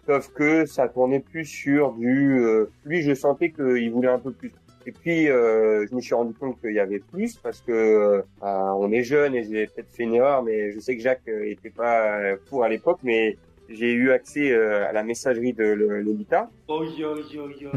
[0.07, 2.39] sauf que ça tournait plus sur du...
[2.39, 4.53] euh, lui, je sentais qu'il voulait un peu plus.
[4.87, 8.23] Et puis, euh, je me suis rendu compte qu'il y avait plus parce que euh,
[8.41, 11.21] bah, on est jeune et j'ai peut-être fait une erreur, mais je sais que Jacques
[11.29, 13.37] euh, était pas euh, pour à l'époque, mais
[13.69, 17.71] j'ai eu accès euh, à la messagerie de Lolita Oh yo yo yo.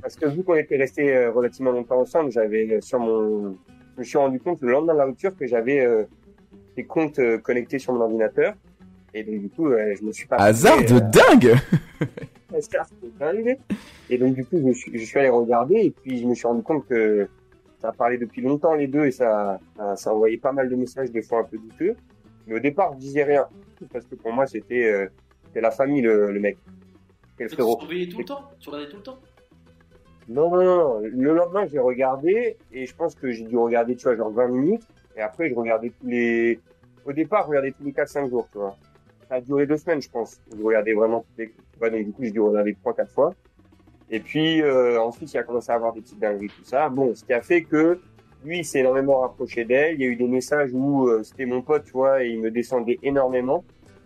[0.00, 3.56] parce que vu qu'on était restés euh, relativement longtemps ensemble, j'avais sur mon,
[3.94, 6.04] je me suis rendu compte le lendemain de la rupture que j'avais euh,
[6.76, 8.54] des comptes connectés sur mon ordinateur.
[9.12, 11.56] Et donc du coup, euh, je me suis pas Hasard de dingue
[14.08, 16.46] Et donc du coup, je suis, je suis allé regarder et puis je me suis
[16.46, 17.28] rendu compte que
[17.78, 19.58] ça parlait depuis longtemps les deux et ça,
[19.96, 21.96] ça, envoyait pas mal de messages des fois un peu douteux.
[22.46, 23.46] Mais au départ, je disais rien
[23.92, 25.08] parce que pour moi c'était euh,
[25.54, 26.58] la famille le, le mec.
[27.36, 28.50] Quel Tu surveillais tout le temps?
[28.58, 29.18] Tu regardais tout le temps?
[30.28, 31.00] Non, non, non.
[31.00, 34.48] Le lendemain, j'ai regardé et je pense que j'ai dû regarder, tu vois, genre 20
[34.48, 34.82] minutes.
[35.16, 36.58] Et après, je regardais tous les...
[37.04, 38.76] Au départ, je regardais tous les 4-5 jours, tu vois.
[39.28, 40.40] Ça a duré deux semaines, je pense.
[40.56, 41.52] Je regardais vraiment tous les...
[41.90, 43.34] Donc du coup, j'ai dû regarder 3-4 fois.
[44.10, 46.88] Et puis euh, ensuite, il a commencé à avoir des petites dingueries, tout ça.
[46.88, 47.98] Bon, ce qui a fait que
[48.44, 49.94] lui, il s'est énormément rapproché d'elle.
[49.94, 52.40] Il y a eu des messages où euh, c'était mon pote, tu vois, et il
[52.40, 53.64] me descendait énormément.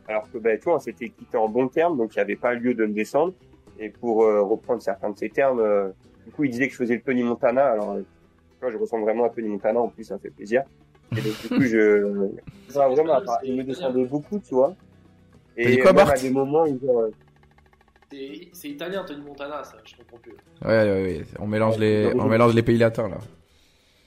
[0.09, 2.37] Alors que, ben, tu vois, on s'était quitté en bon terme, donc il n'y avait
[2.37, 3.35] pas lieu de me descendre.
[3.79, 5.91] Et pour euh, reprendre certains de ces termes, euh,
[6.27, 7.67] du coup, il disait que je faisais le Tony Montana.
[7.67, 9.81] Alors, euh, tu vois, je ressemble vraiment à Tony Montana.
[9.81, 10.63] En plus, ça fait plaisir.
[11.13, 12.33] Et donc, du coup, je,
[12.73, 14.75] vraiment, part- il me descendait beaucoup, tu vois.
[15.63, 17.11] T'as dit Et quoi, Bart à des moments, il disait, euh,
[18.11, 20.33] C'est c'est italien, Tony Montana, ça, je comprends plus.
[20.63, 21.25] Ouais, ouais, ouais.
[21.39, 23.19] On mélange les, on mélange les pays latins, là.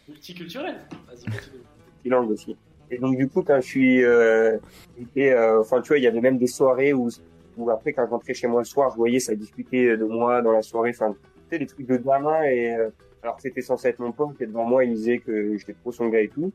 [0.08, 0.76] Multiculturel.
[1.08, 2.32] Vas-y, continue.
[2.32, 2.58] aussi.
[2.92, 4.58] Et donc du coup, quand je suis, euh,
[4.98, 7.10] j'étais, euh, enfin tu vois, il y avait même des soirées où,
[7.58, 10.42] où après quand je rentrais chez moi le soir, je voyais ça discutait de moi
[10.42, 12.90] dans la soirée, enfin tu sais des trucs de gamin et euh,
[13.24, 15.74] alors que c'était censé être mon pote et devant moi il me disait que j'étais
[15.74, 16.52] trop son gars et tout.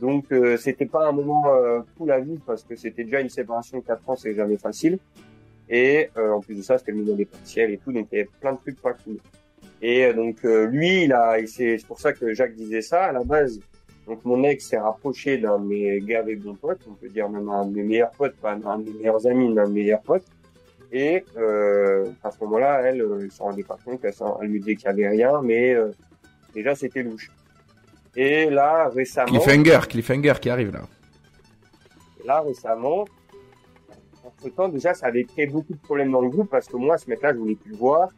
[0.00, 3.28] Donc euh, c'était pas un moment euh, cool à vivre parce que c'était déjà une
[3.28, 4.98] séparation de 4 ans, c'est jamais facile.
[5.68, 8.18] Et euh, en plus de ça, c'était le moment des partiels et tout, donc il
[8.18, 9.18] y avait plein de trucs pas cool.
[9.82, 13.24] Et euh, donc lui, il a, c'est pour ça que Jacques disait ça à la
[13.24, 13.60] base.
[14.06, 17.28] Donc mon ex s'est rapproché d'un de mes gars et bons potes, on peut dire
[17.28, 19.72] même un de mes meilleurs potes, pas un de mes meilleurs amis, mais un de
[19.72, 20.24] mes meilleurs potes.
[20.90, 24.76] Et euh, à ce moment-là, elle, elle s'en rendait pas compte, elle, elle lui disait
[24.76, 25.90] qu'il y avait rien, mais euh,
[26.54, 27.30] déjà c'était louche.
[28.16, 30.82] Et là récemment, Cliffhanger, cliffhanger qui arrive, là.
[32.24, 33.04] là récemment,
[34.24, 36.98] entre temps déjà ça avait créé beaucoup de problèmes dans le groupe parce que moi
[36.98, 38.08] ce mec-là je voulais plus le voir.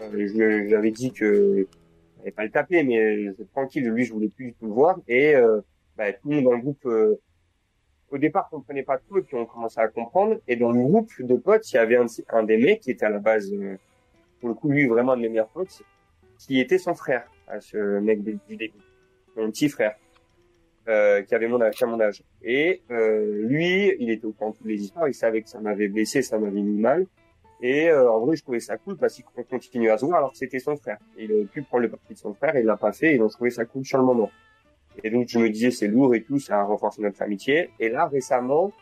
[0.00, 1.66] Euh, je lui avais dit que
[2.18, 4.98] j'allais pas le taper, mais euh, tranquille, lui je voulais plus du tout le voir.
[5.08, 5.60] Et euh,
[5.96, 7.20] bah, tout le monde dans le groupe euh,
[8.10, 10.40] au départ comprenait pas trop, et puis on commençait à comprendre.
[10.48, 13.10] Et dans le groupe de potes, il y avait un, des mecs qui était à
[13.10, 13.76] la base, euh,
[14.40, 15.82] pour le coup lui vraiment un de mes meilleurs potes,
[16.38, 18.74] qui était son frère, à ce mec du début,
[19.36, 19.94] mon petit frère.
[20.88, 22.22] Euh, qui avait mon âge, qui a mon âge.
[22.42, 25.60] Et euh, lui, il était au courant de toutes les histoires, il savait que ça
[25.60, 27.06] m'avait blessé, ça m'avait mis mal.
[27.60, 30.32] Et euh, en vrai, je trouvais ça cool parce qu'on continuait à se voir alors
[30.32, 30.96] que c'était son frère.
[31.18, 33.18] Il aurait pu prendre le parti de son frère, et il l'a pas fait, et
[33.18, 34.30] donc je trouvais ça cool sur le moment.
[35.04, 37.70] Et donc je me disais c'est lourd et tout, ça a renforcé notre amitié.
[37.78, 38.72] Et là récemment,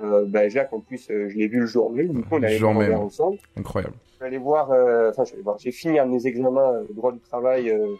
[0.00, 2.42] euh, bah, Jacques en plus, euh, je l'ai vu le jour même, du coup on
[2.42, 3.38] allait voir ensemble.
[3.56, 3.94] Incroyable.
[4.06, 6.26] Je suis allé voir, euh, enfin je suis allé voir, j'ai fini un de mes
[6.26, 7.94] examens euh, droit du travail euh,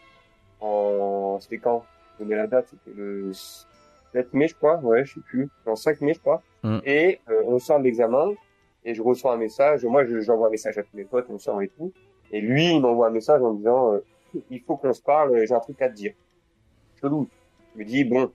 [0.60, 1.84] en, c'était quand?
[2.18, 3.32] Je la date, c'était le
[4.12, 6.42] 7 mai je crois, ouais je sais plus, en 5 mai je crois.
[6.62, 6.78] Mm.
[6.84, 8.32] Et euh, on sort de l'examen
[8.84, 11.38] et je reçois un message, moi je- j'envoie un message à tous mes potes, on
[11.38, 11.92] sort et tout.
[12.30, 14.04] Et lui il m'envoie un message en disant euh,
[14.50, 16.12] il faut qu'on se parle, j'ai un truc à te dire.
[17.00, 17.28] Chelou.
[17.74, 18.30] Je me dis bon,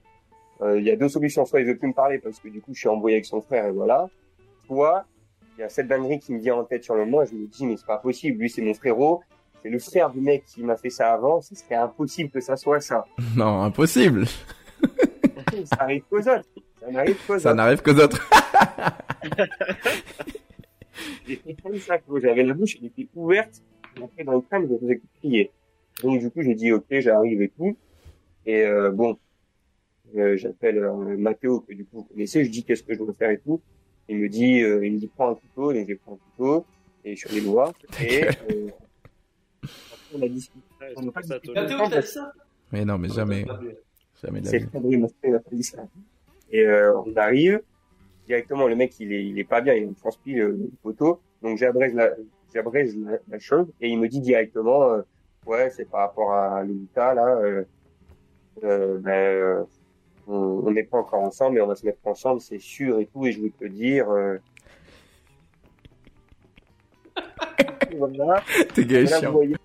[0.62, 2.60] euh, il y a deux solutions, soit il veut plus me parler parce que du
[2.60, 4.08] coup je suis embrouillé avec son frère et voilà.
[4.66, 5.04] Soit
[5.56, 7.34] il y a cette dinguerie qui me vient en tête sur le moment et je
[7.34, 9.22] me dis mais c'est pas possible, lui c'est mon frérot,
[9.62, 12.56] c'est le frère du mec qui m'a fait ça avant, ce serait impossible que ça
[12.56, 13.04] soit ça.
[13.36, 14.26] Non, impossible.
[15.64, 16.44] ça arrive qu'aux autres.
[16.80, 17.56] Ça n'arrive qu'aux Ça autres.
[17.56, 18.30] n'arrive qu'aux autres.
[21.26, 23.62] J'ai fait comme ça, j'avais la bouche, elle était ouverte,
[24.02, 25.50] après dans le crâne, je faisais que crier.
[26.02, 27.76] Donc du coup j'ai dit ok j'arrive et tout.
[28.46, 29.18] Et euh, bon,
[30.16, 33.12] euh, j'appelle euh, Mathéo que du coup vous connaissez, je dis qu'est-ce que je dois
[33.14, 33.60] faire et tout.
[34.08, 36.64] Il me dit, euh, il me dit prends un couteau, donc j'ai pris un couteau
[37.04, 37.72] et je suis allé le voir.
[38.00, 38.30] Et euh,
[40.14, 40.60] on a discuté.
[40.80, 42.32] Ouais, On n'a pas discuté qui t'a dit ça
[42.72, 43.44] Mais non, mais jamais.
[44.22, 44.66] Jamais de la C'est vie.
[44.68, 45.86] très drôle, mon frère, il a pas dit ça.
[46.50, 47.60] Et euh, on arrive,
[48.26, 51.20] directement, le mec, il est, il est pas bien, il me transpi euh, une photo.
[51.42, 52.10] Donc j'abrège la,
[52.54, 55.02] j'abrège la, la chose et il me dit directement, euh,
[55.46, 57.64] ouais, c'est par rapport à Lolita, là, euh,
[58.64, 59.64] euh, ben, euh,
[60.26, 63.06] on on n'est pas encore ensemble, mais on va se mettre ensemble, c'est sûr et
[63.06, 64.08] tout, et je vais te le dire.
[64.10, 64.38] Euh...
[67.96, 68.42] voilà.
[68.74, 69.56] T'es vous voyez,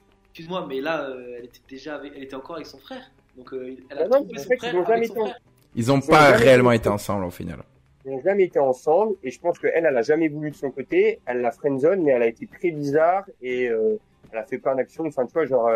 [0.42, 2.14] Excuse-moi, mais là, euh, elle était déjà avec...
[2.16, 3.12] elle était encore avec son frère.
[3.38, 5.08] Donc euh, elle Ah a non, trouvé en son fait, frère ils ont jamais avec
[5.08, 5.40] son été en- frère.
[5.76, 7.60] Ils ont Ils ont pas jamais réellement été- ensemble au final.
[8.06, 10.72] Ils n'ont jamais été ensemble et je pense qu'elle, elle a jamais voulu de son
[10.72, 11.20] côté.
[11.28, 13.98] Elle l'a friendzone, mais elle a été très bizarre et euh,
[14.32, 15.06] elle a fait plein d'actions.
[15.06, 15.68] Enfin, tu vois, genre,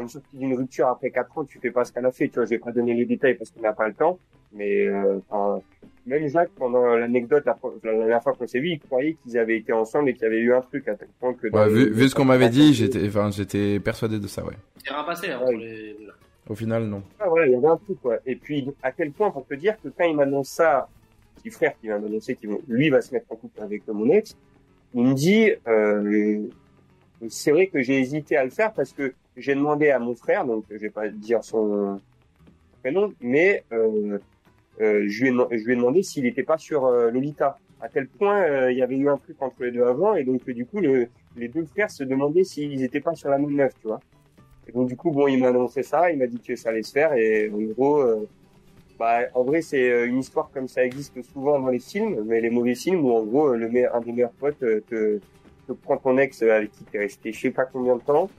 [0.00, 2.28] une sortie d'une rupture après quatre ans, tu fais pas ce qu'elle a fait.
[2.28, 4.18] Tu vois, je vais pas donner les détails parce qu'on n'a pas le temps.
[4.52, 5.60] Mais euh, enfin,
[6.06, 9.56] même Jacques, pendant l'anecdote, la, la dernière fois qu'on s'est vu, il croyait qu'ils avaient
[9.58, 11.48] été ensemble et qu'il y avait eu un truc à tel point que.
[11.48, 14.54] Ouais, vu, vu ce qu'on m'avait dit, j'étais, enfin, j'étais persuadé de ça, ouais.
[14.84, 15.56] C'est rien passé hein, Ouais.
[15.56, 15.96] les.
[16.48, 17.02] Au final, non.
[17.18, 18.18] Ah ouais, il y avait un truc, quoi.
[18.26, 20.88] Et puis, à quel point, pour te dire que quand il m'annonce ça,
[21.36, 24.36] petit frère qui vient m'annoncer qu'il lui va se mettre en couple avec mon ex,
[24.94, 26.42] il me dit, euh,
[27.28, 30.44] c'est vrai que j'ai hésité à le faire parce que j'ai demandé à mon frère,
[30.44, 32.00] donc je vais pas dire son
[32.80, 34.18] prénom, mais euh,
[34.80, 37.58] euh, je, lui ai, je lui ai demandé s'il n'était pas sur euh, Lolita.
[37.80, 40.24] À tel point, euh, il y avait eu un truc entre les deux avant, et
[40.24, 43.54] donc du coup, le, les deux frères se demandaient s'ils n'étaient pas sur la même
[43.54, 44.00] neuf, tu vois.
[44.66, 46.82] Et donc du coup, bon, il m'a annoncé ça, il m'a dit que ça allait
[46.82, 48.26] se faire, et en gros, euh,
[48.98, 52.40] bah, en vrai, c'est euh, une histoire comme ça existe souvent dans les films, mais
[52.40, 55.18] les mauvais films où en gros, le me- un des meilleurs potes te,
[55.66, 58.30] te prends ton ex avec qui t'es resté je sais pas combien de temps.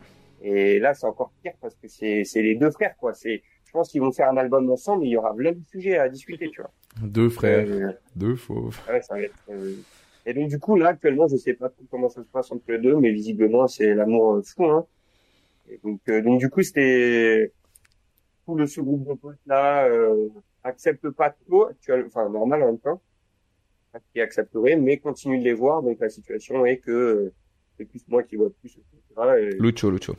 [0.47, 3.13] Et là, c'est encore pire parce que c'est, c'est les deux frères, quoi.
[3.13, 5.63] C'est, je pense qu'ils vont faire un album ensemble, mais il y aura plein de
[5.71, 6.71] sujets à discuter, tu vois.
[7.01, 8.79] Deux frères, Euh, deux fauves.
[8.87, 9.73] ouais, ça va être, euh,
[10.27, 12.63] Et donc, du coup, là, actuellement, je sais pas trop comment ça se passe entre
[12.71, 14.85] les deux, mais visiblement, c'est l'amour euh, fou, hein.
[15.67, 17.51] Et donc, euh, donc, du coup, c'était,
[18.45, 20.29] tout le sous-groupe de potes là, euh,
[20.63, 21.67] accepte pas trop,
[22.05, 23.01] enfin, normal en même temps,
[24.13, 27.33] qui accepterait, mais continue de les voir, donc la situation est que, euh,
[27.77, 29.31] c'est plus moi qui vois plus, etc.
[29.39, 30.15] Et, Lucho, Lucho.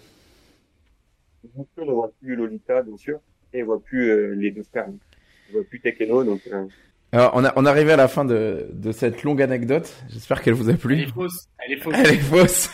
[1.76, 3.18] On ne voit plus Lolita, bien sûr,
[3.52, 4.86] et on voit plus euh, les deux frères.
[4.88, 6.64] On voit plus Tekeno, donc euh,
[7.12, 9.92] Alors, on, a, on est arrivé à la fin de, de cette longue anecdote.
[10.08, 11.02] J'espère qu'elle vous a Elle plu.
[11.02, 11.48] est fausse.
[11.58, 11.94] Elle est fausse.
[11.96, 12.70] Elle est fausse.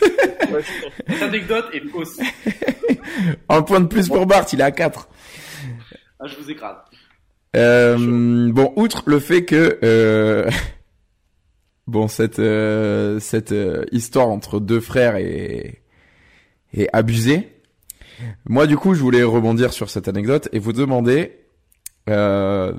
[1.07, 2.19] Cette anecdote est fausse.
[3.49, 5.09] Un point de plus pour Bart, il est à 4.
[6.19, 6.77] Ah, je vous écrase.
[7.55, 10.49] Euh, bon, outre le fait que euh,
[11.87, 15.83] bon cette euh, cette euh, histoire entre deux frères est
[16.75, 17.52] est abusée.
[18.45, 21.33] Moi, du coup, je voulais rebondir sur cette anecdote et vous demander
[22.09, 22.73] euh,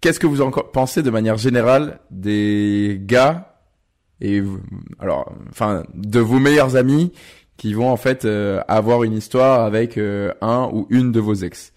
[0.00, 3.50] qu'est-ce que vous en pensez de manière générale des gars
[4.20, 4.42] et
[5.00, 7.12] alors enfin de vos meilleurs amis
[7.56, 11.34] qui vont en fait euh, avoir une histoire avec euh, un ou une de vos
[11.34, 11.72] ex?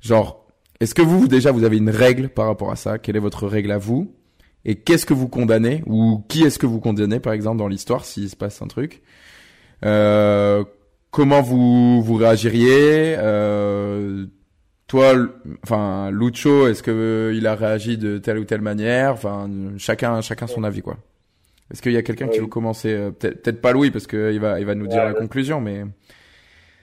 [0.00, 0.44] Genre
[0.80, 2.98] est-ce que vous, déjà, vous avez une règle par rapport à ça?
[2.98, 4.14] Quelle est votre règle à vous?
[4.64, 5.82] Et qu'est-ce que vous condamnez?
[5.86, 9.02] Ou qui est-ce que vous condamnez, par exemple, dans l'histoire, s'il se passe un truc?
[9.84, 10.64] Euh,
[11.14, 14.26] Comment vous, vous réagiriez euh,
[14.88, 15.14] Toi,
[15.62, 19.12] enfin, Lucho, est-ce que euh, il a réagi de telle ou telle manière?
[19.12, 20.96] Enfin, chacun, chacun son avis, quoi.
[21.70, 24.58] Est-ce qu'il y a quelqu'un qui veut commencer euh, Peut-être pas Louis, parce qu'il va,
[24.58, 25.18] il va nous dire Ouais, la ouais.
[25.20, 25.84] conclusion, mais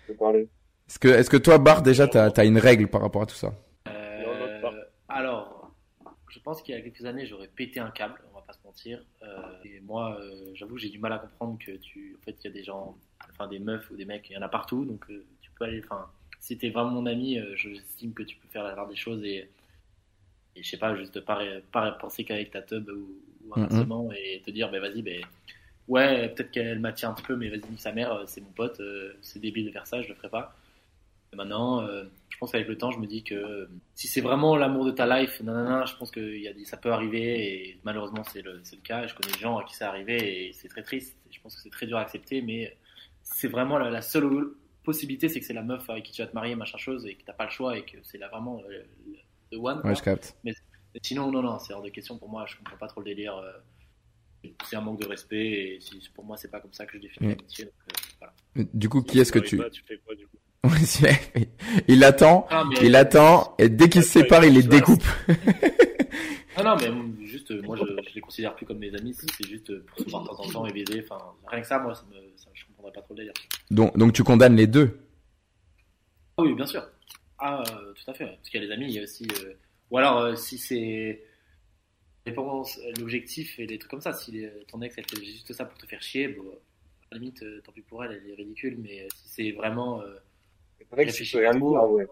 [0.08, 3.36] est-ce que, est-ce que toi, Bart, déjà, t'as as une règle par rapport à tout
[3.36, 3.54] ça?
[3.90, 4.72] Euh,
[5.10, 5.74] alors,
[6.30, 8.60] je pense qu'il y a quelques années, j'aurais pété un câble, on va pas se
[8.64, 9.04] mentir.
[9.24, 9.26] Euh,
[9.66, 12.50] et moi, euh, j'avoue, j'ai du mal à comprendre que tu, en fait, il y
[12.50, 12.96] a des gens,
[13.42, 15.66] enfin des meufs ou des mecs, il y en a partout, donc euh, tu peux
[15.66, 16.08] aller, enfin,
[16.40, 19.24] si t'es vraiment mon ami, euh, j'estime que tu peux faire la part des choses
[19.24, 19.50] et,
[20.56, 21.40] et je sais pas, juste pas,
[21.72, 23.10] pas penser qu'avec ta tub ou,
[23.46, 25.22] ou inversement et te dire, ben vas-y, ben
[25.88, 28.52] ouais, peut-être qu'elle m'attire un petit peu, mais vas-y, nique sa mère, euh, c'est mon
[28.52, 30.56] pote, euh, c'est débile de faire ça, je le ferai pas.
[31.34, 31.88] Et maintenant,
[32.28, 35.06] je pense qu'avec le temps, je me dis que si c'est vraiment l'amour de ta
[35.06, 38.42] life, nanana, je pense que il y a des, ça peut arriver et malheureusement c'est
[38.42, 39.08] le, c'est le cas.
[39.08, 41.16] Je connais des gens à qui c'est arrivé et c'est très triste.
[41.30, 42.76] Je pense que c'est très dur à accepter, mais
[43.34, 44.30] c'est vraiment la, la seule
[44.84, 47.16] possibilité, c'est que c'est la meuf avec qui tu vas te marier, machin chose, et
[47.16, 48.84] que t'as pas le choix et que c'est là vraiment euh,
[49.52, 49.82] le, one.
[49.82, 49.90] quoi.
[49.92, 50.36] Ouais, je capte.
[50.44, 50.54] Mais
[51.04, 52.46] sinon, non, non, c'est hors de question pour moi.
[52.48, 53.36] Je comprends pas trop le délire.
[53.38, 53.52] euh,
[54.68, 57.02] c'est un manque de respect et si, pour moi, c'est pas comme ça que je
[57.04, 57.66] définis l'amitié.
[57.66, 57.70] euh,
[58.20, 58.34] voilà.
[58.74, 59.56] Du coup, qui est-ce que tu...
[59.58, 60.38] pas, tu fais quoi du coup?
[60.64, 61.50] Ouais, c'est-
[61.88, 65.04] il attend, Ah, mais- il attend, et dès qu'il se sépare, il les découpe.
[66.58, 69.14] Non, non, mais juste, euh, moi, je, je les considère plus comme des amis.
[69.16, 71.04] C'est juste euh, pour se voir de temps en temps et baiser.
[71.04, 73.34] Enfin, rien que ça, moi, ça me, ça, je comprendrais pas trop le délire.
[73.70, 75.00] Donc, donc tu condamnes les deux?
[76.38, 76.88] Ah oui, bien sûr.
[77.38, 78.26] Ah, euh, tout à fait.
[78.26, 79.28] Parce qu'il y a des amis, il y a aussi.
[79.44, 79.54] euh,
[79.90, 81.24] Ou alors, euh, si c'est.
[82.28, 84.14] euh, L'objectif et des trucs comme ça.
[84.14, 86.44] Si les- ton ex, elle fait juste ça pour te faire chier, bon,
[87.12, 88.78] à la limite, euh, tant pis pour elle, elle est ridicule.
[88.80, 90.02] Mais euh, si c'est vraiment.
[90.02, 90.16] euh,
[90.80, 92.08] C'est vrai que tu peux rien dire, ouais.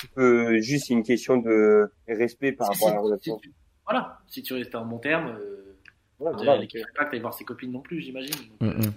[0.00, 3.36] Tu peux, juste une question de respect par si- rapport à la si- relation.
[3.36, 3.52] si tu-
[3.84, 5.76] voilà, si tu restes en bon terme, euh,
[6.18, 6.62] Voilà, elle voilà.
[6.62, 8.34] ne pas que t'ailles voir ses copines non plus, j'imagine.
[8.34, 8.92] Donc, Mm, euh, mm.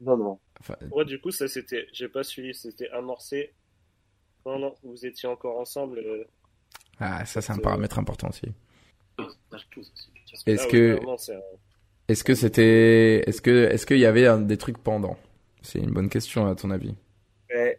[0.00, 0.38] Non, non.
[0.60, 3.52] Enfin, Moi, du coup, ça c'était, j'ai pas suivi, c'était amorcé.
[4.46, 5.98] Non, non, vous étiez encore ensemble.
[5.98, 6.24] euh,
[7.00, 8.46] ah, ça, c'est un C'est- paramètre important aussi.
[10.46, 10.98] Est-ce ah que,
[12.08, 15.16] est-ce que c'était, est-ce que, est-ce qu'il y avait un- des trucs pendant
[15.62, 16.94] C'est une bonne question à ton avis.
[17.50, 17.78] Mais,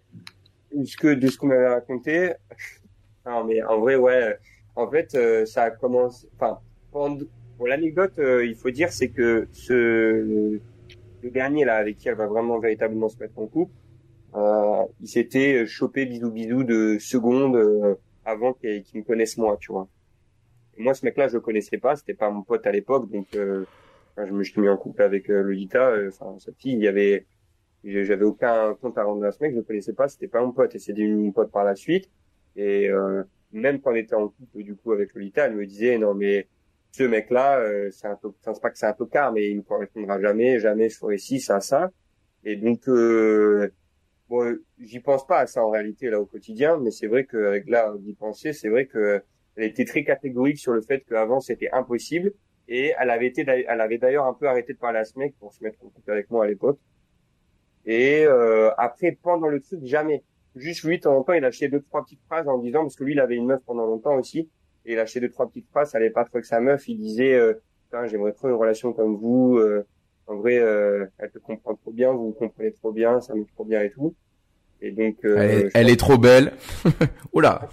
[0.86, 2.34] ce que, de ce qu'on m'avait raconté,
[3.26, 4.38] non, mais en vrai, ouais,
[4.76, 6.60] en fait, euh, ça a commencé, enfin,
[6.92, 10.60] pour l'anecdote, euh, il faut dire, c'est que ce,
[11.22, 13.74] le dernier, là, avec qui elle va vraiment véritablement se mettre en couple,
[14.36, 19.72] euh, il s'était chopé bisou bisou de secondes euh, avant qu'il me connaisse moi, tu
[19.72, 19.88] vois.
[20.78, 23.28] Et moi, ce mec-là, je le connaissais pas, c'était pas mon pote à l'époque, donc,
[23.36, 23.66] euh,
[24.18, 26.88] je me suis mis en couple avec euh, Lolita, euh, enfin, sa fille, il y
[26.88, 27.26] avait,
[27.84, 30.52] j'avais aucun compte à rendre à ce mec, je le connaissais pas, c'était pas mon
[30.52, 32.10] pote, et c'est devenu mon pote par la suite.
[32.56, 35.98] Et euh, même quand on était en couple du coup avec Lolita, elle me disait
[35.98, 36.48] non mais
[36.92, 40.60] ce mec-là, euh, c'est un pas que c'est un tocard, mais il ne correspondra jamais,
[40.60, 41.92] jamais je ferai ci, ça, ça.
[42.44, 43.72] Et donc euh,
[44.28, 47.70] bon, j'y pense pas à ça en réalité là au quotidien, mais c'est vrai qu'avec
[47.70, 49.22] là d'y penser, c'est vrai que
[49.56, 52.34] elle était très catégorique sur le fait qu'avant c'était impossible.
[52.72, 55.36] Et elle avait été, elle avait d'ailleurs un peu arrêté de parler à ce mec
[55.40, 56.80] pour se mettre en couple avec moi à l'époque.
[57.86, 60.24] Et euh, après, pendant le truc, jamais.
[60.56, 62.96] Juste lui, de temps en temps, il lâchait deux trois petites phrases en disant parce
[62.96, 64.50] que lui, il avait une meuf pendant longtemps aussi,
[64.90, 65.92] il lâchait deux trois petites phrases.
[65.92, 66.88] Ça allait pas trop avec sa meuf.
[66.88, 67.54] Il disait, euh,
[68.06, 69.58] j'aimerais trop une relation comme vous.
[69.58, 69.86] Euh,
[70.28, 73.46] En vrai, euh, elle te comprend trop bien, vous vous comprenez trop bien, ça me
[73.46, 74.14] trop bien et tout.
[74.82, 76.54] Et donc, euh, Elle est, elle est trop belle.
[77.34, 77.68] Oula.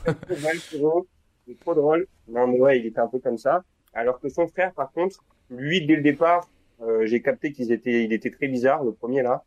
[1.47, 2.07] il est trop drôle.
[2.29, 3.63] Non, mais ouais, il était un peu comme ça.
[3.93, 6.49] Alors que son frère, par contre, lui, dès le départ,
[6.83, 9.45] euh, j'ai capté qu'il était, il était très bizarre, le premier là.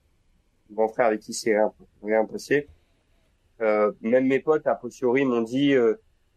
[0.72, 1.72] Grand frère avec qui c'est rien,
[2.04, 2.68] rien passé.
[3.62, 5.74] Euh, même mes potes, a posteriori, m'ont dit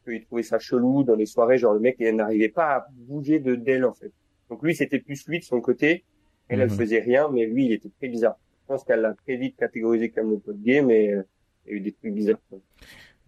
[0.05, 1.59] qu'ils trouvaient ça chelou dans les soirées.
[1.59, 4.12] Genre, le mec, il n'arrivait pas à bouger de d'elle, en fait.
[4.51, 6.05] Donc lui, c'était plus lui de son côté.
[6.49, 6.77] Elle, elle Mhm.
[6.77, 8.37] faisait rien, mais lui, il était très bizarre.
[8.62, 11.23] Je pense qu'elle l'a très vite catégorisé comme le pote gay, mais euh,
[11.66, 12.41] il y a eu des trucs bizarres.
[12.49, 12.59] quoi.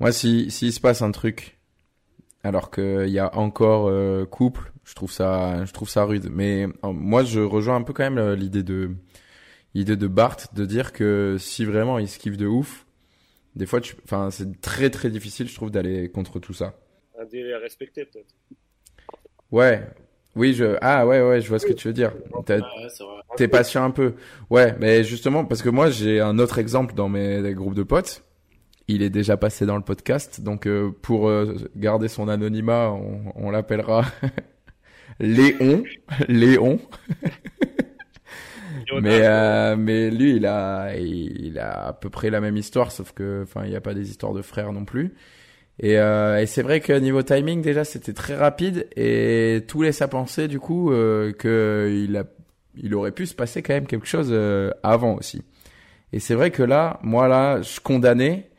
[0.01, 1.59] Moi, si s'il se passe un truc,
[2.43, 6.29] alors qu'il y a encore euh, couple, je trouve ça, je trouve ça rude.
[6.31, 8.91] Mais euh, moi, je rejoins un peu quand même euh, l'idée de
[9.75, 12.87] l'idée de Bart de dire que si vraiment il se kiffe de ouf,
[13.57, 16.75] des fois, tu, enfin, c'est très très difficile, je trouve, d'aller contre tout ça.
[17.19, 18.35] Un délai à respecter, peut-être.
[19.51, 19.83] Ouais.
[20.37, 22.13] Oui, je ah ouais ouais, je vois ce que tu veux dire.
[22.35, 22.61] Ah ouais.
[23.37, 24.15] T'es patient un peu.
[24.51, 28.25] Ouais, mais justement, parce que moi, j'ai un autre exemple dans mes groupes de potes.
[28.89, 33.33] Il est déjà passé dans le podcast, donc euh, pour euh, garder son anonymat, on,
[33.35, 34.05] on l'appellera
[35.21, 35.85] Léon.
[36.29, 36.79] Léon.
[39.01, 43.13] Mais euh, mais lui, il a il a à peu près la même histoire, sauf
[43.13, 45.15] que enfin, il n'y a pas des histoires de frères non plus.
[45.81, 50.03] Et, euh, et c'est vrai que niveau timing, déjà, c'était très rapide et tout laisse
[50.03, 52.25] à penser du coup euh, que il a
[52.77, 55.43] il aurait pu se passer quand même quelque chose euh, avant aussi.
[56.13, 58.51] Et c'est vrai que là, moi là, je condamnais,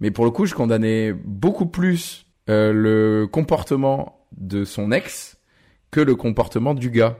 [0.00, 5.38] mais pour le coup, je condamnais beaucoup plus euh, le comportement de son ex
[5.90, 7.16] que le comportement du gars.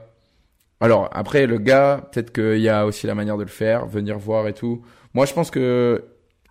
[0.83, 4.19] Alors après, le gars, peut-être qu'il y a aussi la manière de le faire, venir
[4.19, 4.83] voir et tout.
[5.13, 6.03] Moi, je pense que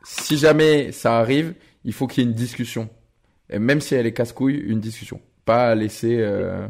[0.05, 1.55] si jamais ça arrive,
[1.85, 2.89] il faut qu'il y ait une discussion.
[3.51, 5.21] Et même si elle est casse-couille, une discussion.
[5.45, 6.17] Pas laisser...
[6.19, 6.67] euh,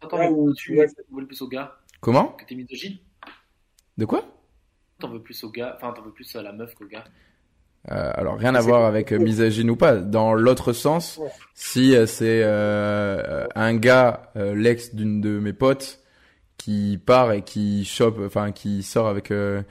[0.00, 2.28] Attends, mais ou- tu veux plus au gars Comment?
[2.28, 2.98] que t'es misogyne?
[3.98, 4.24] De quoi?
[5.00, 7.04] T'en veux plus au gars, enfin t'en veux plus à la meuf qu'au gars?
[7.90, 9.96] Euh, alors rien à voir avec euh, misogyne ou pas.
[9.96, 11.28] Dans l'autre sens, Ouais.
[11.54, 15.98] si euh, c'est euh, un gars, euh, l'ex d'une de mes potes,
[16.60, 19.30] qui part et qui chope, enfin qui sort avec.
[19.30, 19.62] euh,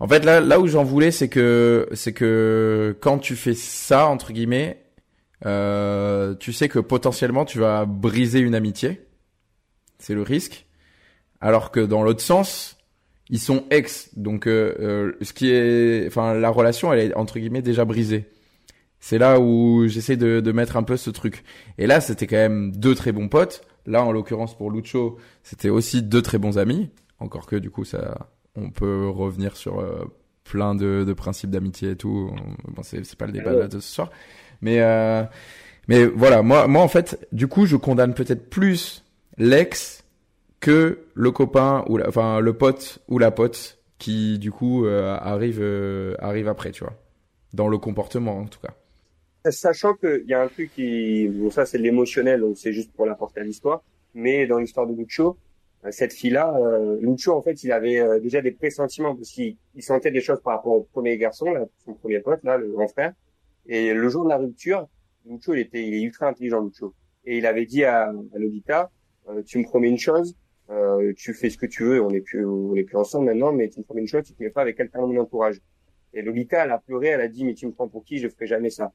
[0.00, 4.06] En fait, là, là où j'en voulais, c'est que c'est que quand tu fais ça
[4.06, 4.82] entre guillemets,
[5.46, 9.02] euh, tu sais que potentiellement tu vas briser une amitié.
[9.98, 10.66] C'est le risque.
[11.40, 12.76] Alors que dans l'autre sens,
[13.30, 17.38] ils sont ex, donc euh, euh, ce qui est, enfin la relation elle est entre
[17.38, 18.26] guillemets déjà brisée.
[19.00, 21.44] C'est là où j'essaie de, de mettre un peu ce truc.
[21.78, 23.62] Et là c'était quand même deux très bons potes.
[23.88, 26.90] Là en l'occurrence pour Lucho c'était aussi deux très bons amis.
[27.18, 30.04] Encore que du coup ça, on peut revenir sur euh,
[30.44, 32.30] plein de, de principes d'amitié et tout.
[32.68, 34.10] Bon c'est pas le débat là de ce soir.
[34.60, 35.24] Mais euh,
[35.88, 39.04] mais voilà moi moi en fait du coup je condamne peut-être plus
[39.38, 40.04] l'ex
[40.60, 45.16] que le copain ou la, enfin le pote ou la pote qui du coup euh,
[45.20, 46.94] arrive euh, arrive après tu vois
[47.54, 48.74] dans le comportement en tout cas
[49.50, 52.92] Sachant qu'il y a un truc qui, bon ça c'est de l'émotionnel, donc c'est juste
[52.92, 53.82] pour l'apporter à l'histoire,
[54.14, 55.36] mais dans l'histoire de Lucho,
[55.84, 59.56] euh, cette fille-là, euh, Lucho en fait il avait euh, déjà des pressentiments parce qu'il
[59.74, 62.68] il sentait des choses par rapport au premier garçon, là, son premier pote, là, le
[62.72, 63.12] grand frère,
[63.66, 64.88] et le jour de la rupture,
[65.26, 66.94] Lucho il était, il est ultra intelligent Lucho,
[67.24, 68.90] et il avait dit à, à Lolita,
[69.28, 70.34] euh, tu me promets une chose,
[70.70, 73.52] euh, tu fais ce que tu veux, on est plus, on est plus ensemble maintenant,
[73.52, 75.60] mais tu me promets une chose, tu te mets pas avec quelqu'un de mon entourage.
[76.14, 78.28] Et Lolita, elle a pleuré, elle a dit, mais tu me prends pour qui, je
[78.28, 78.92] ferai jamais ça.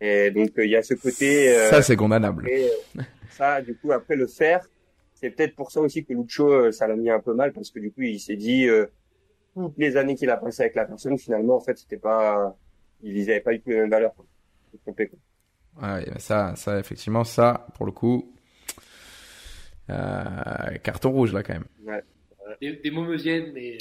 [0.00, 1.56] Et donc euh, il y a ce côté.
[1.56, 2.68] euh, ça c'est condamnable après,
[2.98, 4.66] euh, ça, du coup, après le faire,
[5.14, 7.70] c'est peut-être pour ça aussi que Lucho, euh, ça l'a mis un peu mal parce
[7.70, 8.86] que du coup, il s'est dit euh,
[9.54, 12.54] toutes les années qu'il a passé avec la personne, finalement, en fait, c'était pas,
[13.02, 14.14] ils avaient pas eu les mêmes valeurs.
[14.14, 14.26] Quoi.
[14.66, 15.18] Il s'est trompé, quoi.
[15.88, 18.32] ouais, mais ça ça effectivement ça pour le coup
[19.90, 20.24] euh,
[20.82, 22.02] carton rouge là quand même Ouais.
[22.60, 23.76] Des, des mots me viennent, mais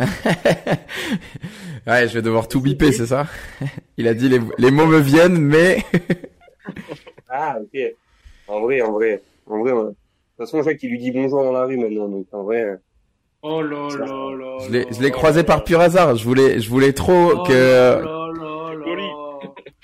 [0.00, 0.04] euh,
[1.86, 3.26] ouais je vais devoir tout biper c'est ça?
[3.96, 5.82] il a dit les, les mots me viennent mais
[7.28, 7.80] Ah, ok.
[8.48, 9.72] En vrai, en vrai, en vrai.
[9.72, 9.82] ouais.
[9.82, 9.96] De toute
[10.38, 12.62] façon, je vois qu'il lui dit bonjour dans la rue maintenant, donc en vrai.
[12.62, 12.76] euh,
[13.42, 14.56] oh là là là.
[14.66, 17.32] je l'ai là je l'ai là croisé par pur hasard je voulais je voulais trop
[17.36, 18.84] Oh que là là là là.
[18.84, 19.04] Joli.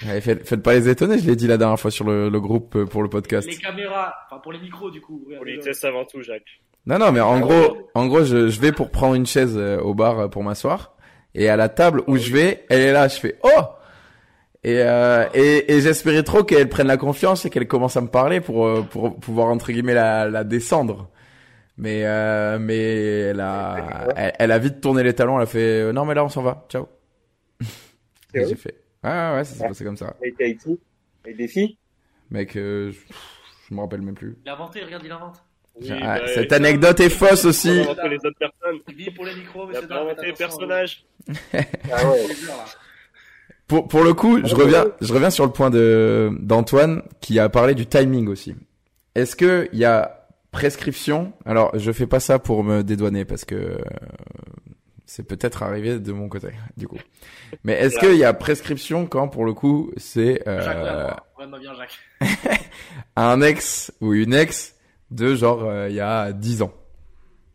[0.05, 2.41] Ouais, faites, faites pas les étonner, je l'ai dit la dernière fois sur le, le
[2.41, 3.47] groupe euh, pour le podcast.
[3.49, 5.23] Les caméras, enfin pour les micros du coup.
[5.27, 5.57] regardez, là.
[5.59, 6.43] Politesse avant tout, Jacques.
[6.87, 9.79] Non, non, mais en gros, en gros, je, je vais pour prendre une chaise euh,
[9.81, 10.97] au bar euh, pour m'asseoir.
[11.37, 13.49] Et à la table où je vais, elle est là, je fais oh
[14.65, 18.09] et, euh, et, et j'espérais trop qu'elle prenne la confiance et qu'elle commence à me
[18.09, 21.11] parler pour euh, pour pouvoir entre guillemets la, la descendre.
[21.79, 25.59] Mais euh, mais elle a elle, elle a vite tourné les talons, elle a fait
[25.83, 26.87] euh, non mais là on s'en va, ciao.
[28.33, 30.15] C'est Et j'ai fait ah ouais, ouais ça s'est passé comme ça.
[30.23, 30.79] Il était avec qui
[31.25, 31.77] Avec des filles?
[32.31, 32.99] Mec, euh, je,
[33.69, 34.37] je me rappelle même plus.
[34.45, 35.43] Il a inventé, regarde, il invente.
[35.81, 37.69] Oui, Ah, bah, cette et- anecdote est fausse aussi.
[37.71, 38.79] On inventer les autres personnes.
[38.97, 41.05] Vive pour les micros, Il a les faites attention, personnages.
[41.91, 42.27] Ah ouais.
[43.73, 47.49] Pour, pour le coup, je reviens, je reviens sur le point de d'Antoine qui a
[47.49, 48.55] parlé du timing aussi.
[49.15, 51.33] Est-ce que il y a prescription?
[51.47, 53.79] Alors, je fais pas ça pour me dédouaner parce que euh,
[55.07, 56.99] c'est peut-être arrivé de mon côté, du coup.
[57.65, 61.11] Mais est-ce qu'il y a prescription quand, pour le coup, c'est euh,
[63.17, 64.77] un ex ou une ex
[65.11, 66.75] de genre euh, il y a 10 ans?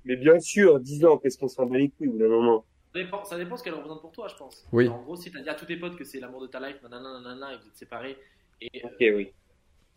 [0.03, 2.65] Mais bien sûr, 10 ans, qu'est-ce qu'on s'en bat les couilles au bout d'un moment?
[2.97, 4.65] Ça dépend, ça dépend ce qu'elle représente pour toi, je pense.
[4.71, 4.87] Oui.
[4.87, 6.81] En gros, si t'as dit à tous tes potes que c'est l'amour de ta life,
[6.81, 8.17] nanana, nanana, et vous êtes séparés,
[8.59, 9.31] et euh, Ok, oui.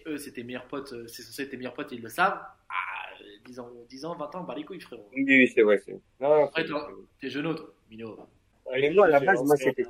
[0.07, 2.11] eux, c'est tes meilleurs potes, euh, c'est censé être tes meilleurs potes, et ils le
[2.11, 5.09] savent, ah, euh, 10 ans, 10 ans, 20 ans, bah les couilles, frérot.
[5.15, 5.79] Oui, oui, c'est vrai.
[5.79, 8.19] c'est- Non, Après, toi, t'es jeune toi, Mino.
[8.71, 9.87] Mais moi, à la base, moi, c'était.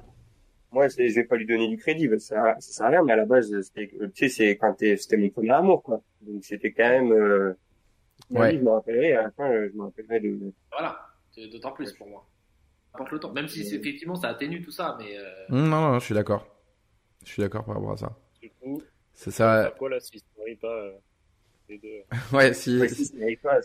[0.70, 2.90] Moi, c'est- je vais pas lui donner du crédit, parce que ça, ça sert à
[2.90, 5.82] rien, mais à la base, c'était, tu sais, c'est quand t'es, c'était mon premier amour,
[5.82, 6.00] quoi.
[6.20, 7.54] Donc, c'était quand même, euh,
[8.30, 8.52] Ouais.
[8.52, 11.04] vie, je me rappellerai, à la fin, euh, je me rappellerai de, Voilà,
[11.50, 12.24] d'autant plus pour moi.
[12.92, 15.98] Apporte le temps, même si effectivement ça atténue tout ça, mais euh, Hum, Non, non,
[15.98, 16.46] je suis d'accord.
[17.24, 18.16] Je suis d'accord par rapport à ça.
[18.42, 19.66] Du coup, C'est ça.
[19.70, 20.92] pourquoi la Suisse n'arrive pas euh,
[21.68, 22.02] les deux
[22.36, 22.78] Ouais, si.
[22.80, 23.58] Ouais, si, ça n'arrive pas,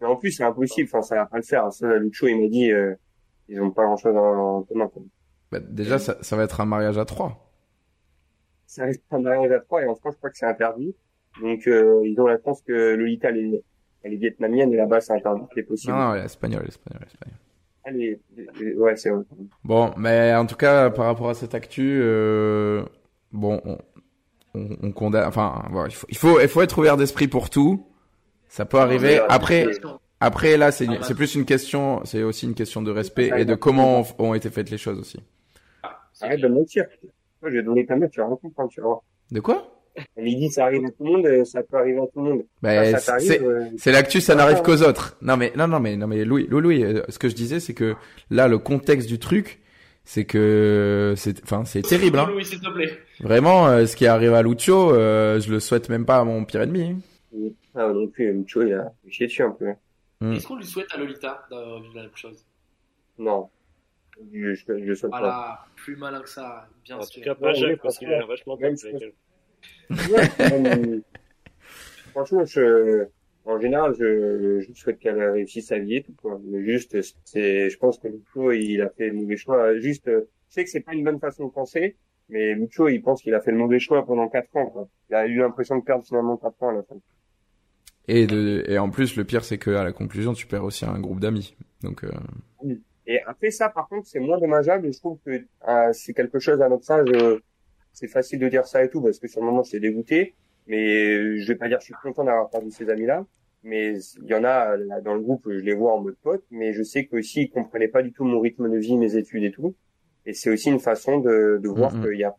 [0.00, 1.72] Mais en plus, c'est impossible, enfin, ça va pas le faire.
[1.72, 2.94] Ça, Lucho, il m'a dit, euh,
[3.48, 5.02] ils ont pas grand chose en, commun, quoi.
[5.50, 7.52] Bah, déjà, ça, ça va être un mariage à trois.
[8.66, 10.94] Ça reste un mariage à trois, et en France, je crois que c'est interdit.
[11.40, 13.64] Donc, euh, ils ont la chance que Lolita, elle est,
[14.02, 15.92] elle est vietnamienne, et là-bas, c'est interdit, c'est possible.
[15.92, 17.36] Non, non, espagnol, espagnol, espagnol.
[17.36, 17.53] Elle
[17.86, 19.22] est, est- ouais, c'est vrai.
[19.64, 22.84] Bon, mais en tout cas, par rapport à cette actu, euh,
[23.32, 23.78] bon, on,
[24.54, 25.26] on, on condamne.
[25.26, 27.86] Enfin, voilà, il faut, il faut, il faut être ouvert d'esprit pour tout.
[28.48, 29.20] Ça peut arriver.
[29.28, 29.66] Après,
[30.20, 30.98] après là, c'est Ah, bah.
[31.02, 34.02] c'est plus une question, c'est aussi une question de respect Ah, et de exactement.
[34.04, 35.18] comment ont, ont été faites les choses aussi.
[36.20, 36.86] Arrête de mentir.
[37.42, 39.00] Moi, je vais donner ta mère, tu vas comprendre, tu vas voir.
[39.30, 39.73] De quoi?
[40.16, 42.30] Elle dit, ça arrive à tout le monde, euh, ça peut arriver à tout le
[42.30, 42.42] monde.
[42.62, 44.62] Ben, Quand ça c'est euh, c'est l'actu, ça Ah, n'arrive ah.
[44.62, 45.16] qu'aux autres.
[45.22, 47.60] Non mais non non mais non mais Louis, Louis, Louis, euh, ce que je disais,
[47.60, 47.94] c'est que
[48.30, 49.60] là, le contexte du truc,
[50.04, 52.18] c'est que c'est, enfin, c'est terrible.
[52.18, 52.26] Hein.
[52.30, 52.98] Louis, s'il te plaît.
[53.20, 56.44] Vraiment, euh, ce qui arrive à Lucio, euh, je le souhaite même pas à mon
[56.44, 56.96] pire ennemi.
[57.34, 57.48] hein.
[57.76, 59.66] ah, non plus, Lucho, il a chié dessus un peu.
[60.20, 60.32] Mm.
[60.34, 62.44] Est-ce qu'on lui souhaite à Lolita d'avoir vu la même chose?
[63.18, 63.48] Non.
[64.32, 65.18] Je, je, je souhaite pas.
[65.18, 67.22] Voilà, plus malin que ça, bien En tout sûr.
[67.22, 69.12] cas, pas Ouais, Jacques, parce qu'il a vachement avec elle.
[69.90, 71.02] Ouais,
[72.12, 73.06] Franchement, je,
[73.44, 76.40] en général, je, je souhaite qu'elle réussisse sa vie et tout, quoi.
[76.44, 79.76] Mais juste, c'est, je pense que Lucho, il a fait le mauvais choix.
[79.78, 81.96] Juste, je sais que c'est pas une bonne façon de penser,
[82.28, 84.88] mais Lucho, il pense qu'il a fait le mauvais choix pendant quatre ans, quoi.
[85.10, 86.96] Il a eu l'impression de perdre finalement quatre ans à la fin.
[88.06, 90.84] Et, de, et en plus, le pire, c'est que à la conclusion, tu perds aussi
[90.84, 91.56] un groupe d'amis.
[91.82, 92.10] Donc, euh,
[93.06, 94.86] Et après ça, par contre, c'est moins dommageable.
[94.86, 97.08] Et je trouve que euh, c'est quelque chose à notre âge.
[97.14, 97.40] euh,
[97.94, 100.34] c'est facile de dire ça et tout parce que sur le moment, c'est dégoûté.
[100.66, 103.24] Mais euh, je vais pas dire que je suis content d'avoir perdu ces amis-là.
[103.62, 106.44] Mais il y en a là, dans le groupe, je les vois en mode pote.
[106.50, 109.44] Mais je sais qu'aussi, ils comprenaient pas du tout mon rythme de vie, mes études
[109.44, 109.74] et tout.
[110.26, 112.02] Et c'est aussi une façon de, de voir Mhm.
[112.02, 112.34] qu'il y a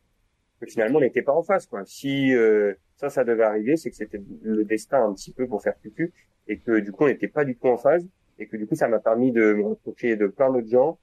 [0.59, 1.65] que finalement, on n'était pas en face.
[1.65, 1.83] Quoi.
[1.85, 5.61] Si euh, ça, ça devait arriver, c'est que c'était le destin un petit peu pour
[5.61, 6.13] faire cucu
[6.47, 8.07] et que du coup, on n'était pas du tout en phase
[8.39, 10.97] et que du coup ça m'a permis de me rapprocher de plein d'autres gens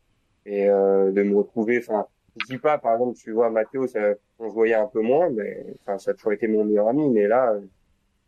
[0.46, 2.06] et euh, de me retrouver enfin
[2.36, 4.00] je dis pas par exemple tu vois Mathéo ça,
[4.38, 7.08] on se voyait un peu moins mais enfin ça a toujours été mon meilleur ami
[7.10, 7.60] mais là euh,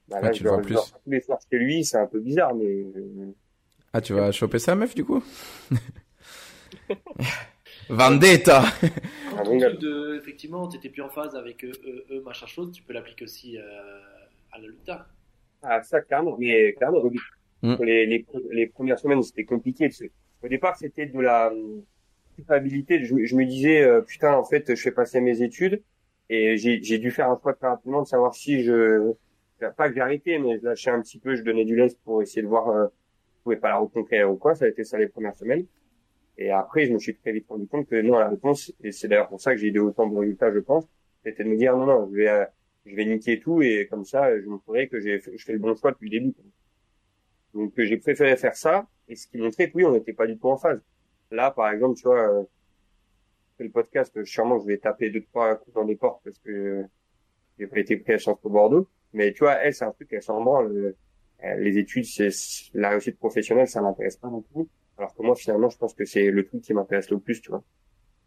[0.08, 0.74] bah, Ah, là tu je le vois plus.
[0.74, 3.32] tous les soirs chez lui c'est un peu bizarre mais euh,
[3.92, 5.22] ah, tu vas choper sa meuf du coup
[7.88, 8.62] Vendetta.
[9.28, 12.22] Quand Ah, ton bon, truc de, effectivement, t'étais plus en phase avec eux, eux, eux,
[12.22, 13.62] machin chose, tu peux l'appliquer aussi euh,
[14.52, 15.06] à la Lolita.
[15.62, 17.18] ah ça clairement mais clairement oui.
[17.62, 17.76] Mm.
[17.84, 20.12] les, les les premières semaines c'était compliqué tu sais.
[20.42, 21.80] au départ c'était de la euh,
[22.38, 25.82] je, me disais euh, putain en fait je fais passer mes études
[26.28, 29.14] et j'ai dû faire un choix très rapidement de savoir si je
[29.76, 32.22] pas que j'ai arrêté mais je lâchais un petit peu je donnais du lest pour
[32.22, 32.86] essayer de voir euh,
[33.38, 34.54] je pouvais pas la reconquérir ou quoi.
[34.54, 35.66] Ça a été ça les premières semaines.
[36.38, 39.08] Et après je me suis très vite rendu compte que non la réponse et c'est
[39.08, 40.84] d'ailleurs pour ça que j'ai eu autant de résultats je pense
[41.22, 42.44] c'était de me dire non non je vais euh,
[42.86, 45.74] je vais niquer tout et comme ça je montrerai que j'ai je fais le bon
[45.76, 46.34] choix depuis le début
[47.54, 50.36] donc j'ai préféré faire ça et ce qui montrait que oui on n'était pas du
[50.36, 50.80] tout en phase
[51.34, 52.44] là par exemple tu vois euh,
[53.58, 56.50] le podcast euh, sûrement je vais taper deux trois coups dans des portes parce que
[56.50, 56.82] euh,
[57.58, 60.08] j'ai pas été pris à Sciences Po Bordeaux mais tu vois elle c'est un truc
[60.12, 60.94] elle s'en branle
[61.44, 62.30] euh, les études c'est
[62.72, 64.66] la réussite professionnelle ça m'intéresse pas non plus
[64.98, 67.50] alors que moi finalement je pense que c'est le truc qui m'intéresse le plus tu
[67.50, 67.62] vois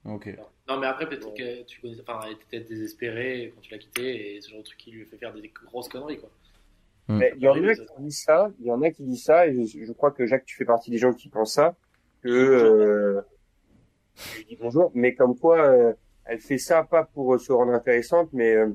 [0.06, 0.38] Ok.
[0.70, 3.78] Non, mais après, peut-être que tu connais, enfin, elle était peut-être désespérée quand tu l'as
[3.78, 6.30] quitté et ce genre de truc qui lui fait faire des grosses conneries, quoi.
[7.08, 7.18] Mm.
[7.18, 9.48] Mais il y en a qui disent ça, il y en a qui disent ça,
[9.48, 11.76] et je, je crois que Jacques, tu fais partie des gens qui pensent ça,
[12.22, 13.22] que euh,
[14.16, 15.94] je lui dis bonjour, mais comme quoi euh,
[16.26, 18.70] elle fait ça pas pour euh, se rendre intéressante, mais euh,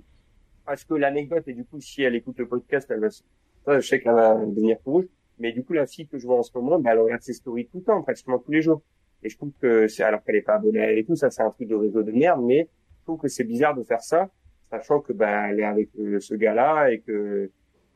[0.65, 4.01] parce que l'anecdote et du coup si elle écoute le podcast, elle va, je sais
[4.01, 5.07] qu'elle va devenir rouge.
[5.39, 7.33] Mais du coup, la fille que je vois en ce moment, bah, elle regarde ses
[7.33, 8.81] stories tout le temps, pratiquement tous les jours.
[9.25, 11.51] Et je trouve que c'est, alors qu'elle est pas abonnée et tout, ça, c'est un
[11.51, 12.69] truc de réseau de merde, mais
[13.01, 14.31] je trouve que c'est bizarre de faire ça,
[14.71, 17.51] sachant que, bah, elle est avec euh, ce gars-là et que,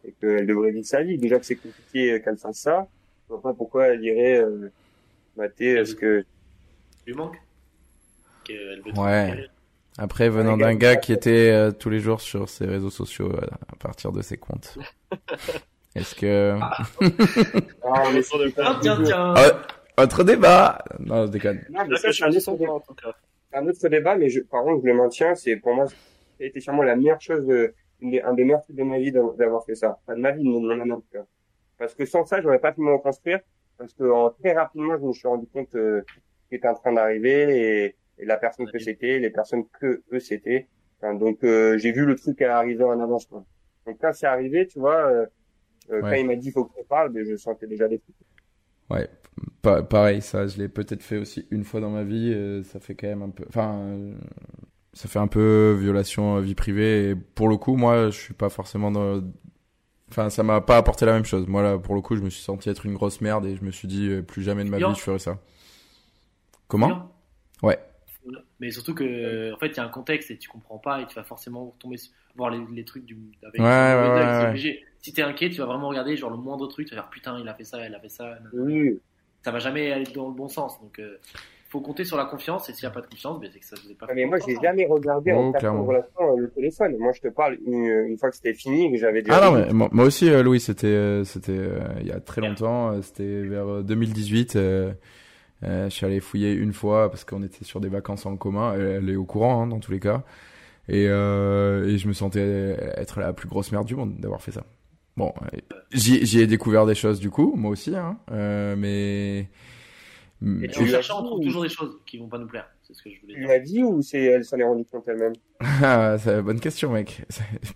[0.05, 1.19] et qu'elle devrait vivre sa vie.
[1.19, 2.89] Déjà que c'est compliqué qu'elle fasse ça.
[3.29, 4.73] Je vois pas pourquoi elle irait, euh,
[5.37, 6.25] mater ce que,
[7.07, 7.37] lui manque.
[8.97, 9.47] Ouais.
[9.99, 13.47] Après, venant d'un gars, qui était euh, tous les jours sur ses réseaux sociaux euh,
[13.73, 14.77] à partir de ses comptes.
[15.95, 16.59] Est-ce que...
[16.61, 19.35] ah, mais Autour de Ah, tiens, tiens.
[19.37, 21.65] Oh, autre débat Non, je déconne.
[21.71, 22.67] Non, mais Là, ça, je c'est suis un à autre 200 débat.
[22.67, 23.15] points, en tout cas.
[23.51, 25.87] C'est un autre débat, mais je, par contre, je le maintiens, c'est pour moi,
[26.39, 27.73] été sûrement la meilleure chose de,
[28.03, 29.99] un des meilleurs trucs de ma vie d'avoir fait ça.
[30.03, 31.25] Enfin, de ma vie, de mon année en tout cas.
[31.79, 33.41] Parce que sans ça, j'aurais pas pu me reconstruire,
[33.79, 36.03] parce que en, très rapidement, je me suis rendu compte, euh,
[36.49, 37.87] qui était en train d'arriver
[38.19, 40.69] et, et la personne que c'était, les personnes que eux c'était.
[41.01, 43.45] Enfin, donc, euh, j'ai vu le truc arriver en avance, quoi.
[43.87, 45.27] Donc quand c'est arrivé, tu vois, euh,
[45.93, 46.17] euh, quand Ouais.
[46.17, 48.17] il m'a dit faut qu'on parle, ben, je sentais déjà des trucs.
[48.91, 49.09] Ouais,
[49.63, 52.33] pa- pareil, ça, je l'ai peut-être fait aussi une fois dans ma vie.
[52.33, 54.15] euh, ça fait quand même un peu, enfin, euh,
[54.95, 57.11] ça fait un peu violation euh, vie privée.
[57.11, 59.23] Et pour le coup, moi, je suis pas forcément dans.
[60.17, 61.47] Enfin, ça m'a pas apporté la même chose.
[61.47, 63.63] Moi, là, pour le coup, je me suis senti être une grosse merde et je
[63.63, 64.89] me suis dit euh, plus jamais de ma Bien.
[64.89, 65.39] vie je ferai ça.
[66.69, 67.11] Comment Bien.
[67.63, 67.79] Ouais.
[68.59, 71.07] Mais surtout que, en fait, il y a un contexte et tu comprends pas et
[71.07, 74.45] tu vas forcément tomber sur- voir les, les trucs du, avec Ouais, ouais, ouais, c'est
[74.45, 74.51] ouais.
[74.51, 74.85] obligé.
[75.01, 77.39] Si t'es inquiet, tu vas vraiment regarder genre le moindre truc, tu vas dire putain,
[77.39, 78.39] il a fait ça, il a fait ça.
[78.53, 79.01] Oui,
[79.45, 80.81] Ça va jamais aller dans le bon sens.
[80.81, 81.19] Donc, euh,
[81.77, 83.67] faut compter sur la confiance et s'il y a pas de confiance, ben, c'est que
[83.67, 85.85] ça vous est pas mais moi, j'ai jamais regardé Oh, en clairement.
[85.85, 86.97] relation euh, le téléphone.
[86.99, 89.37] Moi, je te parle une, une fois que c'était fini, que j'avais déjà.
[89.39, 92.21] Ah non, mais moi, moi aussi, euh, Louis, c'était, euh, c'était euh, il y a
[92.21, 92.93] très longtemps.
[92.93, 94.57] euh, C'était vers euh, 2018.
[94.57, 94.93] euh,
[95.65, 98.75] euh, je suis allé fouiller une fois parce qu'on était sur des vacances en commun.
[98.75, 100.23] Elle, elle est au courant hein, dans tous les cas.
[100.89, 104.53] Et, euh, et je me sentais être la plus grosse merde du monde d'avoir fait
[104.53, 104.65] ça.
[105.17, 105.33] Bon,
[105.93, 109.49] j'y j'y ai découvert des choses du coup, moi aussi, hein, euh, mais.
[110.63, 112.69] Et Tu cherchant, on trouve ou- toujours des choses qui vont pas nous plaire.
[112.83, 113.49] C'est ce que je voulais Tu dire.
[113.49, 115.33] l'as dit ou c'est elle s'en est rendue compte elle-même?
[115.83, 117.23] Ah, c'est une bonne question, mec.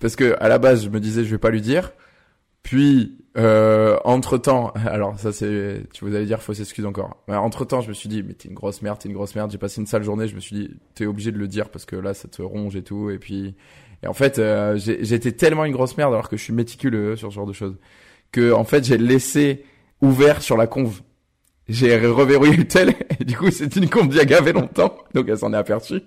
[0.01, 1.93] Parce que à la base, je me disais, je vais pas lui dire.
[2.63, 7.17] Puis, euh, entre temps, alors ça c'est, tu vous allez dire, fausse excuse encore.
[7.29, 9.51] entre temps, je me suis dit, mais t'es une grosse merde, t'es une grosse merde.
[9.51, 10.29] J'ai passé une sale journée.
[10.29, 12.77] Je me suis dit, t'es obligé de le dire parce que là, ça te ronge
[12.77, 13.09] et tout.
[13.11, 13.55] Et puis,
[14.03, 17.17] et en fait, euh, j'ai- j'étais tellement une grosse merde alors que je suis méticuleux
[17.17, 17.77] sur ce genre de choses
[18.33, 19.65] que en fait, j'ai laissé
[20.03, 21.01] ouvert sur la conve.
[21.69, 24.97] J'ai reverrouillé le tel et du coup, c'est une conve d'il y a gavé longtemps,
[25.15, 26.03] donc elle s'en est aperçue.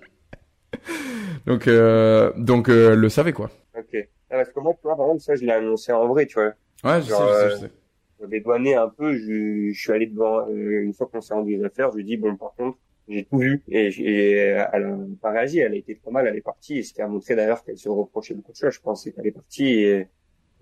[1.46, 3.50] Donc, euh, donc euh, le savait quoi.
[3.78, 3.96] Ok.
[4.30, 6.34] Ah, parce que moi, tu vois, par exemple, ça, je l'ai annoncé en vrai, tu
[6.34, 6.52] vois.
[6.84, 7.70] Ouais, je sais, Genre, je sais, euh, je sais.
[8.18, 11.56] Pour dédouaner un peu, je, je suis allé devant, euh, une fois qu'on s'est rendu
[11.56, 12.78] les affaires, je lui ai dit, bon, par contre,
[13.08, 13.62] j'ai tout vu.
[13.68, 16.78] Et, j'ai- elle a pas réagi, elle a été trop mal, elle est partie.
[16.78, 19.26] Et ce qui a montré d'ailleurs qu'elle se reprochait beaucoup de choses, je pense, qu'elle
[19.26, 20.06] est partie et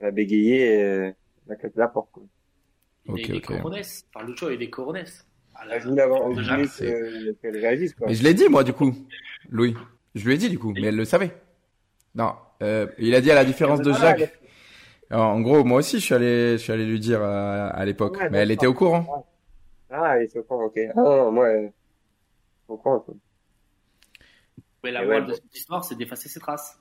[0.01, 1.15] elle a bégayé et elle
[1.51, 2.25] a claqué la porte, quoi.
[3.07, 3.47] Il Ok, est ok.
[3.47, 4.05] coronès.
[4.15, 5.27] Enfin, Lucho, il est coronès.
[5.55, 8.09] Ah, là, Ah, je voulais avoir, que- qu'elle réagisse, quoi.
[8.09, 8.95] Mais je l'ai dit moi du coup,
[9.51, 9.75] Louis.
[10.15, 11.33] Je lui ai dit du coup, mais elle le savait.
[12.15, 14.33] Non, euh, il a dit à la différence de Ah, Jacques.
[15.11, 17.85] Alors, en gros, moi aussi, je suis allé, je suis allé lui dire à, à
[17.85, 19.27] l'époque, Ouais, mais elle était au courant.
[19.91, 20.79] Ah, il est au courant, ok.
[20.79, 21.49] Ah, non, non, moi,
[22.69, 23.15] au courant, quoi.
[24.85, 26.79] Mais la ouais, de cette histoire, c'est d'effacer ses traces.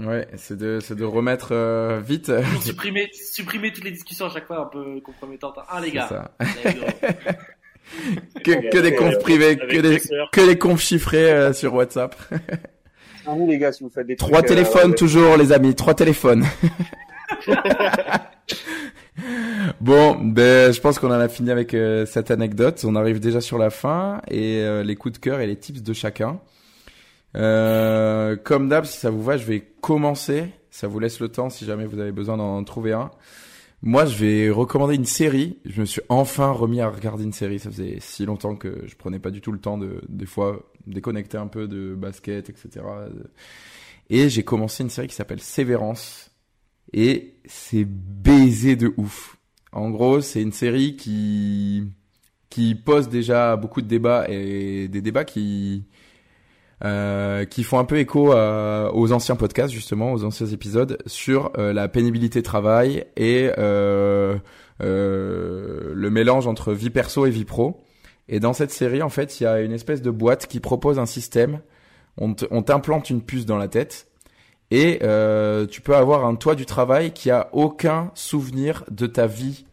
[0.00, 2.30] Ouais, c'est de, c'est de remettre euh, vite.
[2.60, 5.56] Supprimer, supprimer toutes les discussions à chaque fois un peu compromettantes.
[5.68, 6.08] Ah, les C'est gars.
[6.08, 6.30] ça.
[6.40, 6.80] vu,
[8.44, 10.00] Que, que des confs privés, que les des,
[10.30, 12.14] que des confs chiffrés euh, sur WhatsApp.
[13.26, 15.74] Ah, vous, les gars, si vous faites des Trois trucs, euh, téléphones toujours, les amis.
[15.74, 16.44] Trois téléphones.
[19.80, 22.84] bon, ben, je pense qu'on en a fini avec euh, cette anecdote.
[22.86, 25.82] On arrive déjà sur la fin et euh, les coups de cœur et les tips
[25.82, 26.40] de chacun.
[27.36, 30.50] Euh, comme d'hab, si ça vous va, je vais commencer.
[30.70, 33.10] Ça vous laisse le temps si jamais vous avez besoin d'en trouver un.
[33.82, 35.58] Moi, je vais recommander une série.
[35.64, 37.58] Je me suis enfin remis à regarder une série.
[37.58, 40.72] Ça faisait si longtemps que je prenais pas du tout le temps de, des fois,
[40.86, 42.84] déconnecter un peu de basket, etc.
[44.10, 46.30] Et j'ai commencé une série qui s'appelle Sévérance.
[46.92, 49.36] Et c'est baisé de ouf.
[49.72, 51.84] En gros, c'est une série qui,
[52.48, 55.84] qui pose déjà beaucoup de débats et des débats qui,
[56.84, 61.50] euh, qui font un peu écho à- aux anciens podcasts justement, aux anciens épisodes sur
[61.58, 64.36] euh, la pénibilité travail et euh,
[64.82, 67.82] euh, le mélange entre vie perso et vie pro.
[68.28, 70.98] Et dans cette série, en fait, il y a une espèce de boîte qui propose
[70.98, 71.60] un système.
[72.18, 74.06] On te- on t'implante une puce dans la tête
[74.70, 79.26] et euh, tu peux avoir un toit du travail qui a aucun souvenir de ta
[79.26, 79.64] vie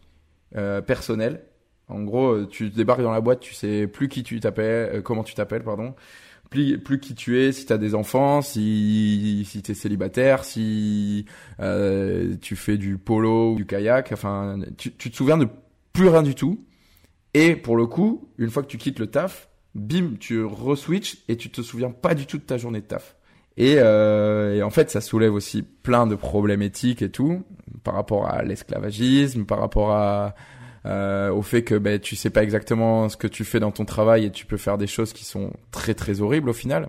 [0.56, 1.42] euh, personnelle.
[1.88, 5.02] En gros, euh, tu débarques dans la boîte, tu sais plus qui tu t'appelles, euh,
[5.02, 5.94] comment tu t'appelles, pardon
[6.50, 11.26] plus, plus qui tu es, si tu as des enfants, si, si tu célibataire, si
[11.60, 15.48] euh, tu fais du polo ou du kayak, enfin, tu, tu te souviens de
[15.92, 16.64] plus rien du tout.
[17.34, 21.36] Et pour le coup, une fois que tu quittes le taf, bim, tu re-switch et
[21.36, 23.16] tu te souviens pas du tout de ta journée de taf.
[23.58, 27.42] Et, euh, et, en fait, ça soulève aussi plein de problèmes éthiques et tout,
[27.84, 30.34] par rapport à l'esclavagisme, par rapport à,
[30.86, 33.84] euh, au fait que ben, tu sais pas exactement ce que tu fais dans ton
[33.84, 36.88] travail et tu peux faire des choses qui sont très très horribles au final.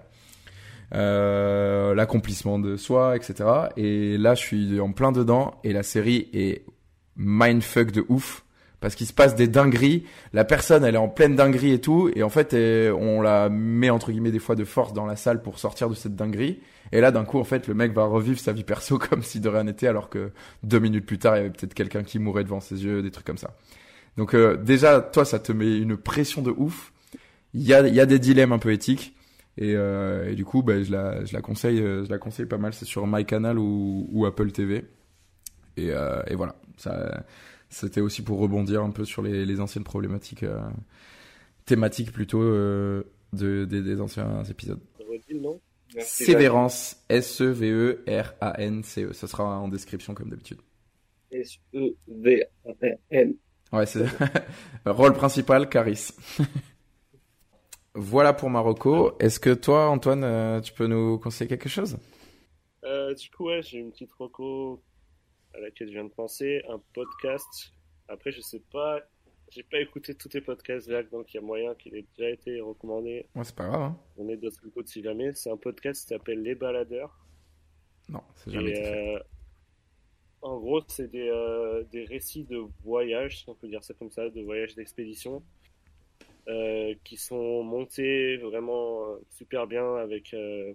[0.94, 3.50] Euh, l'accomplissement de soi, etc.
[3.76, 6.64] Et là, je suis en plein dedans et la série est
[7.18, 8.44] mindfuck de ouf
[8.80, 10.06] parce qu'il se passe des dingueries.
[10.32, 13.90] La personne, elle est en pleine dinguerie et tout, et en fait, on la met
[13.90, 16.60] entre guillemets des fois de force dans la salle pour sortir de cette dinguerie.
[16.92, 19.40] Et là, d'un coup, en fait, le mec va revivre sa vie perso comme si
[19.40, 20.32] de rien n'était, alors que
[20.64, 23.12] deux minutes plus tard, il y avait peut-être quelqu'un qui mourait devant ses yeux, des
[23.12, 23.56] trucs comme ça.
[24.18, 26.92] Donc euh, déjà, toi, ça te met une pression de ouf.
[27.54, 29.16] Il y a, y a des dilemmes un peu éthiques.
[29.58, 32.46] Et, euh, et du coup, ben, je, la, je la conseille, euh, je la conseille
[32.46, 32.74] pas mal.
[32.74, 34.86] C'est sur MyCanal ou, ou Apple TV.
[35.78, 37.24] Et, euh, et voilà, ça,
[37.70, 40.60] c'était aussi pour rebondir un peu sur les, les anciennes problématiques euh,
[41.66, 43.04] thématiques plutôt euh,
[43.34, 44.80] de, des, des anciens épisodes.
[46.00, 49.10] Sévérance, S-E-V-E-R-A-N-C-E.
[49.10, 49.14] E.
[49.14, 50.60] Ça sera en description comme d'habitude.
[51.32, 53.34] S-E-V-A-N.
[53.74, 54.06] Ouais, c'est
[54.86, 56.12] rôle principal, Caris.
[57.96, 59.18] voilà pour Marocco.
[59.20, 61.98] Est-ce que toi, Antoine, euh, tu peux nous conseiller quelque chose?
[62.84, 64.82] Euh, Du coup, ouais, j'ai une petite roco
[65.54, 67.74] à laquelle je viens de penser, un podcast.
[68.08, 69.00] Après, je sais pas,
[69.52, 72.30] j'ai pas écouté tous tes podcasts, Jacques, donc il y a moyen qu'il ait déjà
[72.30, 73.26] été recommandé.
[73.36, 73.82] Ouais, c'est pas grave.
[73.82, 73.98] Hein.
[74.18, 75.34] On est d'autres écoutes si jamais.
[75.34, 77.18] C'est un podcast qui s'appelle Les Baladeurs.
[78.10, 79.16] Non, c'est jamais été fait.
[79.16, 79.20] Euh,
[80.42, 84.12] en gros, c'est des, euh, des récits de voyage, si on peut dire ça comme
[84.12, 85.44] ça, de voyages d'expédition,
[86.48, 90.74] euh, qui sont montés vraiment euh, super bien avec euh,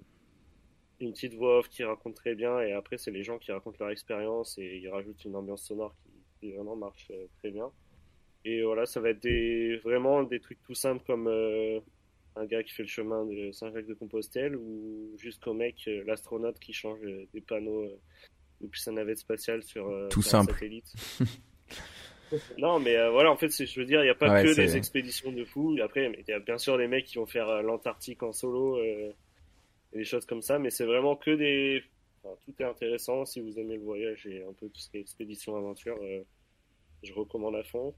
[1.00, 3.76] une petite voix off qui raconte très bien, et après, c'est les gens qui racontent
[3.80, 5.94] leur expérience et ils rajoutent une ambiance sonore
[6.40, 7.70] qui, vraiment marche euh, très bien.
[8.44, 11.80] Et voilà, ça va être des, vraiment des trucs tout simples comme euh,
[12.34, 17.00] un gars qui fait le chemin de Saint-Jacques-de-Compostelle ou jusqu'au mec, l'astronaute qui change
[17.32, 17.88] des panneaux
[18.62, 20.52] depuis sa navette spatiale sur, euh, Tout simple.
[20.52, 20.92] satellite.
[22.58, 24.54] non, mais euh, voilà, en fait, je veux dire, il n'y a pas Ouais, que
[24.54, 25.76] des expéditions de fous.
[25.82, 28.78] Après, il y a bien sûr des mecs qui vont faire euh, l'Antarctique en solo
[28.78, 29.12] euh,
[29.92, 31.82] et des choses comme ça, mais c'est vraiment que des.
[32.24, 34.98] Enfin, tout est intéressant si vous aimez le voyage et un peu tout ce qui
[34.98, 35.98] est expédition aventure.
[37.02, 37.94] je recommande à fond.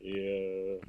[0.00, 0.80] Et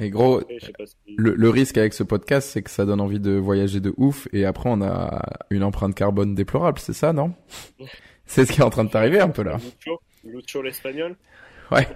[0.00, 0.96] Et gros, après, si.
[1.16, 4.26] le, le risque avec ce podcast, c'est que ça donne envie de voyager de ouf,
[4.32, 7.34] et après on a une empreinte carbone déplorable, c'est ça, non?
[8.24, 9.58] C'est ce qui est en train de t'arriver un peu là.
[9.58, 11.16] Lucho, Lucho l'espagnol.
[11.70, 11.86] Ouais.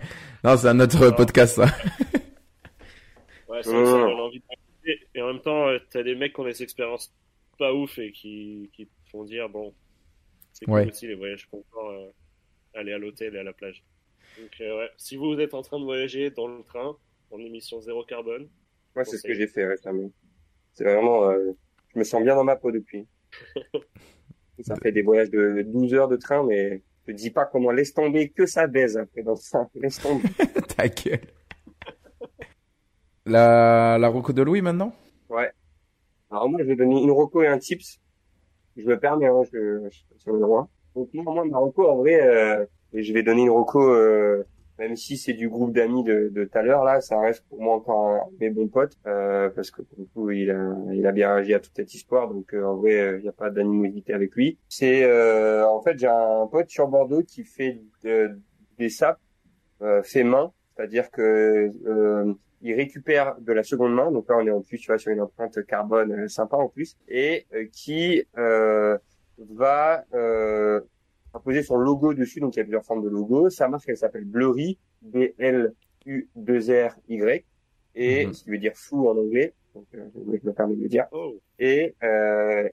[0.44, 1.66] Non, c'est un autre podcast, ça.
[3.48, 3.84] Ouais, ça, Ouais.
[3.86, 5.06] ça donne envie de voyager.
[5.14, 7.12] Et en même temps, euh, t'as des mecs qui ont des expériences
[7.58, 9.72] pas ouf et qui, qui te font dire, bon,
[10.52, 10.88] c'est cool Ouais.
[10.90, 12.10] aussi les voyages confort, euh,
[12.74, 13.82] aller à l'hôtel et à la plage.
[14.38, 16.96] Donc, euh, ouais, si vous êtes en train de voyager dans le train,
[17.30, 18.48] en émission zéro carbone,
[18.94, 20.10] Moi, c'est ce que j'ai fait récemment.
[20.72, 21.52] C'est vraiment, euh,
[21.94, 23.06] je me sens bien dans ma peau depuis.
[24.60, 27.70] Ça fait des voyages de 12 heures de train, mais je te dis pas comment
[27.70, 29.68] laisse tomber que ça baise après dans ça.
[29.74, 30.28] Laisse tomber.
[30.76, 31.20] Ta gueule.
[33.26, 34.94] La, la Rocco de Louis maintenant?
[35.28, 35.50] Ouais.
[36.30, 38.00] Alors moi, je vais donner une roco et un tips.
[38.76, 40.68] Je me permets, hein, je, je suis sur le droit.
[40.94, 44.44] Donc moi, moi, ma roco, en vrai, euh, et je vais donner une roco, euh,
[44.78, 47.60] même si c'est du groupe d'amis de de tout à l'heure, là, ça reste pour
[47.62, 51.34] moi encore mes bons potes, euh, parce que pour coup, il a, il a bien
[51.34, 54.34] réagi à toute cette histoire, donc euh, en vrai, il n'y a pas d'animosité avec
[54.34, 54.58] lui.
[54.68, 58.38] C'est, euh, en fait, j'ai un pote sur Bordeaux qui fait de-
[58.78, 59.18] des sapes
[59.82, 64.46] euh, fait main, c'est-à-dire que euh, il récupère de la seconde main, donc là on
[64.46, 67.66] est en plus tu vois sur une empreinte carbone euh, sympa en plus, et euh,
[67.72, 68.96] qui euh,
[69.38, 70.04] va
[71.36, 73.48] euh, poser son logo dessus, donc il y a plusieurs formes de logo.
[73.50, 75.72] Sa marque elle s'appelle Blurry, B L
[76.06, 77.44] U 2 R Y,
[77.94, 78.32] et Mhm.
[78.34, 81.06] ce qui veut dire fou en anglais, donc euh, je me permets de le dire.
[81.12, 82.68] oh, Et euh,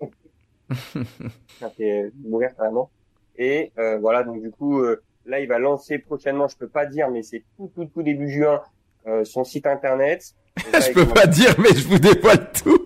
[1.59, 2.89] ça fait mourir carrément.
[3.37, 6.85] Et euh, voilà, donc du coup, euh, là, il va lancer prochainement, je peux pas
[6.85, 8.61] dire, mais c'est tout, tout, tout début juin,
[9.07, 10.33] euh, son site internet.
[10.67, 12.77] Et là, Je peux pas dire, mais je vous dévoile tout.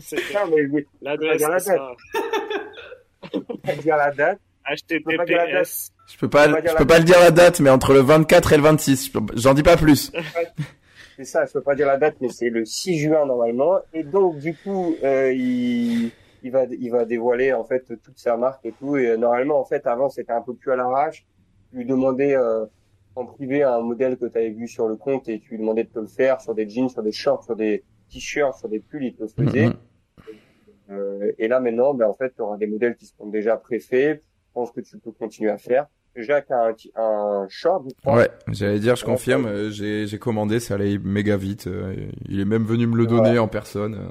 [0.00, 0.62] c'est Putain, mais
[1.02, 1.92] l'adresse, la c'est ça.
[2.12, 3.40] pas dire la date.
[3.48, 4.38] peux pas dire la date.
[4.74, 5.92] HTTPS.
[6.10, 8.56] Je peux pas, je peux pas le dire la date, mais entre le 24 et
[8.56, 9.06] le 26.
[9.06, 10.10] je peux- J'en dis pas plus.
[11.16, 13.80] C'est ça, je peux pas dire la date, mais c'est le 6 juin normalement.
[13.92, 16.12] Et donc, du coup, euh, il,
[16.44, 18.96] il va, il va dévoiler en fait toute sa marque et tout.
[18.96, 21.26] Et euh, normalement, en fait, avant, c'était un peu plus à l'arrache.
[21.72, 22.66] Tu lui demandais euh,
[23.16, 25.82] en privé un modèle que tu avais vu sur le compte et tu lui demandais
[25.82, 27.82] de te le faire sur des jeans, sur des shorts, sur des,
[28.12, 29.66] t-shirts, sur des pulls, ils te le faisaient.
[29.66, 29.74] Mhm.
[30.90, 34.22] Euh, et là maintenant, ben, en fait, tu auras des modèles qui seront déjà préfaits.
[34.48, 35.86] Je pense que tu peux continuer à faire.
[36.16, 38.16] Jacques a un, un short, je crois.
[38.16, 41.68] Ouais, j'allais dire, je confirme, euh, j'ai commandé, ça allait méga vite.
[41.68, 41.94] euh,
[42.28, 43.94] Il est même venu me le donner en personne.
[43.94, 44.08] euh.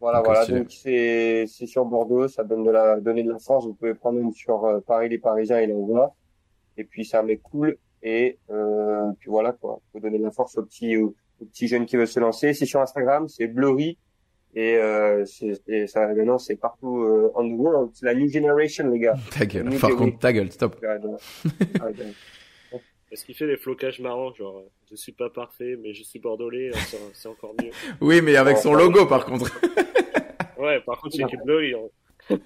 [0.00, 0.46] Voilà, Donc, voilà.
[0.46, 3.66] Donc c'est c'est sur Bordeaux, ça donne de la donner de la force.
[3.66, 6.14] Vous pouvez prendre même sur euh, Paris les Parisiens, il envoie.
[6.76, 9.80] Et puis un mec cool et euh, puis voilà quoi.
[9.92, 12.52] Faut donner de la force aux petits aux, aux petits jeunes qui veulent se lancer.
[12.54, 13.98] C'est sur Instagram, c'est Blurry
[14.54, 17.90] et euh, c'est et ça maintenant c'est partout euh, on the world.
[17.94, 19.16] C'est la new generation les gars.
[19.38, 20.76] Ta gueule, par contre, ta gueule, stop.
[20.82, 21.52] Ouais, ouais.
[21.80, 21.88] Ah.
[23.14, 26.18] Est-ce qu'il fait des flocages marrants, genre euh, je suis pas parfait, mais je suis
[26.18, 27.70] bordelais, euh, c'est encore mieux.
[28.00, 29.52] Oui, mais avec son logo, par contre.
[30.58, 32.36] Ouais, par contre, c'est écrit bleu, hein.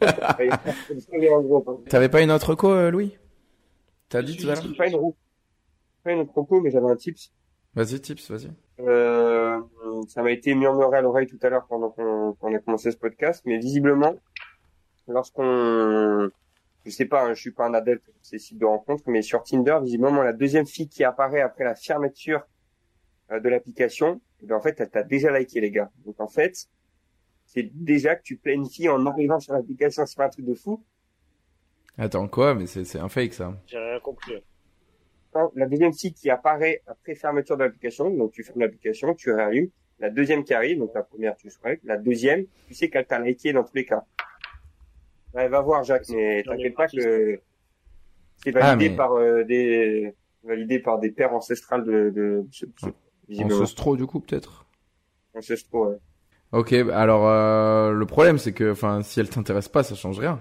[1.89, 3.17] T'avais pas une autre co, euh, Louis?
[4.11, 4.65] T'as dit tout à l'heure?
[4.77, 5.17] Pas une roue.
[6.05, 7.33] Pas une propos, mais j'avais un tips.
[7.75, 8.51] Vas-y, tips, vas-y.
[8.81, 9.61] Euh,
[10.09, 12.97] ça m'a été murmuré à l'oreille tout à l'heure pendant qu'on qu'on a commencé ce
[12.97, 14.15] podcast, mais visiblement,
[15.09, 16.31] lorsqu'on,
[16.85, 19.23] je sais pas, hein, je suis pas un adepte de ces sites de rencontres, mais
[19.23, 22.43] sur Tinder, visiblement, la deuxième fille qui apparaît après la fermeture
[23.33, 25.91] euh, de l'application, eh ben, en fait, elle t'a déjà liké, les gars.
[26.05, 26.69] Donc, en fait,
[27.47, 30.45] c'est déjà que tu plais une fille en arrivant sur l'application, c'est pas un truc
[30.45, 30.85] de fou.
[31.97, 32.55] Attends, quoi?
[32.55, 33.61] Mais c'est c'est un fake, ça.
[33.67, 34.35] J'ai rien compris.
[35.55, 39.71] La deuxième fille qui apparaît après fermeture de l'application, donc tu fermes l'application, tu réallumes.
[40.01, 43.19] La deuxième qui arrive, donc la première tu swipes, la deuxième, tu sais qu'elle t'a
[43.19, 44.05] liké dans tous les cas.
[45.35, 47.41] Ouais, va voir Jacques, mais t'inquiète pas que
[48.43, 52.47] c'est Ah, validé mais- par euh, des validé par des pères ancestrales de, de
[53.67, 54.65] stro, du coup, peut-être
[55.35, 55.97] Ancestraux, ouais.
[56.53, 60.41] Ok, alors, euh, le problème, c'est que, enfin, si elle t'intéresse pas, ça change rien.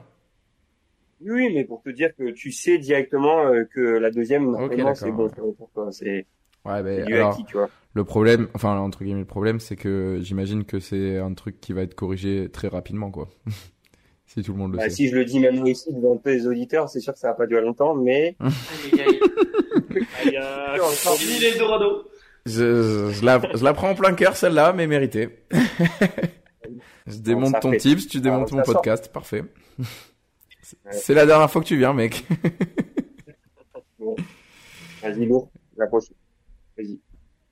[1.22, 5.12] Oui, mais pour te dire que tu sais directement euh, que la deuxième, normalement, c'est
[5.12, 5.92] bon pour toi.
[5.92, 6.26] C'est
[6.66, 7.70] Ouais, c'est du alors, acquis, tu vois.
[7.94, 11.72] le problème, enfin, entre guillemets, le problème, c'est que j'imagine que c'est un truc qui
[11.72, 13.30] va être corrigé très rapidement, quoi.
[14.26, 14.90] si tout le monde le Bah, sait.
[14.98, 17.34] si je le dis maintenant ici devant tous les auditeurs, c'est sûr que ça va
[17.36, 18.36] pas durer longtemps, mais
[18.92, 19.06] les gars,
[20.26, 20.76] il y a...
[21.18, 22.04] Fini l'Eldorado.
[22.46, 25.30] Je, je, je la, je la prends en plein cœur, celle-là, mais méritée.
[27.08, 27.78] je démonte ton fait.
[27.78, 28.76] tips, tu démontes mon sort.
[28.76, 29.44] podcast, parfait.
[30.92, 32.26] C'est la dernière fois que tu viens, mec.
[35.02, 36.16] vas-y, lourd, la prochaine.
[36.78, 37.00] Vas-y.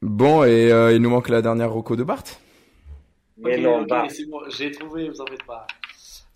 [0.02, 2.24] Bon, et euh, il nous manque la dernière roco de Bart.
[3.38, 5.66] Mais Ok, non, ok, c'est bon, j'ai trouvé, vous en faites pas.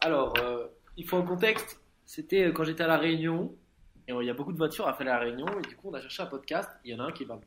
[0.01, 1.81] Alors, euh, il faut un contexte.
[2.05, 3.55] C'était euh, quand j'étais à La Réunion,
[4.07, 5.89] et il y a beaucoup de voitures à faire à La Réunion, et du coup,
[5.89, 6.69] on a cherché un podcast.
[6.83, 7.39] Il y en a un qui m'a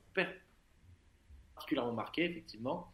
[1.55, 2.93] particulièrement marqué, effectivement.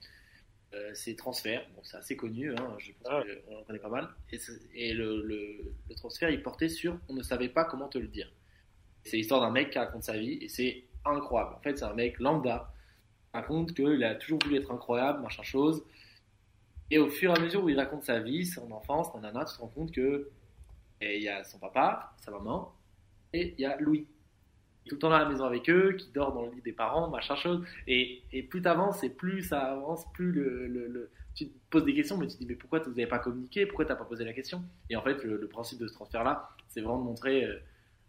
[0.74, 1.66] Euh, c'est Transfert.
[1.74, 3.22] Bon, c'est assez connu, hein, je pense Ah.
[3.46, 4.08] qu'on en connaît pas mal.
[4.74, 8.06] Et, le, le, le transfert, il portait sur On ne savait pas comment te le
[8.08, 8.30] dire.
[9.04, 11.54] C'est l'histoire d'un mec qui raconte sa vie, et c'est incroyable.
[11.54, 12.70] En fait, c'est un mec lambda,
[13.30, 15.82] qui raconte qu'il a toujours voulu être incroyable, machin chose.
[16.90, 19.54] Et au fur et à mesure où il raconte sa vie, son enfance, nanana, tu
[19.54, 20.30] te rends compte que
[21.00, 22.74] et il y a son papa, sa maman,
[23.32, 24.06] et il y a Louis.
[24.88, 27.08] Tout le temps à la maison avec eux, qui dort dans le lit des parents,
[27.08, 27.64] machin chose.
[27.86, 31.84] Et, et plus t'avances, et plus ça avance, plus le, le- le- tu te poses
[31.84, 33.64] des questions, mais tu te dis, mais pourquoi vous n'avez pas communiqué?
[33.66, 34.62] Pourquoi t'as pas posé la question?
[34.90, 37.54] Et en fait, le, le principe de ce transfert-là, c'est vraiment de montrer euh,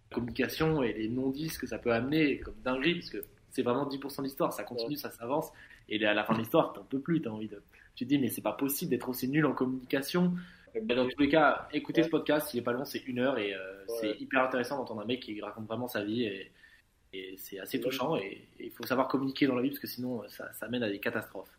[0.09, 3.85] la communication et les non-dits que ça peut amener comme dinguerie, parce que c'est vraiment
[3.87, 5.51] 10% de l'histoire, ça continue, ça s'avance,
[5.89, 7.61] et à la fin de l'histoire, t'en peux plus, t'as envie de...
[7.95, 10.33] Tu te dis, mais c'est pas possible d'être aussi nul en communication.
[10.85, 13.37] Mais dans tous les cas, écoutez ce podcast, il est pas long, c'est une heure,
[13.37, 13.57] et euh,
[13.89, 13.95] Ouais.
[14.01, 16.51] c'est hyper intéressant d'entendre un mec qui raconte vraiment sa vie, et,
[17.13, 20.23] et c'est assez touchant, et il faut savoir communiquer dans la vie, parce que sinon,
[20.29, 21.49] ça, ça mène à des catastrophes.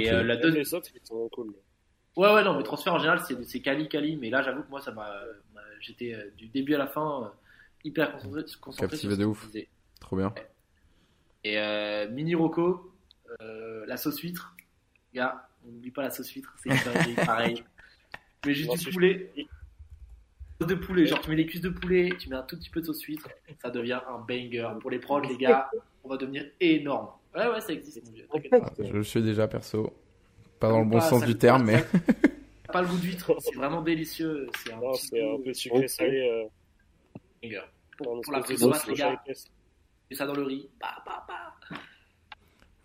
[0.00, 0.64] Et euh, la deuxième...
[2.16, 4.16] Ouais, ouais, non, mais transfert en général, c'est c'est Cali, Cali.
[4.16, 5.20] Mais là, j'avoue que moi, ça m'a.
[5.54, 7.28] m'a- J'étais euh, du début à la fin euh,
[7.84, 9.44] hyper concentré, concentré Captivé sur de ouf.
[9.46, 9.68] disait.
[10.00, 10.34] Trop bien.
[11.44, 12.90] Et euh, Mini Rocco,
[13.42, 14.56] euh, la sauce huître.
[15.14, 16.70] Gars, on n'oublie pas la sauce huître, c'est
[17.26, 17.62] pareil.
[18.46, 19.32] Mets juste du poulet.
[20.64, 22.80] De poulet, genre tu mets des cuisses de poulet, tu mets un tout petit peu
[22.80, 23.28] de sauce huître,
[23.60, 24.68] ça devient un banger.
[24.80, 25.68] Pour les prods, les gars,
[26.04, 27.08] on va devenir énorme.
[27.34, 28.26] Ouais, ouais, ça existe, mon vieux.
[28.52, 29.92] Ah, je le suis déjà perso.
[30.58, 31.84] Pas dans le bon Pas- sens du terme, mais.
[32.72, 34.48] Pas le goût d'huître, c'est vraiment délicieux.
[34.64, 36.20] C'est un Non, petit c'est un goût peu sucré-salé.
[36.28, 36.44] Euh,
[37.42, 37.60] banger.
[37.98, 40.68] Pour, la prise de masse, les gars, mets ça dans le riz.
[40.80, 41.78] Bah, bah, bah.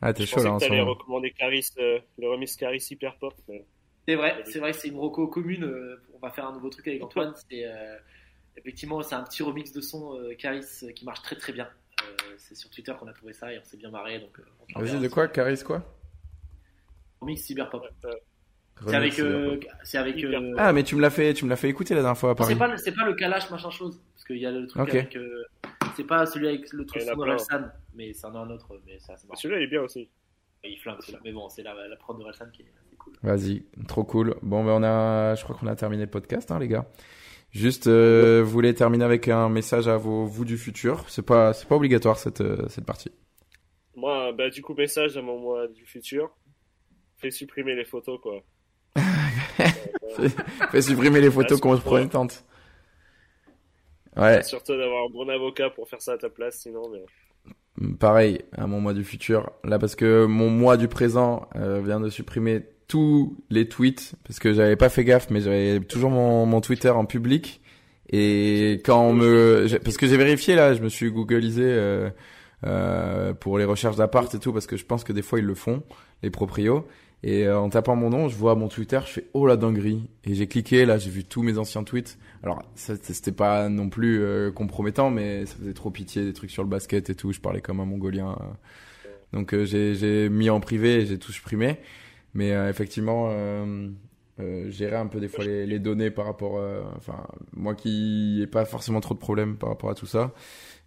[0.01, 0.85] Ah, t'es Je chaud là en que ce moment.
[0.91, 3.33] recommander Caris, euh, le remix Caris Hyper Pop.
[3.47, 3.65] mais-
[4.07, 5.63] C'est vrai, c'est vrai que c'est une roco commune.
[5.63, 7.33] euh, on va faire un nouveau truc avec Antoine.
[7.49, 7.97] C'est euh,
[8.57, 11.67] effectivement c'est un petit remix de son euh, Caris euh, qui marche très très bien.
[12.03, 14.19] Euh, c'est sur Twitter qu'on a trouvé ça et on s'est bien marré.
[14.19, 14.43] Donc euh,
[14.81, 15.83] Vas-y, de quoi Caris quoi
[17.21, 17.85] Remix cyberpop.
[18.05, 18.11] Euh,
[18.87, 20.23] C'est avec, euh, c'est- avec.
[20.23, 22.31] euh, Ah, mais tu me l'as fait, tu me l'as fait écouter la dernière fois
[22.31, 22.53] à Paris.
[22.53, 24.81] c'est pas le- c'est pas le Kalash machin chose parce qu'il y a le truc
[24.81, 24.89] Ok.
[24.95, 25.15] avec.
[25.15, 25.43] euh,
[25.95, 27.37] c'est pas celui avec le truc Il y en a sous plein.
[27.37, 28.81] San, mais c'est un autre.
[28.87, 29.27] Mais ça, c'est.
[29.35, 30.09] Celui-là, il est bien aussi.
[30.63, 31.19] Il flingue celui-là.
[31.23, 33.29] Mais bon, c'est la, la prod de Relsan qui est cool.
[33.29, 34.35] Vas-y, trop cool.
[34.41, 36.85] Bon, ben on a, je crois qu'on a terminé le podcast, hein, les gars.
[37.51, 41.03] Juste, euh, vous voulez terminer avec un message à vos vous du futur?
[41.09, 43.11] C'est pas, c'est pas obligatoire cette euh, cette partie.
[43.95, 46.31] Moi, bah, du coup, message à mon moi du futur.
[47.17, 48.41] Fais supprimer les photos, quoi.
[50.71, 52.45] Fais, supprimer les photos Là, qu'on se prend une tente.
[54.15, 57.95] Ouais, Surtout d'avoir un bon avocat pour faire ça à ta place, sinon, mais.
[57.97, 59.51] pareil à mon moi du futur.
[59.63, 62.61] Là, parce que mon moi du présent euh, vient de supprimer
[62.91, 66.89] tous les tweets parce que j'avais pas fait gaffe, mais j'avais toujours mon, mon Twitter
[66.89, 67.61] en public.
[68.09, 72.09] Et quand on me, parce que j'ai vérifié là, je me suis googlisé euh,
[72.65, 75.45] euh, pour les recherches d'appart et tout, parce que je pense que des fois ils
[75.45, 75.83] le font,
[76.21, 76.85] les proprios.
[77.23, 80.09] Et euh, en tapant mon nom, je vois mon Twitter, je fais oh la dinguerie.
[80.25, 82.17] Et j'ai cliqué, là j'ai vu tous mes anciens tweets.
[82.43, 86.63] Alors c'était pas non plus euh, compromettant, mais ça faisait trop pitié des trucs sur
[86.63, 87.31] le basket et tout.
[87.31, 88.31] Je parlais comme un mongolien.
[88.41, 89.07] euh.
[89.31, 91.77] Donc euh, j'ai mis en privé j'ai tout supprimé.
[92.33, 93.89] Mais euh, effectivement, euh,
[94.39, 98.39] euh, gérer un peu des fois les, les données par rapport, euh, enfin moi qui
[98.41, 100.31] ai pas forcément trop de problèmes par rapport à tout ça.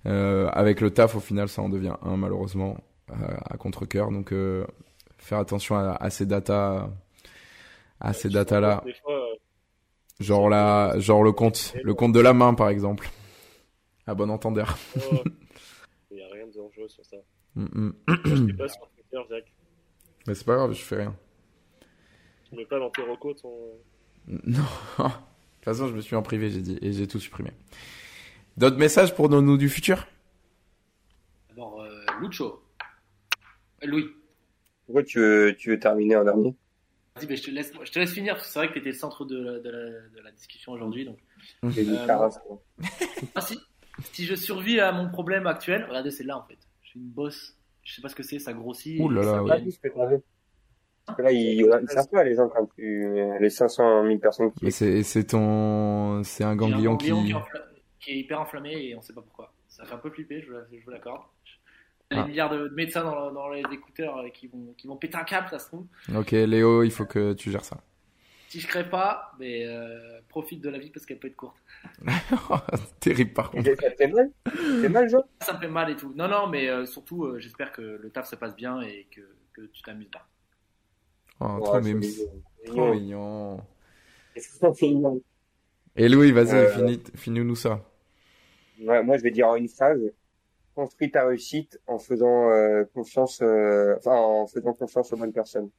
[0.07, 2.77] Euh, avec le taf, au final, ça en devient un malheureusement
[3.11, 4.11] à, à contre cœur.
[4.11, 4.67] Donc euh,
[5.19, 6.91] faire attention à, à ces datas,
[8.01, 8.83] à ces datas là.
[10.21, 13.09] Genre la, genre le compte, le compte de la main par exemple.
[14.07, 14.77] À bon entendeur.
[16.11, 17.17] il n'y a rien de dangereux sur ça.
[17.57, 17.93] Mm, mm.
[18.25, 19.53] Je n'ai pas sur Twitter, Jacques.
[20.27, 21.15] Mais c'est pas grave, je fais rien.
[22.55, 23.53] Tu mets pas dans tes recos ton.
[24.29, 24.63] Non.
[24.99, 27.51] De toute façon, je me suis en privé, j'ai dit, et j'ai tout supprimé.
[28.59, 30.07] D'autres messages pour nos nous du futur?
[31.49, 32.63] D'abord, euh, Lucho.
[33.83, 34.05] Euh, Louis.
[34.85, 36.55] Pourquoi tu veux, tu veux terminer en dernier?
[37.17, 38.81] Vas-y, mais je te laisse, je te laisse finir parce que c'est vrai que tu
[38.81, 41.07] étais le centre de la, de la, de la discussion aujourd'hui.
[41.07, 41.19] Donc,
[41.71, 42.63] J'ai dit Euh, Caras, quoi.
[43.35, 43.59] ah, si,
[44.13, 46.59] si je survis à mon problème actuel, regardez, c'est là en fait.
[46.83, 47.57] J'ai une bosse.
[47.83, 49.01] Je sais pas ce que c'est, ça grossit.
[49.01, 50.23] Ouh là là, ça ouais.
[51.19, 53.07] Là, ils, ils savent pas, les gens, quand tu,
[53.41, 57.07] les 500 000 personnes qui c'est, c'est ton, c'est un ganglion qui.
[57.07, 57.63] qui, est enfla-
[58.01, 59.53] qui est hyper enflammé et on sait pas pourquoi.
[59.69, 61.23] Ça fait un peu flipper, je vous, la- je vous l'accorde.
[62.11, 62.25] Il y a Ah.
[62.25, 65.17] des milliards de, de médecins dans, dans les écouteurs euh, qui vont, qui vont péter
[65.17, 65.87] un câble, ça se trouve.
[66.15, 67.79] Ok, Léo, il faut que tu gères ça.
[68.49, 71.57] Si je crève pas, mais euh, profite de la vie parce qu'elle peut être courte.
[73.01, 73.71] Terrible par contre.
[73.81, 74.31] Ça fait mal?
[74.81, 75.25] Fait mal, Jean?
[75.41, 76.13] Ça me fait mal et tout.
[76.15, 79.23] Non, non, mais euh, surtout, euh, j'espère que le taf se passe bien et que,
[79.55, 80.21] que tu t'amuses bien.
[81.41, 82.01] Oh, Ouais, trop c'est mimes.
[82.01, 82.43] mignon.
[82.65, 82.91] Trop Mignon.
[82.91, 83.61] mignon.
[84.37, 85.23] C'est mignon.
[85.97, 87.85] Et Louis, vas-y, Euh, finis, finis-nous ça.
[88.79, 90.01] Ouais, moi, je vais dire en une phrase.
[90.75, 95.71] Construis ta réussite en faisant euh, confiance, euh, enfin, en faisant confiance aux bonnes personnes.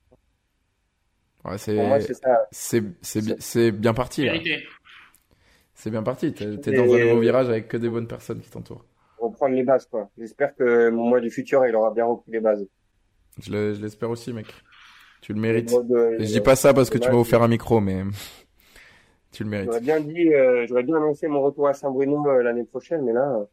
[1.43, 2.49] Ouais, c'est, Pour moi, c'est ça.
[2.51, 4.27] c'est, c'est, bi- c'est bien parti.
[5.75, 6.33] C'est bien parti.
[6.33, 8.85] T'es, t'es dans un nouveau virage avec que des bonnes personnes qui t'entourent.
[9.17, 10.09] Reprendre les bases, quoi.
[10.17, 12.65] J'espère que mon mois du futur, il aura bien repris les bases.
[13.37, 14.53] Je, le- je l'espère aussi, mec.
[15.25, 15.73] Tu le mérites.
[15.73, 18.03] Euh, je dis pas ça parce que tu m'as offert un micro, mais
[19.31, 19.65] tu le mérites.
[19.65, 23.11] J'aurais bien dit, euh, j'aurais bien annoncé mon retour à Saint-Bruno euh, l'année prochaine, mais
[23.11, 23.45] là, euh,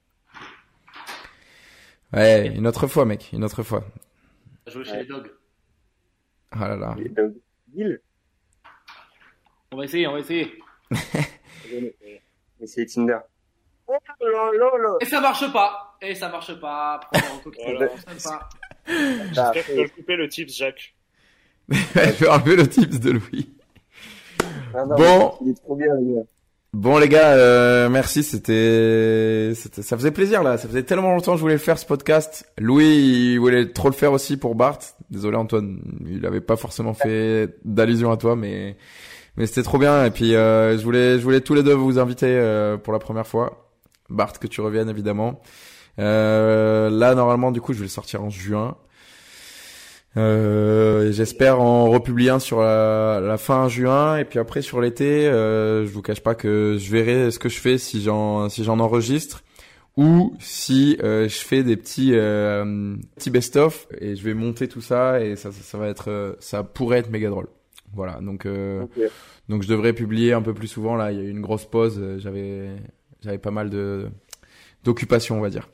[2.12, 3.84] Ouais, une autre fois, mec, une autre fois.
[4.66, 4.98] Jouer chez Ouais.
[4.98, 5.30] les dogs.
[6.50, 6.94] Ah là là.
[7.68, 8.02] Bill,
[9.72, 10.52] On va essayer, on va essayer.
[12.66, 13.18] c'est Tinder.
[13.86, 15.96] Oh là là là Et ça marche pas.
[16.02, 17.00] Et ça marche pas.
[17.64, 17.88] Voilà.
[18.86, 20.94] J'espère que tu le couper le tips, Jacques.
[21.94, 23.50] Je vais enlever le tips de Louis.
[24.74, 25.32] Ah non, Bon.
[25.42, 26.26] Il est trop bien, le gars.
[26.74, 31.36] Bon les gars, euh, merci, c'était, ça faisait plaisir là, ça faisait tellement longtemps que
[31.36, 32.50] je voulais faire ce podcast.
[32.56, 34.78] Louis, il voulait trop le faire aussi pour Bart.
[35.10, 38.78] Désolé Antoine, il avait pas forcément fait d'allusion à toi, mais
[39.36, 40.06] mais c'était trop bien.
[40.06, 42.98] Et puis euh, je voulais, je voulais tous les deux vous inviter euh, pour la
[42.98, 43.68] première fois.
[44.08, 45.42] Bart, que tu reviennes évidemment.
[45.98, 48.78] Euh, là normalement du coup je vais le sortir en juin.
[50.16, 55.26] Euh, J'espère en republier un sur la, la fin juin et puis après sur l'été,
[55.26, 58.62] euh, je vous cache pas que je verrai ce que je fais si j'en si
[58.64, 59.42] j'en enregistre
[59.96, 64.80] ou si euh, je fais des petits euh, petits best-of et je vais monter tout
[64.82, 67.48] ça et ça ça, ça va être euh, ça pourrait être méga drôle.
[67.94, 68.98] Voilà donc euh, Ok.
[69.48, 71.10] donc je devrais publier un peu plus souvent là.
[71.12, 72.00] Il y a eu une grosse pause.
[72.18, 72.68] J'avais
[73.22, 74.08] j'avais pas mal de
[74.84, 75.68] d'occupations on va dire.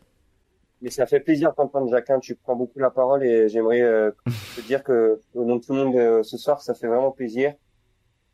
[0.81, 4.11] Mais ça fait plaisir d'entendre Jacquin, tu prends beaucoup la parole et j'aimerais euh,
[4.57, 7.11] te dire que au nom de tout le monde euh, ce soir, ça fait vraiment
[7.11, 7.55] plaisir.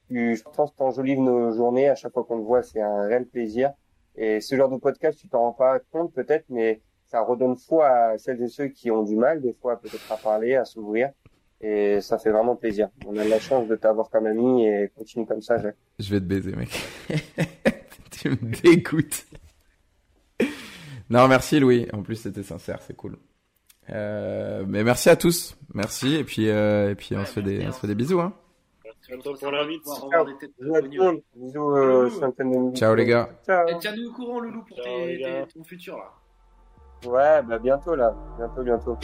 [0.08, 3.26] Tu, je pense t'enjolives nos journées, à chaque fois qu'on te voit, c'est un réel
[3.26, 3.72] plaisir.
[4.16, 7.88] Et ce genre de podcast, tu t'en rends pas compte peut-être, mais ça redonne foi
[7.88, 11.10] à celles et ceux qui ont du mal des fois peut-être à parler, à s'ouvrir.
[11.60, 12.90] Et ça fait vraiment plaisir.
[13.06, 15.76] On a de la chance de t'avoir comme ami et continue comme ça, Jacques.
[15.98, 16.68] Je vais te baiser, mec.
[18.10, 19.24] tu me dégoûtes.
[21.10, 21.86] Non, merci Louis.
[21.92, 23.16] En plus, c'était sincère, c'est cool.
[23.90, 25.56] Euh, mais merci à tous.
[25.74, 26.14] Merci.
[26.16, 27.72] Et puis, euh, et puis on, se fait des, on hein.
[27.72, 28.20] se fait des bisous.
[28.20, 28.32] Hein.
[28.80, 30.10] Pour
[31.36, 32.20] Bisous.
[32.74, 33.28] Ciao, les gars.
[33.44, 33.68] Ciao.
[33.68, 35.44] Et tiens-nous au courant, Loulou, pour Ciao, tes- les gars.
[35.46, 36.10] tes- ton futur là.
[37.06, 38.14] Ouais, bah bientôt là.
[38.38, 38.96] Bientôt, bientôt.